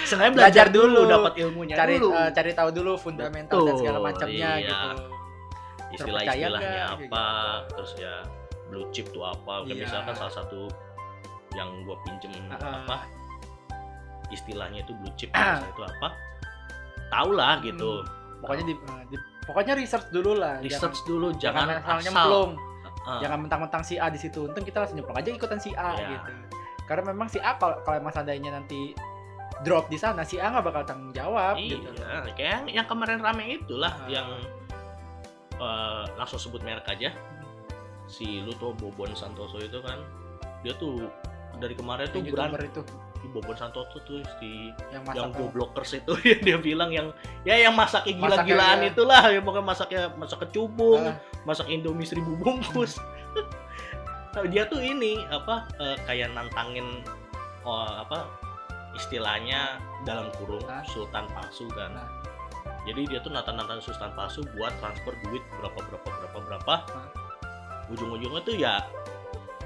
Seenggaknya 0.00 0.32
Belajar 0.34 0.64
belajar 0.64 0.66
dulu, 0.70 0.96
dulu. 0.98 1.12
dapat 1.12 1.34
ilmunya 1.38 1.74
cari 1.74 1.94
dulu. 1.94 2.08
eh, 2.10 2.30
cari 2.30 2.50
tahu 2.52 2.70
dulu 2.72 2.92
fundamental 2.96 3.58
dan 3.60 3.74
segala 3.74 3.98
Betul, 3.98 4.08
macamnya 4.08 4.50
iya. 4.54 4.60
gitu. 4.64 4.88
Istilah-istilahnya 5.94 6.84
apa, 6.88 7.26
terus 7.70 7.92
ya 7.94 8.14
blue 8.66 8.88
chip 8.90 9.06
tuh 9.10 9.22
apa. 9.22 9.62
Kayak 9.62 9.70
Iya. 9.70 9.84
misalkan 9.84 10.14
salah 10.14 10.34
satu 10.34 10.60
yang 11.54 11.70
gue 11.82 11.96
pinjem 12.02 12.34
Ah, 12.50 12.58
ah. 12.58 12.74
apa 12.80 12.96
istilahnya 14.28 14.82
itu 14.82 14.92
blue 14.94 15.14
chip 15.14 15.30
misalnya 15.30 15.70
itu 15.74 15.82
apa. 15.84 16.08
Tahu 17.08 17.30
lah 17.32 17.60
gitu. 17.60 18.02
Pokoknya 18.40 18.64
di, 18.66 18.74
eh, 18.74 19.02
di- 19.08 19.24
pokoknya 19.44 19.72
research 19.74 20.08
dulu 20.10 20.32
lah. 20.34 20.58
Research 20.58 20.98
dulu 21.04 21.30
Hmm. 21.30 21.38
jangan, 21.38 21.64
jangan, 21.64 21.78
jangan 21.78 21.94
asal 21.94 22.04
nyemplung. 22.04 22.52
Ah, 23.04 23.20
Jangan 23.20 23.38
mentang-mentang 23.38 23.82
si 23.82 23.94
A 23.94 24.08
di 24.08 24.16
situ 24.16 24.48
untung 24.48 24.64
kita 24.64 24.80
langsung 24.80 24.96
nyemplung 24.96 25.14
aja 25.14 25.28
ikutan 25.28 25.60
si 25.60 25.70
A 25.72 25.92
Iya. 25.92 26.08
gitu. 26.16 26.30
Karena 26.84 27.02
memang 27.06 27.28
si 27.28 27.36
A 27.38 27.52
kalau 27.54 27.76
kalau 27.80 27.96
emang 27.98 28.10
seandainya 28.10 28.48
nanti 28.50 28.96
drop 29.60 29.86
di 29.86 29.96
sana 29.96 30.24
si 30.24 30.36
A 30.36 30.48
nggak 30.48 30.64
bakal 30.64 30.82
tanggung 30.82 31.12
jawab 31.12 31.54
Iya, 31.54 31.78
gitu. 31.78 32.00
kayak 32.32 32.40
yang, 32.40 32.64
yang 32.74 32.86
kemarin 32.88 33.20
rame 33.20 33.44
itulah 33.54 33.92
Ah. 33.94 34.08
yang 34.08 34.28
eh, 35.54 36.04
langsung 36.16 36.40
sebut 36.40 36.60
merek 36.60 36.88
aja. 36.88 37.12
Si 38.06 38.40
lu 38.40 38.50
tuh 38.54 38.72
Bobon 38.74 39.12
Santoso 39.12 39.56
itu 39.58 39.78
kan, 39.80 40.00
dia 40.60 40.74
tuh 40.74 41.06
dari 41.56 41.74
kemarin 41.74 42.06
tuh 42.08 42.20
YouTuber 42.20 42.60
itu 42.60 42.80
si 43.18 43.26
Bobon 43.28 43.56
Santoso 43.56 43.98
tuh 44.02 44.20
si 44.38 44.68
yang 44.92 45.02
yang 45.10 45.30
goblokers 45.30 45.96
itu 45.96 46.12
ya 46.28 46.36
dia 46.38 46.56
bilang 46.58 46.90
yang 46.90 47.08
ya 47.42 47.56
yang 47.56 47.72
masaknya 47.72 48.14
gila-gilaan 48.14 48.78
ya. 48.82 48.90
itulah 48.92 49.22
ya 49.26 49.40
pokoknya 49.40 49.64
masaknya 49.64 50.02
masak 50.14 50.38
kecubung 50.44 51.00
Ah. 51.00 51.16
masak 51.42 51.66
indomie 51.68 52.04
seribu 52.04 52.36
bungkus 52.36 52.98
Nah, 54.34 54.42
dia 54.50 54.66
tuh 54.66 54.82
ini 54.82 55.22
apa 55.30 55.70
eh, 55.78 55.94
kayak 56.04 56.34
nantangin 56.34 57.06
oh, 57.62 57.86
apa 57.86 58.26
istilahnya 58.92 59.78
dalam 60.02 60.26
kurung 60.34 60.62
Ah. 60.66 60.82
sultan 60.84 61.26
palsu 61.30 61.70
kan 61.70 61.94
Ah. 61.94 62.08
jadi 62.82 63.06
dia 63.06 63.18
tuh 63.22 63.30
nantang-nantang 63.30 63.78
sultan 63.78 64.10
palsu 64.12 64.42
buat 64.54 64.74
transfer 64.82 65.14
duit 65.22 65.42
berapa 65.58 65.78
berapa 65.78 66.08
berapa 66.10 66.38
berapa 66.50 66.74
Ah. 66.92 67.08
ujung-ujungnya 67.88 68.40
tuh 68.42 68.56
ya 68.56 68.82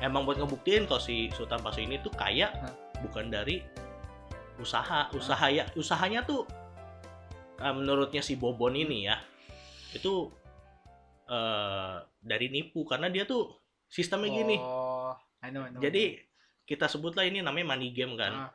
emang 0.01 0.23
buat 0.23 0.39
ngebuktiin 0.39 0.87
kalau 0.87 0.99
si 0.99 1.29
sultan 1.33 1.59
palsu 1.59 1.81
ini 1.81 1.99
tuh 1.99 2.11
kaya 2.11 2.51
Ah. 2.55 2.73
bukan 3.01 3.29
dari 3.29 3.63
usaha 4.59 5.07
usaha 5.13 5.47
ya 5.49 5.67
usahanya 5.75 6.23
tuh 6.23 6.43
eh, 7.57 7.73
menurutnya 7.73 8.21
si 8.21 8.35
Bobon 8.35 8.75
ini 8.75 9.07
ya 9.07 9.19
itu 9.93 10.31
eh 11.29 11.95
dari 12.19 12.47
nipu 12.49 12.83
karena 12.83 13.07
dia 13.07 13.23
tuh 13.23 13.53
sistemnya 13.87 14.31
gini 14.33 14.57
Oh, 14.59 15.13
I 15.41 15.49
know, 15.49 15.63
I 15.63 15.71
know. 15.71 15.81
jadi 15.81 16.19
kita 16.65 16.85
sebutlah 16.85 17.25
ini 17.25 17.41
namanya 17.41 17.73
money 17.73 17.97
game 17.97 18.13
kan. 18.13 18.49
Ah. 18.49 18.53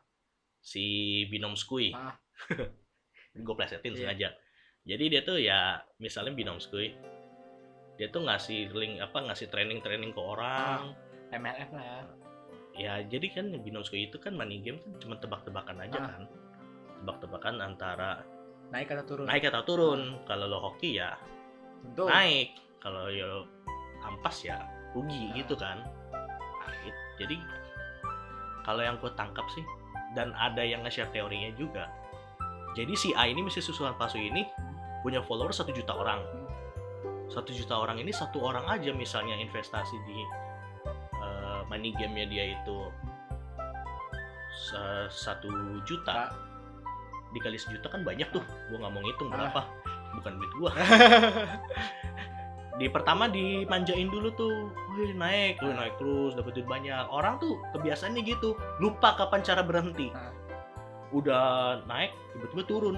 Si 0.62 0.84
Binom 1.28 1.58
Skui. 1.58 1.90
Ah. 1.90 2.14
gue 3.34 3.56
plesetin 3.58 3.90
Iya. 3.90 3.98
sengaja. 3.98 4.30
Jadi 4.86 5.04
dia 5.10 5.22
tuh 5.26 5.42
ya 5.42 5.82
misalnya 5.98 6.30
Binom 6.30 6.62
Skui. 6.62 6.94
Dia 7.98 8.14
tuh 8.14 8.22
ngasih 8.22 8.70
link 8.70 9.02
apa 9.02 9.18
ngasih 9.26 9.50
training-training 9.50 10.14
ke 10.14 10.22
orang. 10.22 10.94
MLM 11.34 11.70
lah 11.72 11.84
ya 11.84 12.00
Ya 12.74 12.94
jadi 13.06 13.30
kan 13.30 13.54
Binom 13.56 13.86
Skui 13.86 14.10
itu 14.10 14.18
kan 14.18 14.34
money 14.34 14.58
game 14.58 14.82
kan 14.82 14.98
cuma 14.98 15.16
tebak-tebakan 15.16 15.78
aja 15.80 15.94
Ah. 15.96 16.10
kan. 16.10 16.24
Tebak-tebakan 17.00 17.56
antara 17.60 18.26
naik 18.70 18.90
atau 18.90 19.06
turun 19.06 19.26
naik 19.30 19.46
atau 19.46 19.62
turun. 19.62 20.02
Kalau 20.24 20.46
lo 20.46 20.58
hoki 20.60 20.98
ya 20.98 21.14
tentu 21.84 22.08
naik 22.08 22.58
kalau 22.80 23.06
ya 23.08 23.46
ampas 24.02 24.42
ya 24.42 24.58
rugi 24.92 25.30
Nah. 25.30 25.36
gitu 25.38 25.54
kan 25.54 25.78
Nah, 26.64 26.74
it- 26.82 27.04
jadi 27.18 27.36
kalau 28.62 28.82
yang 28.82 28.98
gue 28.98 29.12
tangkap 29.14 29.46
sih 29.52 29.62
dan 30.14 30.34
ada 30.34 30.64
yang 30.64 30.82
nge-share 30.82 31.12
teorinya 31.12 31.54
juga 31.54 31.92
jadi 32.74 32.94
si 32.96 33.14
A 33.14 33.28
ini 33.28 33.44
misi 33.44 33.62
susulan 33.62 33.94
palsu 33.94 34.18
ini 34.18 34.48
punya 35.02 35.22
follower 35.22 35.52
satu 35.52 35.70
juta 35.70 35.92
orang 35.92 36.24
satu 37.28 37.52
juta 37.52 37.76
orang 37.76 38.00
ini 38.00 38.10
satu 38.10 38.40
orang 38.40 38.66
aja 38.66 38.90
misalnya 38.90 39.36
investasi 39.36 39.94
di 40.04 40.18
money 41.74 41.90
game-nya 41.98 42.30
dia 42.30 42.54
itu 42.54 42.78
satu 45.10 45.50
juta. 45.90 46.30
Dikali 47.34 47.58
sejuta 47.58 47.90
kan 47.90 48.06
banyak 48.06 48.30
tuh. 48.30 48.46
Gue 48.70 48.78
nggak 48.78 48.94
mau 48.94 49.02
ngitung 49.02 49.34
Ah. 49.34 49.36
berapa. 49.50 49.62
Bukan 50.22 50.32
duit 50.38 50.54
gua. 50.62 50.72
Di 52.80 52.90
pertama 52.90 53.26
dimanjain 53.26 54.14
dulu 54.14 54.30
tuh. 54.38 54.70
Wih 54.94 55.18
naik. 55.18 55.58
Wih, 55.66 55.74
Ah. 55.74 55.78
naik 55.82 55.98
terus 55.98 56.38
dapat 56.38 56.54
duit 56.54 56.70
banyak. 56.70 57.10
Orang 57.10 57.42
tuh 57.42 57.58
kebiasaannya 57.74 58.22
gitu. 58.22 58.54
Lupa 58.78 59.18
kapan 59.18 59.42
cara 59.42 59.66
berhenti. 59.66 60.14
Ah. 60.14 60.30
udah 61.14 61.78
naik 61.86 62.10
tiba-tiba 62.34 62.64
turun. 62.66 62.98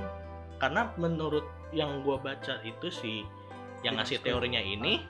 Karena 0.56 0.88
menurut 0.96 1.44
yang 1.76 2.00
gua 2.00 2.16
baca 2.16 2.64
itu 2.64 2.88
si 2.88 3.28
yang 3.84 4.00
ngasih 4.00 4.24
teorinya 4.24 4.64
ini 4.64 5.04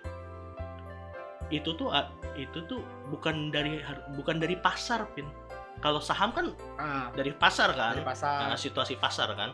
itu 1.54 1.78
tuh 1.78 1.94
itu 2.36 2.60
tuh 2.66 2.82
bukan 3.14 3.54
dari 3.54 3.80
bukan 4.18 4.42
dari 4.42 4.58
pasar 4.58 5.06
pin 5.14 5.30
kalau 5.84 6.00
saham 6.00 6.32
kan 6.32 6.56
ah, 6.80 7.12
dari 7.14 7.36
pasar 7.36 7.76
kan 7.76 7.94
dari 7.94 8.08
pasar 8.08 8.50
Nah, 8.50 8.58
situasi 8.58 8.96
pasar 8.98 9.30
kan. 9.36 9.52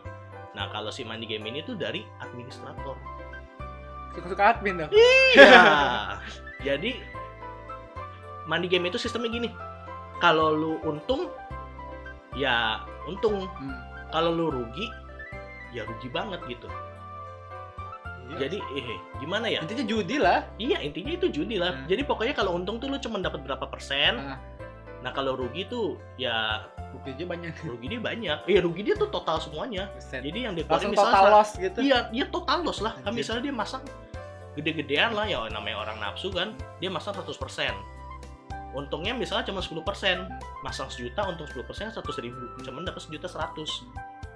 Nah, 0.51 0.67
kalau 0.69 0.91
si 0.91 1.07
money 1.07 1.25
game 1.25 1.47
ini 1.47 1.63
tuh 1.63 1.79
dari 1.79 2.03
administrator. 2.19 2.95
suka-suka 4.11 4.59
admin 4.59 4.75
dong 4.83 4.91
Iya. 4.91 5.63
Jadi 6.67 6.99
money 8.43 8.67
game 8.67 8.91
itu 8.91 8.99
sistemnya 8.99 9.31
gini. 9.31 9.49
Kalau 10.19 10.51
lu 10.51 10.73
untung 10.83 11.31
ya 12.35 12.83
untung. 13.07 13.47
Hmm. 13.47 13.79
Kalau 14.11 14.35
lu 14.35 14.51
rugi 14.51 14.91
ya 15.71 15.87
rugi 15.87 16.11
banget 16.11 16.43
gitu. 16.51 16.67
Jadi 18.39 18.57
eh 18.77 18.99
gimana 19.19 19.45
ya? 19.51 19.59
intinya 19.63 19.85
judi 19.87 20.15
lah 20.21 20.47
Iya, 20.55 20.79
intinya 20.83 21.11
itu 21.15 21.27
judi 21.31 21.55
lah. 21.59 21.75
Hmm. 21.75 21.87
Jadi 21.89 22.01
pokoknya 22.07 22.33
kalau 22.37 22.55
untung 22.55 22.79
tuh 22.79 22.87
lu 22.87 22.97
cuma 23.01 23.19
dapat 23.19 23.43
berapa 23.43 23.65
persen. 23.67 24.19
Ah. 24.19 24.39
Nah, 25.01 25.09
kalau 25.17 25.33
rugi 25.33 25.65
tuh 25.65 25.97
ya 26.13 26.61
bukti 26.93 27.17
aja 27.17 27.25
banyak 27.25 27.53
rugi 27.65 27.85
dia 27.97 28.01
banyak. 28.01 28.37
Iya, 28.51 28.59
rugi 28.61 28.81
dia 28.85 28.95
tuh 28.95 29.09
total 29.09 29.41
semuanya. 29.41 29.89
Buset. 29.97 30.21
Jadi 30.21 30.39
yang 30.45 30.53
dia 30.53 30.65
langsung 30.69 30.93
keluarin 30.93 31.01
total 31.01 31.09
misalnya 31.11 31.33
loss 31.33 31.51
gitu 31.57 31.77
Iya, 31.81 31.97
dia 32.13 32.25
total 32.29 32.59
loss 32.61 32.79
lah. 32.85 32.93
Kan 33.01 33.11
misalnya 33.17 33.41
dia 33.49 33.55
masang 33.55 33.83
gede-gedean 34.51 35.15
lah 35.15 35.25
ya 35.25 35.47
namanya 35.49 35.77
orang 35.81 35.97
nafsu 35.97 36.29
kan. 36.29 36.53
Dia 36.77 36.93
masang 36.93 37.17
100%. 37.17 37.33
Untungnya 38.71 39.17
misalnya 39.17 39.49
cuma 39.49 39.59
10%. 39.59 39.83
Masang 40.61 40.87
sejuta 40.93 41.25
untung 41.25 41.49
10% 41.49 41.97
100 41.97 41.97
ribu. 42.21 42.43
Cuman 42.61 42.85
dapat 42.85 43.01
sejuta 43.01 43.27
100. 43.27 43.57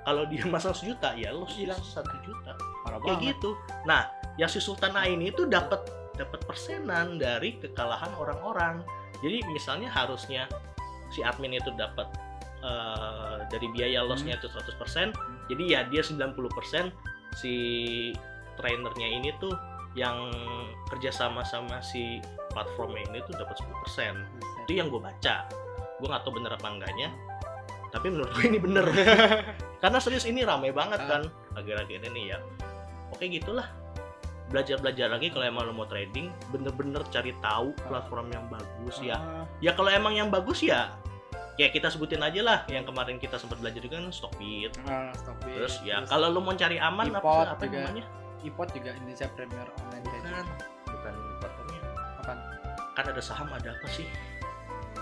Kalau 0.02 0.24
dia 0.26 0.44
masang 0.54 0.74
sejuta 0.74 1.14
ya 1.14 1.30
loss 1.30 1.54
Hilang. 1.54 1.80
satu 1.80 2.12
juta. 2.26 2.58
Parah 2.86 3.02
Kayak 3.02 3.18
banget 3.18 3.30
gitu. 3.34 3.50
Nah, 3.90 4.02
yang 4.38 4.50
si 4.52 4.62
Sultan 4.62 4.94
A 4.94 5.10
ini 5.10 5.34
tuh 5.34 5.50
dapat 5.50 5.82
dapat 6.16 6.40
persenan 6.46 7.18
dari 7.18 7.58
kekalahan 7.58 8.14
orang-orang. 8.16 8.86
Jadi 9.20 9.42
misalnya 9.50 9.90
harusnya 9.90 10.46
si 11.10 11.26
admin 11.26 11.58
itu 11.58 11.74
dapat 11.74 12.06
eh, 12.62 13.38
dari 13.50 13.68
biaya 13.74 14.06
lossnya 14.06 14.38
itu 14.38 14.48
100%, 14.48 15.12
jadi 15.50 15.64
ya 15.66 15.80
dia 15.90 16.02
90% 16.02 16.94
si 17.36 17.56
trainernya 18.56 19.08
ini 19.12 19.30
tuh 19.38 19.52
yang 19.96 20.32
kerja 20.92 21.12
sama 21.12 21.44
si 21.80 22.20
platformnya 22.52 23.04
ini 23.12 23.20
tuh 23.28 23.36
dapat 23.36 23.56
10%. 23.60 23.68
Buset. 23.84 24.16
Itu 24.68 24.72
yang 24.76 24.88
gue 24.92 25.00
baca. 25.00 25.48
Gue 26.00 26.08
nggak 26.08 26.24
tahu 26.28 26.34
bener 26.40 26.52
apa 26.56 26.68
enggaknya. 26.68 27.10
Tapi 27.92 28.08
menurut 28.12 28.32
gue 28.36 28.44
ini 28.52 28.60
bener. 28.60 28.84
Karena 29.84 30.00
serius 30.04 30.28
ini 30.28 30.44
ramai 30.44 30.76
banget 30.76 31.00
Ah. 31.04 31.08
kan 31.08 31.22
akhir-akhir 31.56 32.12
ini 32.12 32.32
ya. 32.36 32.40
Oke 33.16 33.32
gitulah. 33.32 33.68
Belajar-belajar 34.46 35.10
lagi 35.10 35.32
kalau 35.32 35.42
emang 35.44 35.66
lo 35.66 35.74
mau 35.74 35.88
trading, 35.88 36.30
bener-bener 36.52 37.02
cari 37.10 37.34
tahu 37.40 37.74
platform 37.82 38.30
yang 38.30 38.46
bagus 38.46 39.00
ya. 39.02 39.16
Ah, 39.16 39.44
Ya 39.58 39.72
kalau 39.72 39.90
emang 39.90 40.14
yang 40.14 40.30
bagus 40.30 40.62
ya, 40.62 40.94
ya 41.56 41.68
kita 41.68 41.88
sebutin 41.88 42.22
aja 42.22 42.44
lah. 42.44 42.60
Yang 42.68 42.92
kemarin 42.92 43.18
kita 43.18 43.36
sempat 43.36 43.58
belajar 43.58 43.80
juga 43.80 43.98
kan 43.98 44.12
Stockbit. 44.12 44.72
ah, 44.86 45.10
Stockbit. 45.16 45.56
Terus 45.56 45.82
ya 45.82 45.98
Terus 45.98 46.12
kalau 46.12 46.28
lo 46.30 46.40
mau 46.40 46.54
cari 46.54 46.78
aman 46.78 47.10
apa, 47.10 47.56
apa 47.56 47.64
juga. 47.64 47.88
namanya? 47.88 48.06
ipot 48.46 48.70
juga 48.70 48.94
Indonesia 48.94 49.26
Premier 49.34 49.66
Online 49.82 50.06
Trading 50.06 50.22
Bukan, 50.22 50.46
bukan 50.86 51.14
platformnya. 51.42 51.82
Apaan? 52.22 52.38
Kan 52.94 53.06
ada 53.10 53.22
saham 53.24 53.50
ada 53.50 53.70
apa 53.72 53.88
sih? 53.90 54.06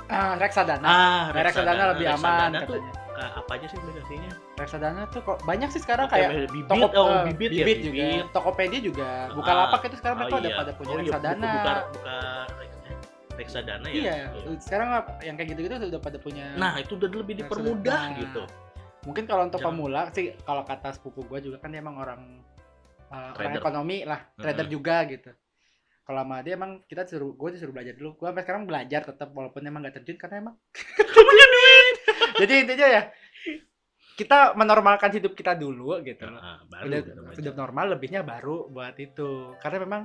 ah 0.05 0.36
Reksadana 0.36 0.86
Ah, 0.86 1.24
Reksadana 1.30 1.84
lebih 1.91 2.07
aman 2.09 2.55
Reksadana 2.55 2.59
tuh 2.61 2.80
katanya 2.80 2.91
eh, 3.14 3.32
apa 3.36 3.51
aja 3.53 3.66
sih 3.66 3.78
aplikasinya? 3.78 4.32
Reksadana 4.55 5.01
tuh 5.07 5.22
kok 5.22 5.38
banyak 5.43 5.70
sih 5.70 5.80
sekarang 5.80 6.07
kayak 6.07 6.49
bibit, 6.49 6.68
Toko, 6.68 6.88
oh 6.93 7.07
eh, 7.09 7.24
bibit, 7.30 7.49
ya, 7.49 7.64
Bibit 7.64 7.78
juga, 7.82 7.95
bibit. 8.03 8.24
Tokopedia 8.32 8.80
juga, 8.82 9.09
Ah, 9.24 9.34
Bukalapak 9.34 9.82
itu 9.84 9.95
sekarang 9.97 10.16
Oh 10.16 10.22
mereka 10.22 10.36
udah 10.36 10.49
iya. 10.49 10.57
pada 10.57 10.72
punya 10.74 10.89
Oh 10.89 10.95
iya, 10.95 11.03
reksadana. 11.05 11.51
buka, 11.53 11.74
buka, 11.91 12.18
reksadana 13.34 13.88
ya. 13.88 13.95
Iya, 13.97 14.16
Betul. 14.30 14.53
sekarang 14.59 14.88
yang 15.22 15.36
kayak 15.36 15.49
gitu-gitu 15.51 15.74
udah 15.89 16.01
pada 16.01 16.18
punya. 16.18 16.45
Nah, 16.53 16.74
itu 16.78 16.91
udah 16.93 17.09
lebih 17.09 17.36
dipermudah 17.39 17.99
Reksadana. 18.03 18.22
gitu. 18.22 18.43
mungkin 19.03 19.28
kalau 19.28 19.43
untuk 19.43 19.59
Jangan- 19.59 19.76
pemula 19.76 20.01
sih, 20.09 20.32
kalau 20.41 20.64
kata 20.64 20.95
sepupu 20.95 21.28
gue 21.28 21.39
juga 21.43 21.59
kan 21.59 21.68
dia 21.68 21.84
emang 21.84 21.99
orang 21.99 22.39
uh, 23.09 23.36
orang 23.36 23.51
ekonomi 23.53 24.07
lah, 24.07 24.32
trader 24.34 24.64
Mm-mm. 24.64 24.72
juga 24.72 24.95
gitu. 25.03 25.28
Kalau 26.01 26.20
sama 26.20 26.39
dia 26.39 26.55
emang 26.55 26.84
kita 26.84 27.03
disuruh, 27.03 27.32
gue 27.32 27.49
disuruh 27.51 27.72
belajar 27.72 27.95
dulu. 27.95 28.16
Gue 28.16 28.28
sampai 28.28 28.43
sekarang 28.43 28.64
belajar 28.64 29.03
tetap 29.03 29.28
walaupun 29.30 29.59
emang 29.61 29.84
gak 29.84 29.99
terjun 29.99 30.16
karena 30.16 30.36
emang 30.41 30.55
punya 31.20 31.45
duit. 31.45 31.72
Jadi 32.41 32.54
intinya 32.60 32.88
ya 32.89 33.04
kita 34.14 34.54
menormalkan 34.54 35.10
hidup 35.12 35.34
kita 35.34 35.54
dulu 35.54 35.97
gitu. 36.01 36.30
loh. 36.30 36.38
Nah, 36.38 36.62
baru 36.68 36.86
udah 36.86 37.01
baca. 37.26 37.38
hidup 37.38 37.56
normal 37.56 37.86
lebihnya 37.91 38.22
baru 38.22 38.70
buat 38.70 38.93
itu 38.95 39.58
karena 39.58 39.78
memang 39.82 40.01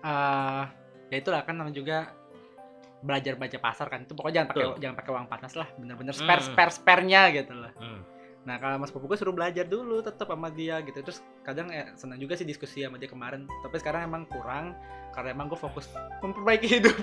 eh 0.00 0.64
ya 1.08 1.16
itulah 1.16 1.42
kan 1.42 1.54
namanya 1.54 1.76
juga 1.76 1.98
belajar 2.98 3.34
baca 3.34 3.58
pasar 3.60 3.86
kan 3.86 4.02
itu 4.02 4.12
pokoknya 4.12 4.34
jangan 4.42 4.48
pakai 4.48 4.66
jangan 4.80 4.96
pakai 4.96 5.10
uang 5.12 5.28
panas 5.28 5.52
lah 5.54 5.68
bener-bener 5.74 6.10
Hmm. 6.10 6.22
spare 6.22 6.42
spare 6.42 6.72
sparenya 6.72 7.22
gitu 7.32 7.54
lah 7.54 7.70
Hmm. 7.76 8.02
nah 8.42 8.56
kalau 8.56 8.78
mas 8.78 8.90
pupu 8.90 9.06
gue 9.06 9.16
suruh 9.16 9.30
belajar 9.30 9.62
dulu 9.64 9.98
tetap 10.00 10.26
sama 10.26 10.48
dia 10.48 10.78
gitu 10.80 10.98
terus 11.00 11.18
kadang 11.42 11.66
ya 11.68 11.90
senang 11.94 12.16
juga 12.16 12.34
sih 12.34 12.42
diskusi 12.42 12.82
sama 12.82 12.96
dia 12.96 13.06
kemarin 13.06 13.46
tapi 13.62 13.76
sekarang 13.76 14.06
emang 14.06 14.26
kurang 14.26 14.74
karena 15.10 15.34
emang 15.34 15.46
gue 15.46 15.58
fokus 15.58 15.90
memperbaiki 16.20 16.66
hidup 16.78 16.94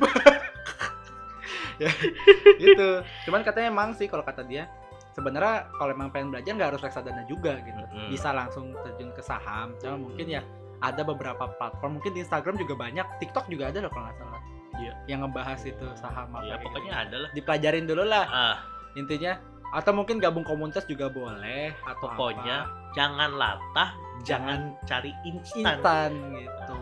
ya 1.78 1.90
gitu 2.62 2.90
cuman 3.26 3.42
katanya 3.42 3.68
emang 3.70 3.90
sih 3.92 4.06
kalau 4.06 4.22
kata 4.22 4.42
dia 4.42 4.70
sebenarnya 5.12 5.70
kalau 5.72 5.92
emang 5.92 6.10
pengen 6.10 6.30
belajar 6.30 6.52
nggak 6.52 6.70
harus 6.72 6.82
reksadana 6.82 7.24
juga 7.24 7.58
gitu 7.60 7.78
Mm-mm. 7.80 8.10
bisa 8.10 8.30
langsung 8.30 8.74
terjun 8.80 9.10
ke 9.12 9.22
saham 9.22 9.74
cuma 9.78 9.98
mungkin 10.00 10.26
ya 10.28 10.42
ada 10.80 11.02
beberapa 11.02 11.48
platform 11.52 11.98
mungkin 11.98 12.12
di 12.12 12.22
Instagram 12.22 12.58
juga 12.58 12.74
banyak 12.76 13.06
TikTok 13.18 13.48
juga 13.48 13.70
ada 13.70 13.80
loh 13.80 13.90
kalau 13.90 14.06
nggak 14.06 14.18
salah 14.18 14.42
Iya. 14.74 14.90
yang 15.06 15.22
ngebahas 15.22 15.62
itu 15.62 15.86
saham 15.94 16.28
apa 16.28 16.42
Ya 16.42 16.50
kayak 16.52 16.66
pokoknya 16.66 16.92
gitu. 16.92 17.04
ada 17.06 17.16
lah. 17.16 17.30
dipelajarin 17.32 17.86
dulu 17.86 18.04
lah 18.04 18.26
Ah, 18.26 18.56
intinya 18.94 19.38
atau 19.70 19.92
mungkin 19.92 20.18
gabung 20.18 20.42
komunitas 20.42 20.82
juga 20.86 21.08
boleh 21.08 21.78
atau 21.80 22.10
pokoknya 22.10 22.66
apa. 22.66 22.90
jangan 22.92 23.32
latah, 23.34 23.90
jangan 24.22 24.74
cari 24.84 25.14
instan. 25.24 25.78
instan 25.78 26.12
gitu 26.36 26.76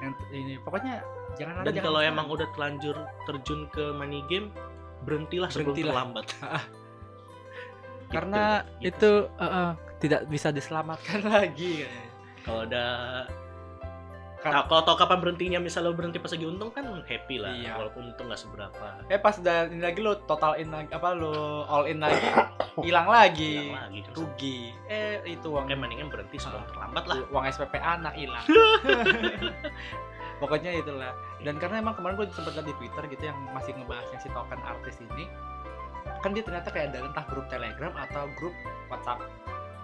yang 0.00 0.12
ini 0.32 0.54
pokoknya 0.60 1.02
jangan 1.34 1.62
Dan 1.62 1.72
jangan 1.72 1.84
kalau 1.84 2.00
emang 2.00 2.26
udah 2.26 2.48
terlanjur 2.50 2.96
terjun 3.24 3.68
ke 3.68 3.92
money 3.92 4.20
game, 4.26 4.50
berhentilah 5.02 5.48
sebelum 5.48 5.72
Berhentilah. 5.72 5.92
terlambat. 5.92 6.26
karena 8.10 8.66
Gitu, 8.78 8.90
gitu 8.98 9.10
itu 9.30 9.38
eh, 9.38 9.46
eh, 9.46 9.70
tidak 9.98 10.20
bisa 10.26 10.48
diselamatkan 10.50 11.20
lagi 11.30 11.86
kalau 12.42 12.66
Kan- 14.40 14.56
Nah, 14.56 14.64
kalau 14.64 14.80
tau 14.80 14.96
kapan 14.96 15.20
berhentinya 15.20 15.60
misalnya 15.60 15.92
lo 15.92 16.00
berhenti 16.00 16.16
pas 16.16 16.32
lagi 16.32 16.48
untung 16.48 16.72
kan 16.72 16.80
happy 17.04 17.36
lah. 17.36 17.52
Iya. 17.52 17.76
walaupun 17.76 18.08
untung 18.08 18.24
nggak 18.24 18.40
seberapa. 18.40 19.04
Eh 19.12 19.20
pas 19.20 19.36
udah 19.36 19.68
ini 19.68 19.84
lagi 19.84 20.00
lo 20.00 20.16
total 20.24 20.56
in 20.56 20.72
lagi 20.72 20.88
apa 20.88 21.12
lo 21.12 21.68
all 21.68 21.84
in 21.84 22.00
lagi 22.00 22.24
hilang 22.88 23.04
lagi. 23.04 23.68
Lagi 23.68 24.00
kan. 24.00 24.12
Rugi. 24.16 24.72
Eh 24.88 25.20
itu 25.28 25.44
uang 25.44 25.68
Oke 25.68 25.76
mendingan 25.76 26.08
berhenti 26.08 26.40
sebelum 26.40 26.64
terlambat 26.72 27.04
lah. 27.04 27.20
Uang 27.28 27.44
SPP 27.44 27.76
anak 27.76 28.16
hilang 28.16 28.40
pokoknya 30.40 30.80
itulah. 30.80 31.12
Dan 31.44 31.60
karena 31.60 31.84
emang 31.84 31.94
kemarin 31.94 32.16
gue 32.16 32.26
sempat 32.32 32.56
lihat 32.56 32.66
di 32.66 32.74
twitter 32.80 33.04
gitu 33.12 33.24
yang 33.28 33.38
masih 33.52 33.76
ngebahasnya 33.76 34.18
si 34.18 34.28
token 34.32 34.60
artis 34.64 34.96
ini 34.98 35.28
kan 36.20 36.36
dia 36.36 36.44
ternyata 36.44 36.68
kayak 36.68 36.92
ada 36.92 37.08
entah 37.08 37.24
grup 37.28 37.46
telegram 37.48 37.92
atau 37.96 38.28
grup 38.36 38.52
whatsapp. 38.92 39.20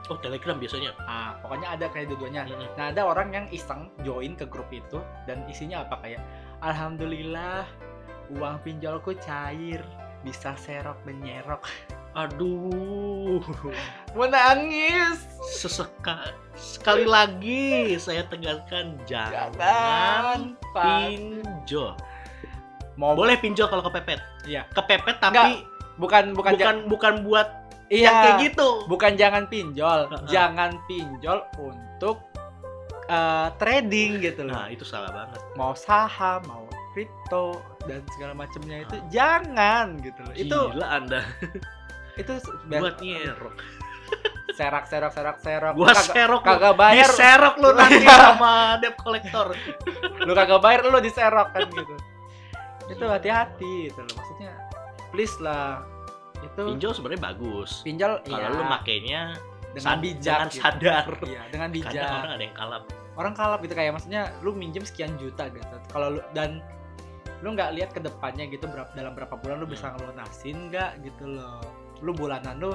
Oh 0.07 0.18
telegram 0.20 0.61
biasanya? 0.61 0.94
Ah 1.09 1.34
pokoknya 1.40 1.74
ada 1.74 1.86
kayak 1.90 2.12
dua-duanya. 2.12 2.46
Mm-mm. 2.46 2.68
nah 2.78 2.92
ada 2.94 3.02
orang 3.02 3.28
yang 3.32 3.46
iseng 3.50 3.90
join 4.07 4.38
ke 4.38 4.46
grup 4.46 4.68
itu 4.70 5.00
dan 5.24 5.42
isinya 5.50 5.82
apa? 5.82 5.98
Kayak 6.04 6.22
alhamdulillah 6.62 7.66
uang 8.36 8.57
pinjolku 8.62 9.16
cair 9.18 9.82
bisa 10.24 10.56
serok 10.56 10.96
menyerok 11.04 11.64
aduh. 12.16 13.44
Mau 14.16 14.24
nangis. 14.24 15.20
Seseka 15.44 16.32
sekali 16.56 17.04
lagi 17.04 17.94
saya 18.00 18.24
tegaskan 18.24 18.96
jangan, 19.04 19.52
jangan 19.60 20.40
pinjol. 20.72 21.92
Mau 22.96 23.12
boleh 23.12 23.36
pinjol 23.36 23.68
kalau 23.68 23.84
kepepet? 23.84 24.18
Iya. 24.48 24.64
kepepet 24.72 25.20
tapi 25.20 25.62
bukan 26.00 26.32
bukan 26.32 26.56
bukan 26.56 26.56
ja- 26.56 26.88
bukan 26.88 27.14
buat 27.20 27.48
iya. 27.92 28.08
yang 28.08 28.16
kayak 28.24 28.36
gitu. 28.50 28.68
Bukan 28.88 29.12
jangan 29.20 29.44
pinjol 29.52 30.08
Heeh. 30.08 30.28
jangan 30.32 30.80
pinjol 30.88 31.44
untuk 31.60 32.24
eh, 33.12 33.48
trading 33.60 34.24
gitu 34.24 34.48
loh. 34.48 34.56
Nah 34.56 34.72
itu 34.72 34.88
salah 34.88 35.12
banget. 35.12 35.38
Mau 35.60 35.76
saham 35.76 36.40
mau 36.48 36.64
kripto 36.97 37.61
dan 37.84 38.01
segala 38.16 38.32
macamnya 38.32 38.88
itu 38.88 38.97
jangan 39.12 40.01
gitu 40.01 40.20
loh. 40.24 40.32
Itu 40.32 40.59
gila 40.72 40.88
anda. 40.88 41.20
Itu 42.16 42.40
buat 42.72 42.97
nyerok. 43.05 43.53
Serak 44.57 44.88
serak 44.88 45.12
serak 45.12 45.36
serok 45.44 45.76
gua 45.76 45.92
Lu 45.92 45.92
kagak, 45.92 46.16
serok 46.16 46.42
kagak 46.49 46.74
bayar. 46.80 47.12
Diserok 47.12 47.55
lu 47.61 47.68
nanti 47.76 48.07
sama 48.09 48.80
debt 48.80 48.97
collector. 48.97 49.53
Lu 50.24 50.32
kagak 50.32 50.61
bayar 50.64 50.80
lu 50.88 50.97
diserok 51.05 51.53
kan 51.53 51.68
gitu. 51.68 51.94
Itu 52.88 53.05
hati-hati 53.05 53.92
gitu 53.92 54.01
loh. 54.01 54.14
Maksudnya 54.16 54.53
please 55.12 55.36
lah. 55.44 55.84
Itu 56.40 56.72
pinjol 56.72 56.97
sebenarnya 56.97 57.20
bagus. 57.20 57.84
Pinjol 57.84 58.24
kalau 58.24 58.49
iya, 58.49 58.57
lu 58.57 58.64
makainya 58.64 59.22
dengan 59.76 60.01
sad- 60.01 60.01
bijak 60.01 60.38
dengan 60.40 60.49
gitu. 60.49 60.62
sadar. 60.64 61.05
Iya 61.28 61.42
dengan 61.53 61.68
bijak. 61.68 61.92
kadang 61.92 62.16
orang 62.24 62.32
ada 62.32 62.44
yang 62.49 62.57
kalap. 62.57 62.82
Orang 63.16 63.32
kalap 63.36 63.59
gitu 63.61 63.74
kayak 63.76 63.92
maksudnya 63.92 64.22
lu 64.40 64.57
minjem 64.57 64.88
sekian 64.88 65.12
juta 65.20 65.53
gitu. 65.53 65.76
Kalau 65.92 66.16
lu 66.16 66.20
dan 66.32 66.64
lu 67.45 67.53
nggak 67.53 67.70
lihat 67.76 67.91
ke 67.93 68.01
depannya 68.01 68.49
gitu 68.49 68.64
berapa 68.68 68.89
dalam 68.97 69.12
berapa 69.12 69.34
bulan 69.37 69.61
lu 69.61 69.68
bisa 69.68 69.93
ngelunasin 69.97 70.72
nggak 70.72 71.05
gitu 71.05 71.37
loh? 71.37 71.61
Lu 72.01 72.12
bulanan 72.16 72.57
lu 72.57 72.72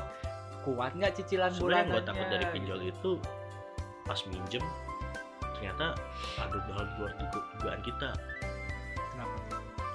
kuat 0.61 0.93
nggak 0.93 1.17
cicilan 1.17 1.49
sebenarnya 1.49 1.57
yang 1.57 1.89
bulanannya 1.89 1.93
gue 1.97 2.09
takut 2.09 2.27
dari 2.29 2.45
pinjol 2.53 2.79
itu 2.85 3.11
pas 4.05 4.19
minjem 4.29 4.63
ternyata 5.57 5.85
ada 6.41 6.57
hal 6.73 6.85
di 6.85 6.93
luar 7.01 7.13
duga- 7.17 7.47
dugaan 7.57 7.81
kita. 7.85 8.09
Kenapa? 9.13 9.37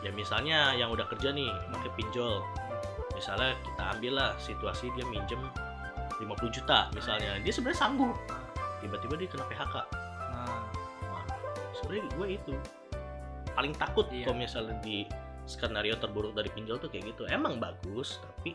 ya 0.05 0.11
misalnya 0.14 0.59
yang 0.79 0.91
udah 0.95 1.07
kerja 1.11 1.35
nih 1.35 1.51
pakai 1.75 1.91
pinjol. 1.99 2.43
Misalnya 3.14 3.57
kita 3.64 3.83
ambil 3.97 4.12
lah 4.12 4.31
situasi 4.37 4.93
dia 4.93 5.07
minjem 5.09 5.41
50 6.21 6.51
juta 6.53 6.91
misalnya. 6.93 7.39
Dia 7.43 7.53
sebenarnya 7.55 7.81
sanggup. 7.81 8.14
Tiba-tiba 8.83 9.14
dia 9.19 9.29
kena 9.31 9.45
PHK 9.49 9.77
nah 10.37 10.69
Wah, 11.09 11.25
sebenarnya 11.75 12.05
gue 12.12 12.27
itu 12.37 12.53
paling 13.57 13.73
takut 13.73 14.05
Iya. 14.13 14.29
kalau 14.29 14.37
misalnya 14.37 14.77
di 14.79 15.09
skenario 15.47 15.97
terburuk 15.97 16.37
dari 16.37 16.53
pinjol 16.53 16.77
tuh 16.77 16.87
kayak 16.87 17.17
gitu. 17.17 17.25
Emang 17.27 17.57
bagus 17.57 18.21
tapi 18.21 18.53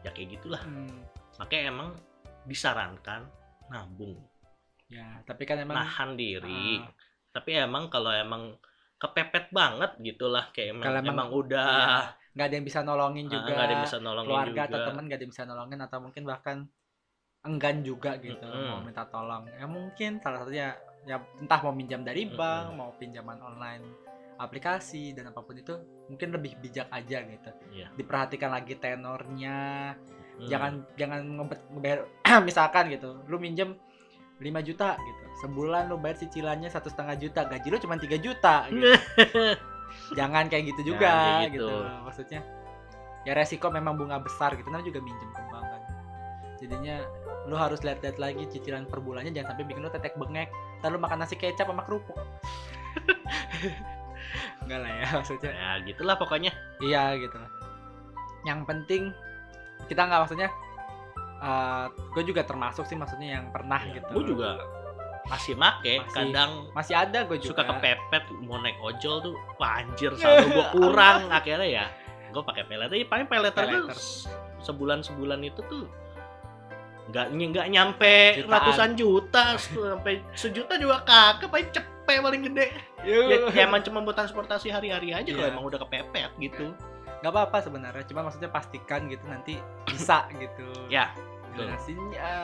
ya 0.00 0.10
kayak 0.10 0.40
gitulah. 0.40 0.62
Hmm, 0.62 1.04
makanya 1.36 1.64
emang 1.68 1.88
disarankan 2.44 3.28
nabung. 3.68 4.16
Ya 4.88 5.20
tapi 5.22 5.42
kan 5.44 5.60
emang 5.60 5.76
nahan 5.76 6.14
diri. 6.14 6.80
Ah. 6.80 6.88
tapi 7.36 7.52
emang 7.52 7.92
kalau 7.92 8.08
emang 8.08 8.56
kepepet 8.96 9.52
banget 9.52 9.92
gitulah 10.00 10.48
kayak 10.56 10.72
emang, 10.72 10.88
Kalau 10.88 10.98
emang- 11.04 11.12
emang 11.20 11.28
udah. 11.30 11.68
iya, 11.68 12.00
nggak 12.32 12.46
ada 12.48 12.54
yang 12.56 12.64
bisa 12.64 12.80
nolongin 12.80 13.26
ah, 13.26 13.32
juga. 13.36 13.50
nggak 13.52 13.60
ada 13.60 13.72
yang 13.76 13.84
bisa 13.84 13.98
nolongin 14.00 14.28
keluarga 14.32 14.48
juga. 14.56 14.64
atau 14.64 14.78
teman 14.88 15.02
nggak 15.04 15.16
ada 15.18 15.22
yang 15.22 15.32
bisa 15.36 15.44
nolongin 15.44 15.80
atau 15.84 15.98
mungkin 16.00 16.22
bahkan 16.24 16.56
enggan 17.44 17.76
juga 17.84 18.10
gitu 18.16 18.40
Mm-mm. 18.40 18.68
mau 18.70 18.80
minta 18.80 19.04
tolong. 19.04 19.44
Ya 19.52 19.66
mungkin 19.68 20.10
salah 20.18 20.38
satunya 20.40 20.68
ya 21.04 21.16
entah 21.36 21.60
mau 21.60 21.70
minjam 21.70 22.00
dari 22.00 22.24
bank 22.24 22.64
Mm-mm. 22.66 22.78
mau 22.80 22.90
pinjaman 22.96 23.36
online 23.38 23.84
aplikasi 24.36 25.16
dan 25.16 25.32
apa 25.32 25.40
pun 25.40 25.56
itu 25.56 25.72
mungkin 26.06 26.28
lebih 26.32 26.60
bijak 26.60 26.88
aja 26.92 27.24
gitu 27.24 27.50
Iya. 27.72 27.88
diperhatikan 27.96 28.52
lagi 28.52 28.76
tenornya 28.76 29.94
Hmm. 30.36 30.48
jangan 30.52 30.72
jangan 31.00 31.20
ngebet 31.40 31.60
ngebayar 31.72 31.98
misalkan 32.48 32.92
gitu 32.92 33.24
lu 33.24 33.40
minjem 33.40 33.72
5 34.36 34.68
juta 34.68 35.00
gitu 35.00 35.24
sebulan 35.40 35.88
lu 35.88 35.96
bayar 35.96 36.20
cicilannya 36.20 36.68
satu 36.68 36.92
setengah 36.92 37.16
juta 37.16 37.48
gaji 37.48 37.68
lu 37.72 37.80
cuma 37.80 37.96
3 37.96 38.20
juta 38.20 38.68
gitu. 38.68 38.84
jangan 40.18 40.44
kayak 40.52 40.76
gitu 40.76 40.92
juga 40.92 41.08
kayak 41.40 41.56
gitu. 41.56 41.64
gitu. 41.64 41.76
maksudnya 42.04 42.40
ya 43.24 43.32
resiko 43.32 43.72
memang 43.72 43.96
bunga 43.96 44.20
besar 44.20 44.52
gitu 44.60 44.68
namanya 44.68 44.92
juga 44.92 45.00
minjem 45.00 45.30
ke 45.32 45.40
bank 45.48 45.64
kan 45.64 45.82
jadinya 46.60 46.96
lu 47.48 47.56
harus 47.56 47.80
lihat-lihat 47.80 48.20
lagi 48.20 48.44
cicilan 48.52 48.84
per 48.84 49.00
bulannya 49.00 49.32
jangan 49.32 49.56
sampai 49.56 49.64
bikin 49.64 49.80
lu 49.82 49.90
tetek 49.90 50.20
bengek 50.20 50.52
ntar 50.84 50.92
lu 50.92 51.00
makan 51.00 51.24
nasi 51.24 51.32
kecap 51.40 51.64
sama 51.64 51.80
kerupuk 51.88 52.12
enggak 54.64 54.78
lah 54.82 54.92
ya 54.92 55.06
maksudnya. 55.16 55.52
Ya 55.52 55.70
gitulah 55.84 56.16
pokoknya. 56.18 56.52
Iya 56.82 57.16
gitu 57.20 57.36
lah. 57.38 57.50
Yang 58.46 58.60
penting 58.66 59.02
kita 59.86 60.00
nggak 60.06 60.20
maksudnya 60.26 60.48
gue 62.16 62.22
juga 62.24 62.42
termasuk 62.48 62.88
sih 62.88 62.96
maksudnya 62.96 63.38
yang 63.38 63.52
pernah 63.52 63.78
ya, 63.84 64.00
gitu. 64.00 64.08
gue 64.18 64.24
juga 64.34 64.56
masih 65.26 65.58
make 65.58 66.00
Masih. 66.00 66.14
kadang 66.14 66.50
masih 66.72 66.94
ada 66.96 67.26
gue 67.26 67.38
juga. 67.38 67.60
suka 67.60 67.62
kepepet 67.66 68.24
mau 68.46 68.56
naik 68.62 68.78
ojol 68.78 69.20
tuh 69.20 69.34
wah 69.60 69.82
anjir 69.82 70.14
saldo 70.20 70.48
gue 70.48 70.66
kurang. 70.74 71.28
Akhirnya 71.28 71.68
ya 71.68 71.84
gue 72.32 72.42
pakai 72.42 72.64
pay 72.68 72.76
later 72.76 72.96
Ya, 72.96 73.06
paling 73.08 73.26
later 73.28 73.62
Pay 73.64 73.72
tuh 73.72 73.86
sebulan 74.64 74.98
sebulan 75.04 75.40
itu 75.46 75.60
tuh 75.70 75.86
nggak 77.06 77.26
nggak 77.38 77.66
nyampe 77.70 78.42
Jutaan. 78.42 78.50
ratusan 78.50 78.90
juta 78.98 79.44
sampai 79.54 80.18
sejuta 80.34 80.74
juga 80.74 81.06
kagak 81.06 81.48
paling 81.54 81.70
cepet 81.70 82.18
paling 82.18 82.42
gede 82.50 82.66
ya, 83.06 83.38
ya 83.54 83.62
emang 83.62 83.80
cuma 83.80 84.02
buat 84.02 84.12
transportasi 84.12 84.68
hari-hari 84.68 85.14
aja 85.14 85.30
kalau 85.30 85.46
Iya. 85.46 85.54
emang 85.54 85.64
udah 85.64 85.78
kepepet 85.80 86.30
gitu. 86.36 86.74
Nggak 87.22 87.32
apa-apa 87.32 87.58
sebenarnya 87.62 88.04
cuma 88.04 88.26
maksudnya 88.26 88.50
pastikan 88.50 89.06
gitu 89.06 89.24
nanti 89.24 89.56
bisa 89.86 90.26
gitu. 90.34 90.66
Ya. 90.90 91.14
Donasinya 91.54 92.34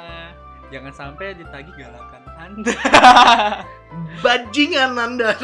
jangan 0.73 0.93
sampai 0.95 1.37
ditagih 1.37 1.75
galakan 1.77 2.23
anda. 2.39 2.73
Bajingan 4.25 4.97
anda. 4.97 5.35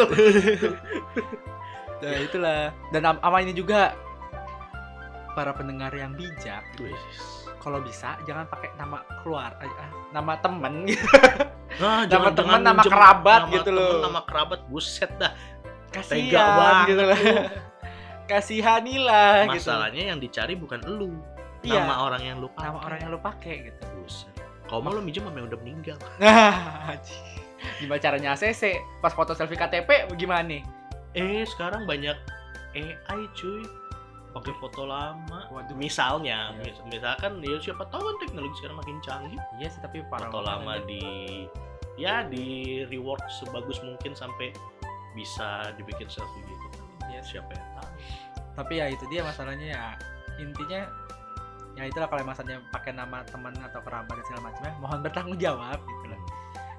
Nah 1.99 2.15
itulah. 2.15 2.71
Dan 2.95 3.03
am- 3.03 3.19
sama 3.19 3.43
ini 3.43 3.51
juga 3.51 3.91
para 5.35 5.51
pendengar 5.51 5.91
yang 5.91 6.15
bijak 6.15 6.63
kalau 7.69 7.81
bisa 7.81 8.17
jangan 8.25 8.49
pakai 8.49 8.73
nama 8.75 8.99
keluar 9.21 9.53
eh, 9.61 9.69
ah, 9.69 9.93
nama 10.11 10.33
temen 10.41 10.89
gitu 10.89 11.05
Nah, 11.79 12.03
Nama 12.03 12.09
jangan- 12.09 12.33
teman, 12.33 12.35
jangan 12.35 12.61
nama 12.65 12.75
minjem 12.75 12.91
kerabat 12.91 13.41
nama 13.41 13.53
gitu 13.53 13.71
temen, 13.71 13.79
loh. 13.79 14.01
Nama 14.03 14.21
kerabat 14.25 14.61
buset 14.67 15.11
dah. 15.15 15.33
kasihan 15.89 16.85
gitu 16.85 17.03
loh 17.03 17.13
lu. 17.15 17.45
kasihanilah 18.27 19.33
gitu 19.47 19.69
Masalahnya 19.69 20.03
yang 20.07 20.19
dicari 20.19 20.53
bukan 20.55 20.81
elu. 20.83 21.13
Iya. 21.61 21.83
Nama 21.83 21.95
orang 22.03 22.23
yang 22.23 22.37
lu 22.39 22.49
pakai. 22.49 22.65
nama 22.65 22.79
orang 22.83 22.99
yang 22.99 23.11
lu 23.11 23.21
pakai 23.21 23.55
gitu 23.65 23.83
Buset. 23.97 24.33
Kalau 24.65 24.81
mau 24.81 24.91
lu 24.91 25.01
minjem 25.01 25.23
sama 25.23 25.37
yang 25.37 25.49
udah 25.49 25.61
meninggal. 25.61 25.97
nah 26.21 26.97
gimana 27.77 27.99
caranya 27.99 28.29
ACC 28.33 28.63
pas 28.99 29.11
foto 29.11 29.33
selfie 29.33 29.55
KTP 29.55 29.89
gimana 30.15 30.43
nih 30.43 30.63
Eh, 31.13 31.43
sekarang 31.45 31.83
banyak 31.85 32.15
AI 32.73 33.21
cuy. 33.35 33.65
Pakai 34.35 34.53
foto 34.61 34.85
lama. 34.85 35.49
Waduh. 35.49 35.75
Misalnya, 35.75 36.53
mis- 36.61 36.83
misalkan 36.89 37.41
ya 37.41 37.57
siapa 37.59 37.89
tahu 37.89 38.03
kan 38.03 38.17
teknologi 38.23 38.55
sekarang 38.61 38.79
makin 38.79 38.99
canggih. 39.01 39.41
iya 39.59 39.69
sih 39.73 39.81
tapi 39.81 40.05
para 40.07 40.29
Foto 40.29 40.45
lama 40.45 40.79
di 40.85 41.03
ya 41.99 42.23
di 42.23 42.83
reward 42.87 43.25
sebagus 43.29 43.83
mungkin 43.83 44.15
sampai 44.15 44.55
bisa 45.17 45.75
dibikin 45.75 46.07
selfie 46.07 46.45
gitu. 46.47 46.67
Iya. 47.09 47.21
Siapa 47.25 47.51
yang 47.51 47.69
tahu? 47.79 47.91
tapi 48.59 48.83
ya 48.83 48.91
itu 48.91 49.07
dia 49.07 49.23
masalahnya 49.23 49.71
ya 49.71 49.85
intinya 50.43 50.83
ya 51.79 51.87
itulah 51.87 52.11
kalau 52.11 52.27
misalnya 52.27 52.59
pakai 52.75 52.91
nama 52.91 53.23
teman 53.31 53.55
atau 53.55 53.79
kerabat 53.87 54.19
dan 54.19 54.25
segala 54.27 54.43
macamnya 54.51 54.73
mohon 54.83 54.99
bertanggung 54.99 55.39
jawab 55.39 55.79
gitu 55.79 56.05
loh 56.11 56.21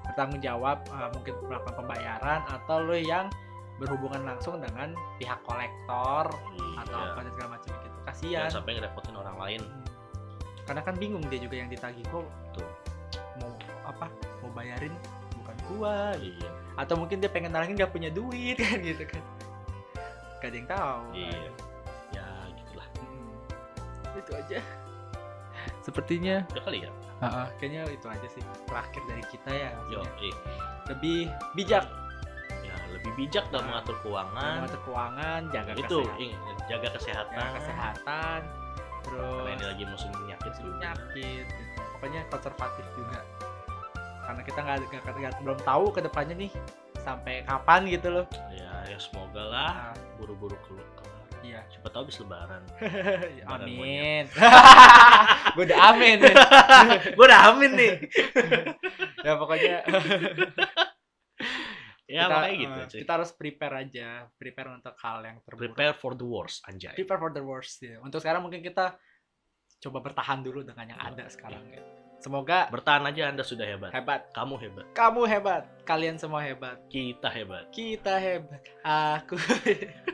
bertanggung 0.04 0.40
jawab 0.44 0.84
eh, 0.92 1.08
mungkin 1.16 1.34
melakukan 1.48 1.74
pembayaran 1.80 2.40
atau 2.52 2.76
lo 2.84 2.92
yang 2.92 3.32
berhubungan 3.80 4.22
langsung 4.28 4.60
dengan 4.60 4.92
pihak 5.16 5.40
kolektor 5.42 6.28
atau 6.76 6.98
Iya. 7.00 7.08
apa 7.10 7.18
dan 7.24 7.32
segala 7.32 7.50
macam 7.56 7.70
gitu 7.72 7.88
Jangan 7.90 8.06
kasihan 8.06 8.50
sampai 8.50 8.72
ngerepotin 8.76 9.16
orang 9.16 9.36
lain. 9.36 9.60
Hmm. 9.64 9.84
karena 10.68 10.82
kan 10.84 10.94
bingung 10.94 11.24
dia 11.26 11.40
juga 11.40 11.56
yang 11.56 11.66
ditagih 11.66 12.04
kok 12.06 12.26
Tuh. 12.54 12.70
mau 13.40 13.50
apa 13.82 14.06
mau 14.38 14.50
bayarin 14.52 14.92
bukan 15.34 15.56
gua 15.66 16.12
gitu. 16.14 16.36
Iya. 16.38 16.50
atau 16.76 16.94
mungkin 16.94 17.18
dia 17.18 17.26
pengen 17.26 17.50
nalangin 17.50 17.74
gak 17.74 17.90
punya 17.90 18.08
duit 18.08 18.54
kan 18.62 18.78
gitu 18.78 19.02
kan 19.02 19.22
gak 20.38 20.48
ada 20.52 20.56
yang 20.56 20.68
tahu 20.68 21.02
Iya. 21.12 21.40
Ya 22.12 22.26
gitulah. 22.54 22.88
Hmm. 22.94 24.20
itu 24.20 24.32
aja 24.36 24.58
sepertinya 25.80 26.44
Udah 26.52 26.64
kali 26.64 26.78
ya. 26.84 26.90
kayaknya 27.56 27.84
itu 27.92 28.06
aja 28.08 28.26
sih 28.28 28.40
terakhir 28.64 29.02
dari 29.04 29.24
kita 29.28 29.50
ya 29.52 29.70
Yo, 29.92 30.00
eh. 30.24 30.34
lebih 30.88 31.28
bijak 31.52 31.84
lebih 33.00 33.12
bijak 33.16 33.44
dalam 33.48 33.64
Nah, 33.64 33.80
mengatur 33.80 33.96
keuangan. 34.04 34.54
mengatur 34.60 34.80
keuangan 34.84 35.40
jaga 35.48 35.72
itu 35.72 35.98
kesehatan. 36.04 36.68
jaga 36.68 36.88
kesehatan. 36.92 37.32
Jaga 37.40 37.50
kesehatan 37.56 38.40
karena 39.00 39.00
terus 39.00 39.48
ini 39.56 39.64
lagi 39.64 39.84
musim 39.88 40.10
penyakit 40.12 40.52
juga. 40.60 40.76
penyakit 40.92 41.44
gitu. 41.48 41.80
pokoknya 41.96 42.20
konservatif 42.28 42.86
juga. 42.92 43.20
Karena 44.28 44.42
kita 44.44 44.58
nggak 44.60 45.34
belum 45.42 45.58
tahu 45.64 45.84
ke 45.90 46.00
depannya 46.04 46.34
nih 46.36 46.52
sampai 47.00 47.34
kapan 47.48 47.80
gitu 47.88 48.08
loh. 48.12 48.26
Ya 48.52 48.84
ya 48.84 48.98
semoga 49.00 49.42
lah 49.48 49.72
Nah, 49.72 49.94
buru-buru 50.20 50.54
keluar 50.68 50.84
iya. 51.40 51.64
siapa 51.72 51.88
tahu 51.88 52.04
habis 52.06 52.20
lebaran. 52.20 52.62
Amin. 53.56 54.28
gue 55.56 55.64
udah 55.66 55.78
amin 55.90 56.18
gue 57.16 57.24
udah 57.26 57.40
amin 57.50 57.70
nih. 57.74 57.92
Ya 59.26 59.36
pokoknya 59.36 59.84
ya 62.10 62.26
kita, 62.26 62.34
makanya 62.34 62.56
gitu 62.58 62.78
eh, 62.78 62.86
cuy. 62.90 62.98
kita 63.06 63.12
harus 63.14 63.30
prepare 63.38 63.74
aja 63.86 64.08
prepare 64.34 64.68
untuk 64.74 64.94
hal 64.98 65.18
yang 65.22 65.36
terburuk 65.46 65.78
prepare 65.78 65.94
for 65.94 66.12
the 66.18 66.26
worst 66.26 66.58
anjay 66.66 66.94
prepare 66.98 67.20
for 67.22 67.30
the 67.30 67.42
worst 67.42 67.78
ya. 67.78 68.02
Untuk 68.02 68.18
sekarang 68.18 68.42
mungkin 68.42 68.60
kita 68.66 68.98
coba 69.80 69.98
bertahan 70.02 70.42
dulu 70.42 70.66
dengan 70.66 70.90
yang 70.90 71.00
ada 71.00 71.30
sekarang 71.30 71.62
ya. 71.70 71.80
Semoga 72.20 72.68
bertahan 72.68 73.00
aja 73.08 73.32
anda 73.32 73.46
sudah 73.46 73.64
hebat 73.64 73.94
hebat. 73.96 74.28
kamu 74.36 74.60
hebat 74.60 74.86
Kamu 74.92 75.22
hebat. 75.24 75.62
Kalian 75.88 76.20
semua 76.20 76.44
hebat. 76.44 76.76
kita 76.92 77.30
hebat 77.32 77.64
Kita 77.72 78.18
hebat. 78.20 78.60
Aku. 78.84 79.40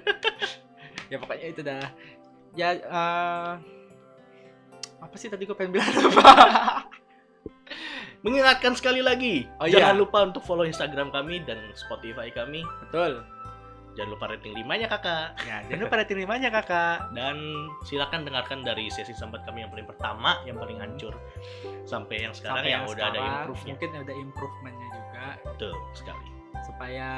ya 1.10 1.16
pokoknya 1.18 1.46
itu 1.50 1.60
dah. 1.66 1.82
Ya 2.54 2.78
eh, 2.78 3.52
apa 5.02 5.14
sih 5.18 5.26
tadi 5.26 5.48
gue 5.48 5.56
pengen 5.56 5.80
bilang 5.80 5.90
apa? 5.90 6.85
Mengingatkan 8.26 8.74
sekali 8.74 9.00
lagi 9.00 9.46
Oh, 9.56 9.64
jangan 9.64 9.94
iya. 9.94 10.00
lupa 10.02 10.18
untuk 10.24 10.42
follow 10.42 10.64
instagram 10.64 11.08
kami 11.08 11.40
dan 11.40 11.62
spotify 11.72 12.26
kami 12.28 12.66
Betul. 12.82 13.22
jangan 13.94 14.10
lupa 14.12 14.26
rating 14.28 14.52
limanya 14.52 14.90
kakak 14.90 15.38
Ya, 15.40 15.62
jangan 15.64 15.80
lupa 15.80 15.94
rating 15.96 16.18
limanya 16.18 16.48
kakak. 16.50 17.06
dan 17.12 17.38
silakan 17.82 18.20
dengarkan 18.22 18.60
dari 18.60 18.90
sesi 18.90 19.14
sambat 19.14 19.40
kami 19.42 19.62
yang 19.62 19.70
paling 19.70 19.86
pertama 19.86 20.42
yang 20.42 20.58
paling 20.58 20.76
hancur 20.76 21.14
sampai 21.82 22.20
yang 22.20 22.34
sekarang 22.34 22.60
Sampai 22.60 22.74
yang, 22.74 22.84
udah 22.84 23.06
ada 23.06 23.20
improve-nya 23.22 23.72
Mungkin 23.72 23.90
ada 23.96 24.12
improvementnya 24.12 24.88
juga 24.90 25.24
betul 25.46 25.74
sekali 25.92 26.28
supaya 26.58 27.08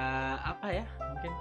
apa 0.44 0.66
ya? 0.68 0.84
Mungkin 1.00 1.32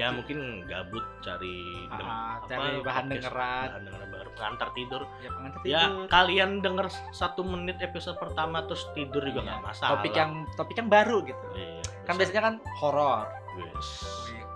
ya 0.00 0.08
mungkin 0.10 0.38
gabut 0.64 1.04
cari 1.20 1.56
dem- 1.86 2.08
ah, 2.08 2.40
apa, 2.40 2.48
cari 2.48 2.80
bahan 2.80 3.04
podcast, 3.04 3.12
dengeran. 3.12 3.66
bahan 3.66 3.82
dengeran 3.84 4.08
baru 4.10 4.30
pengantar 4.32 4.68
tidur 4.72 5.02
Ya 5.18 5.30
pengantar 5.30 5.58
ya 5.60 5.80
tidur. 5.84 6.06
kalian 6.08 6.50
denger 6.58 6.86
satu 7.10 7.40
menit 7.42 7.76
episode 7.78 8.16
pertama 8.16 8.64
terus 8.64 8.88
tidur 8.90 9.20
juga 9.20 9.40
Iya. 9.40 9.46
nggak 9.46 9.60
masalah 9.62 9.90
topik 9.94 10.14
yang 10.14 10.30
topik 10.54 10.76
yang 10.76 10.88
baru 10.88 11.16
gitu. 11.22 11.46
iya, 11.52 11.84
Kan 12.02 12.14
bisa. 12.14 12.20
biasanya 12.24 12.42
kan 12.42 12.54
horor 12.74 13.26
Yes. 13.52 13.88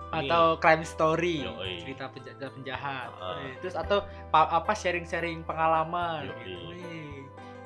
atau 0.07 0.55
crime 0.57 0.81
story, 0.83 1.43
Yoi. 1.43 1.83
cerita 1.83 2.07
penjahat 2.07 2.49
penjahat. 2.49 3.09
Ah. 3.15 3.35
Eh, 3.37 3.59
Terus 3.59 3.75
atau 3.75 3.99
pa- 4.29 4.47
apa 4.49 4.71
sharing-sharing 4.71 5.43
pengalaman 5.43 6.25
Yoi. 6.25 6.39
gitu. 6.41 6.67
Wih, 6.71 7.21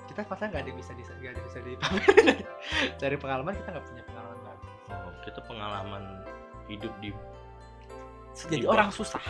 Kita 0.09 0.25
masa 0.25 0.49
nggak 0.49 0.63
ada 0.65 0.71
bisa 0.73 0.91
di 0.91 1.03
nggak 1.05 1.31
ada 1.31 1.41
bisa 1.45 1.57
dipamerin. 1.61 2.37
Cari 2.99 3.15
pengalaman 3.15 3.53
kita 3.53 3.69
nggak 3.69 3.85
punya 3.85 4.03
pengalaman 4.03 4.39
bagus. 4.41 4.71
oh, 4.89 5.11
kita 5.21 5.39
pengalaman 5.45 6.03
hidup 6.65 6.93
di 6.97 7.09
Jadi 8.35 8.65
orang 8.65 8.89
susah. 8.89 9.19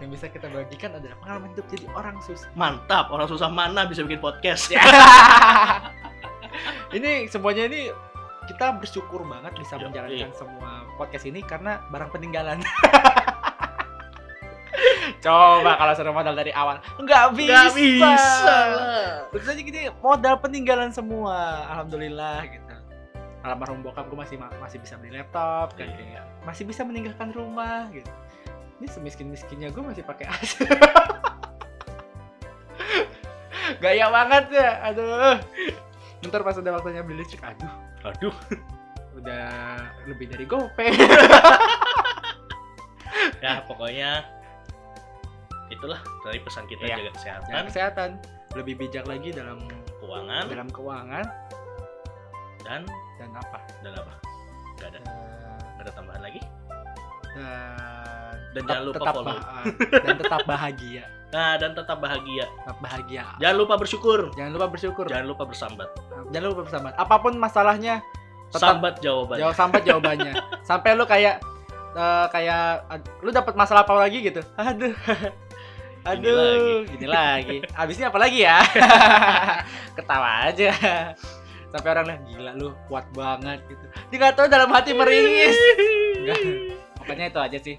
yang 0.00 0.10
bisa 0.10 0.28
kita 0.28 0.46
bagikan 0.48 0.94
adalah 0.94 1.16
pengalaman 1.18 1.48
hidup 1.52 1.66
jadi 1.66 1.86
orang 1.92 2.16
susah. 2.20 2.48
mantap 2.54 3.08
orang 3.08 3.24
susah 3.24 3.48
mana 3.48 3.84
bisa 3.84 4.04
bikin 4.04 4.20
podcast 4.20 4.68
Ya. 4.68 4.80
ini 6.92 7.26
semuanya 7.26 7.66
ini 7.66 7.88
kita 8.44 8.76
bersyukur 8.76 9.24
banget 9.24 9.56
bisa 9.56 9.76
Yoi. 9.76 9.88
menjalankan 9.88 10.30
semua 10.36 10.70
podcast 10.94 11.24
ini 11.24 11.40
karena 11.40 11.80
barang 11.88 12.12
peninggalan. 12.12 12.60
Coba 15.20 15.80
kalau 15.80 15.94
sudah 15.96 16.12
modal 16.12 16.34
dari 16.36 16.52
awal, 16.52 16.76
nggak 17.00 17.26
bisa. 17.32 17.48
nggak 17.48 17.70
bisa. 17.72 18.56
Terus 19.32 19.46
aja 19.48 19.60
gini 19.62 19.82
modal 20.00 20.36
peninggalan 20.36 20.92
semua, 20.92 21.64
alhamdulillah 21.72 22.44
gitu. 22.44 22.63
Almarhum 23.44 23.84
bokap 23.84 24.08
gue 24.08 24.16
masih 24.16 24.36
masih 24.40 24.80
bisa 24.80 24.96
beli 24.96 25.12
laptop 25.14 25.76
kan 25.76 25.84
Iya. 25.84 25.94
kayak 25.94 26.24
masih 26.42 26.64
bisa 26.64 26.80
meninggalkan 26.82 27.28
rumah 27.30 27.92
gitu. 27.92 28.08
Ini 28.80 28.86
semiskin 28.88 29.28
miskinnya 29.28 29.68
gue 29.68 29.84
masih 29.84 30.00
pakai 30.02 30.26
AC. 30.26 30.64
Gaya 33.80 34.06
banget 34.08 34.44
ya, 34.52 34.70
aduh. 34.82 35.36
Ntar 36.24 36.40
pas 36.40 36.56
udah 36.56 36.72
waktunya 36.72 37.04
beli 37.04 37.20
listrik, 37.20 37.44
aduh, 37.44 37.68
aduh 38.02 38.32
udah 39.14 39.46
lebih 40.08 40.26
dari 40.26 40.44
gopay. 40.44 40.88
ya 43.44 43.60
pokoknya 43.64 44.24
itulah 45.68 46.00
dari 46.24 46.40
pesan 46.40 46.64
kita 46.64 46.84
Iya. 46.84 46.96
jaga 46.96 47.12
kesehatan 47.12 47.48
Dan 47.52 47.64
kesehatan 47.68 48.10
lebih 48.56 48.74
bijak 48.80 49.04
lagi 49.04 49.32
dalam 49.32 49.64
keuangan 50.00 50.44
dalam 50.48 50.68
keuangan 50.70 51.24
dan 52.64 52.82
dan 53.24 53.32
apa? 53.34 53.58
dan 53.80 53.92
apa 53.94 54.12
nggak 54.74 54.86
ada. 54.86 54.98
Eh, 54.98 55.04
nggak 55.70 55.82
ada 55.82 55.92
tambahan 55.92 56.22
lagi? 56.22 56.40
dan, 57.34 57.42
Dan 58.54 58.54
tetap- 58.54 58.68
jangan 58.68 58.84
lupa 58.84 58.96
tetap 58.96 59.14
follow. 59.14 59.26
bah- 59.26 59.46
dan 59.98 60.14
tetap 60.16 60.40
bahagia. 60.44 61.04
Nah 61.28 61.52
dan 61.58 61.70
tetap 61.72 61.98
bahagia. 61.98 62.46
Tetap 62.46 62.78
bahagia. 62.78 63.22
Jangan 63.36 63.56
lupa 63.56 63.74
bersyukur. 63.74 64.20
Jangan 64.32 64.50
lupa 64.52 64.66
bersyukur. 64.68 65.04
Jangan 65.04 65.26
lupa 65.26 65.42
bersambat. 65.44 65.88
Jangan 66.30 66.46
lupa 66.48 66.62
bersabar 66.62 66.90
apa 66.94 67.16
pun 67.18 67.32
masalahnya 67.34 67.94
Tetap- 68.48 68.78
sambat 68.78 68.94
jawabannya. 69.00 69.40
Jawab 69.42 69.54
sampai 69.56 69.80
jawabannya. 69.82 70.32
Sampai 70.68 70.90
lu 70.94 71.04
kayak 71.04 71.42
eh, 71.92 72.26
kayak 72.30 72.86
lu 73.20 73.30
dapat 73.30 73.54
masalah 73.54 73.82
apa 73.82 73.94
lagi 73.96 74.22
gitu? 74.22 74.38
Aduh. 74.54 74.94
Aduh 76.04 76.84
gini 76.86 77.06
lagi. 77.08 77.64
Abisnya 77.74 78.08
apa 78.08 78.18
lagi 78.20 78.44
ya? 78.44 78.60
Ketawa 79.96 80.46
aja 80.46 80.70
sampai 81.74 81.90
orang 81.90 82.06
lihat 82.06 82.20
gila 82.24 82.52
lu 82.54 82.68
kuat 82.86 83.02
banget 83.10 83.58
gitu 83.66 83.84
dia 84.08 84.16
nggak 84.16 84.34
tahu 84.38 84.46
dalam 84.46 84.70
hati 84.70 84.94
meringis 84.94 85.56
Enggak. 86.22 86.38
pokoknya 86.96 87.26
itu 87.28 87.40
aja 87.42 87.58
sih 87.58 87.76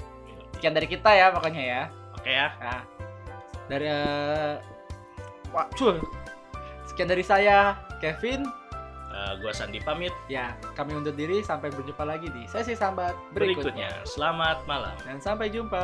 sekian 0.52 0.76
dari 0.76 0.86
kita 0.86 1.10
ya 1.10 1.32
pokoknya 1.32 1.64
ya 1.64 1.82
oke 2.14 2.28
ya 2.28 2.48
Nah, 2.60 2.82
dari 3.66 3.88
eh, 3.88 4.54
wah, 5.50 5.66
cuy. 5.74 5.98
Sekian 6.86 7.10
dari 7.10 7.26
saya, 7.26 7.74
Kevin. 7.98 8.46
Eh, 9.10 9.32
gua 9.39 9.50
Sandi 9.50 9.80
pamit 9.80 10.14
Ya, 10.28 10.54
kami 10.76 10.93
undur 10.93 11.16
diri 11.16 11.41
sampai 11.41 11.72
berjumpa 11.72 12.04
lagi 12.04 12.30
di 12.30 12.46
sesi 12.46 12.76
sambat 12.76 13.16
berikutnya. 13.32 13.89
berikutnya 13.89 13.91
selamat 14.06 14.58
malam 14.68 14.93
Dan 15.02 15.18
sampai 15.18 15.50
jumpa. 15.50 15.82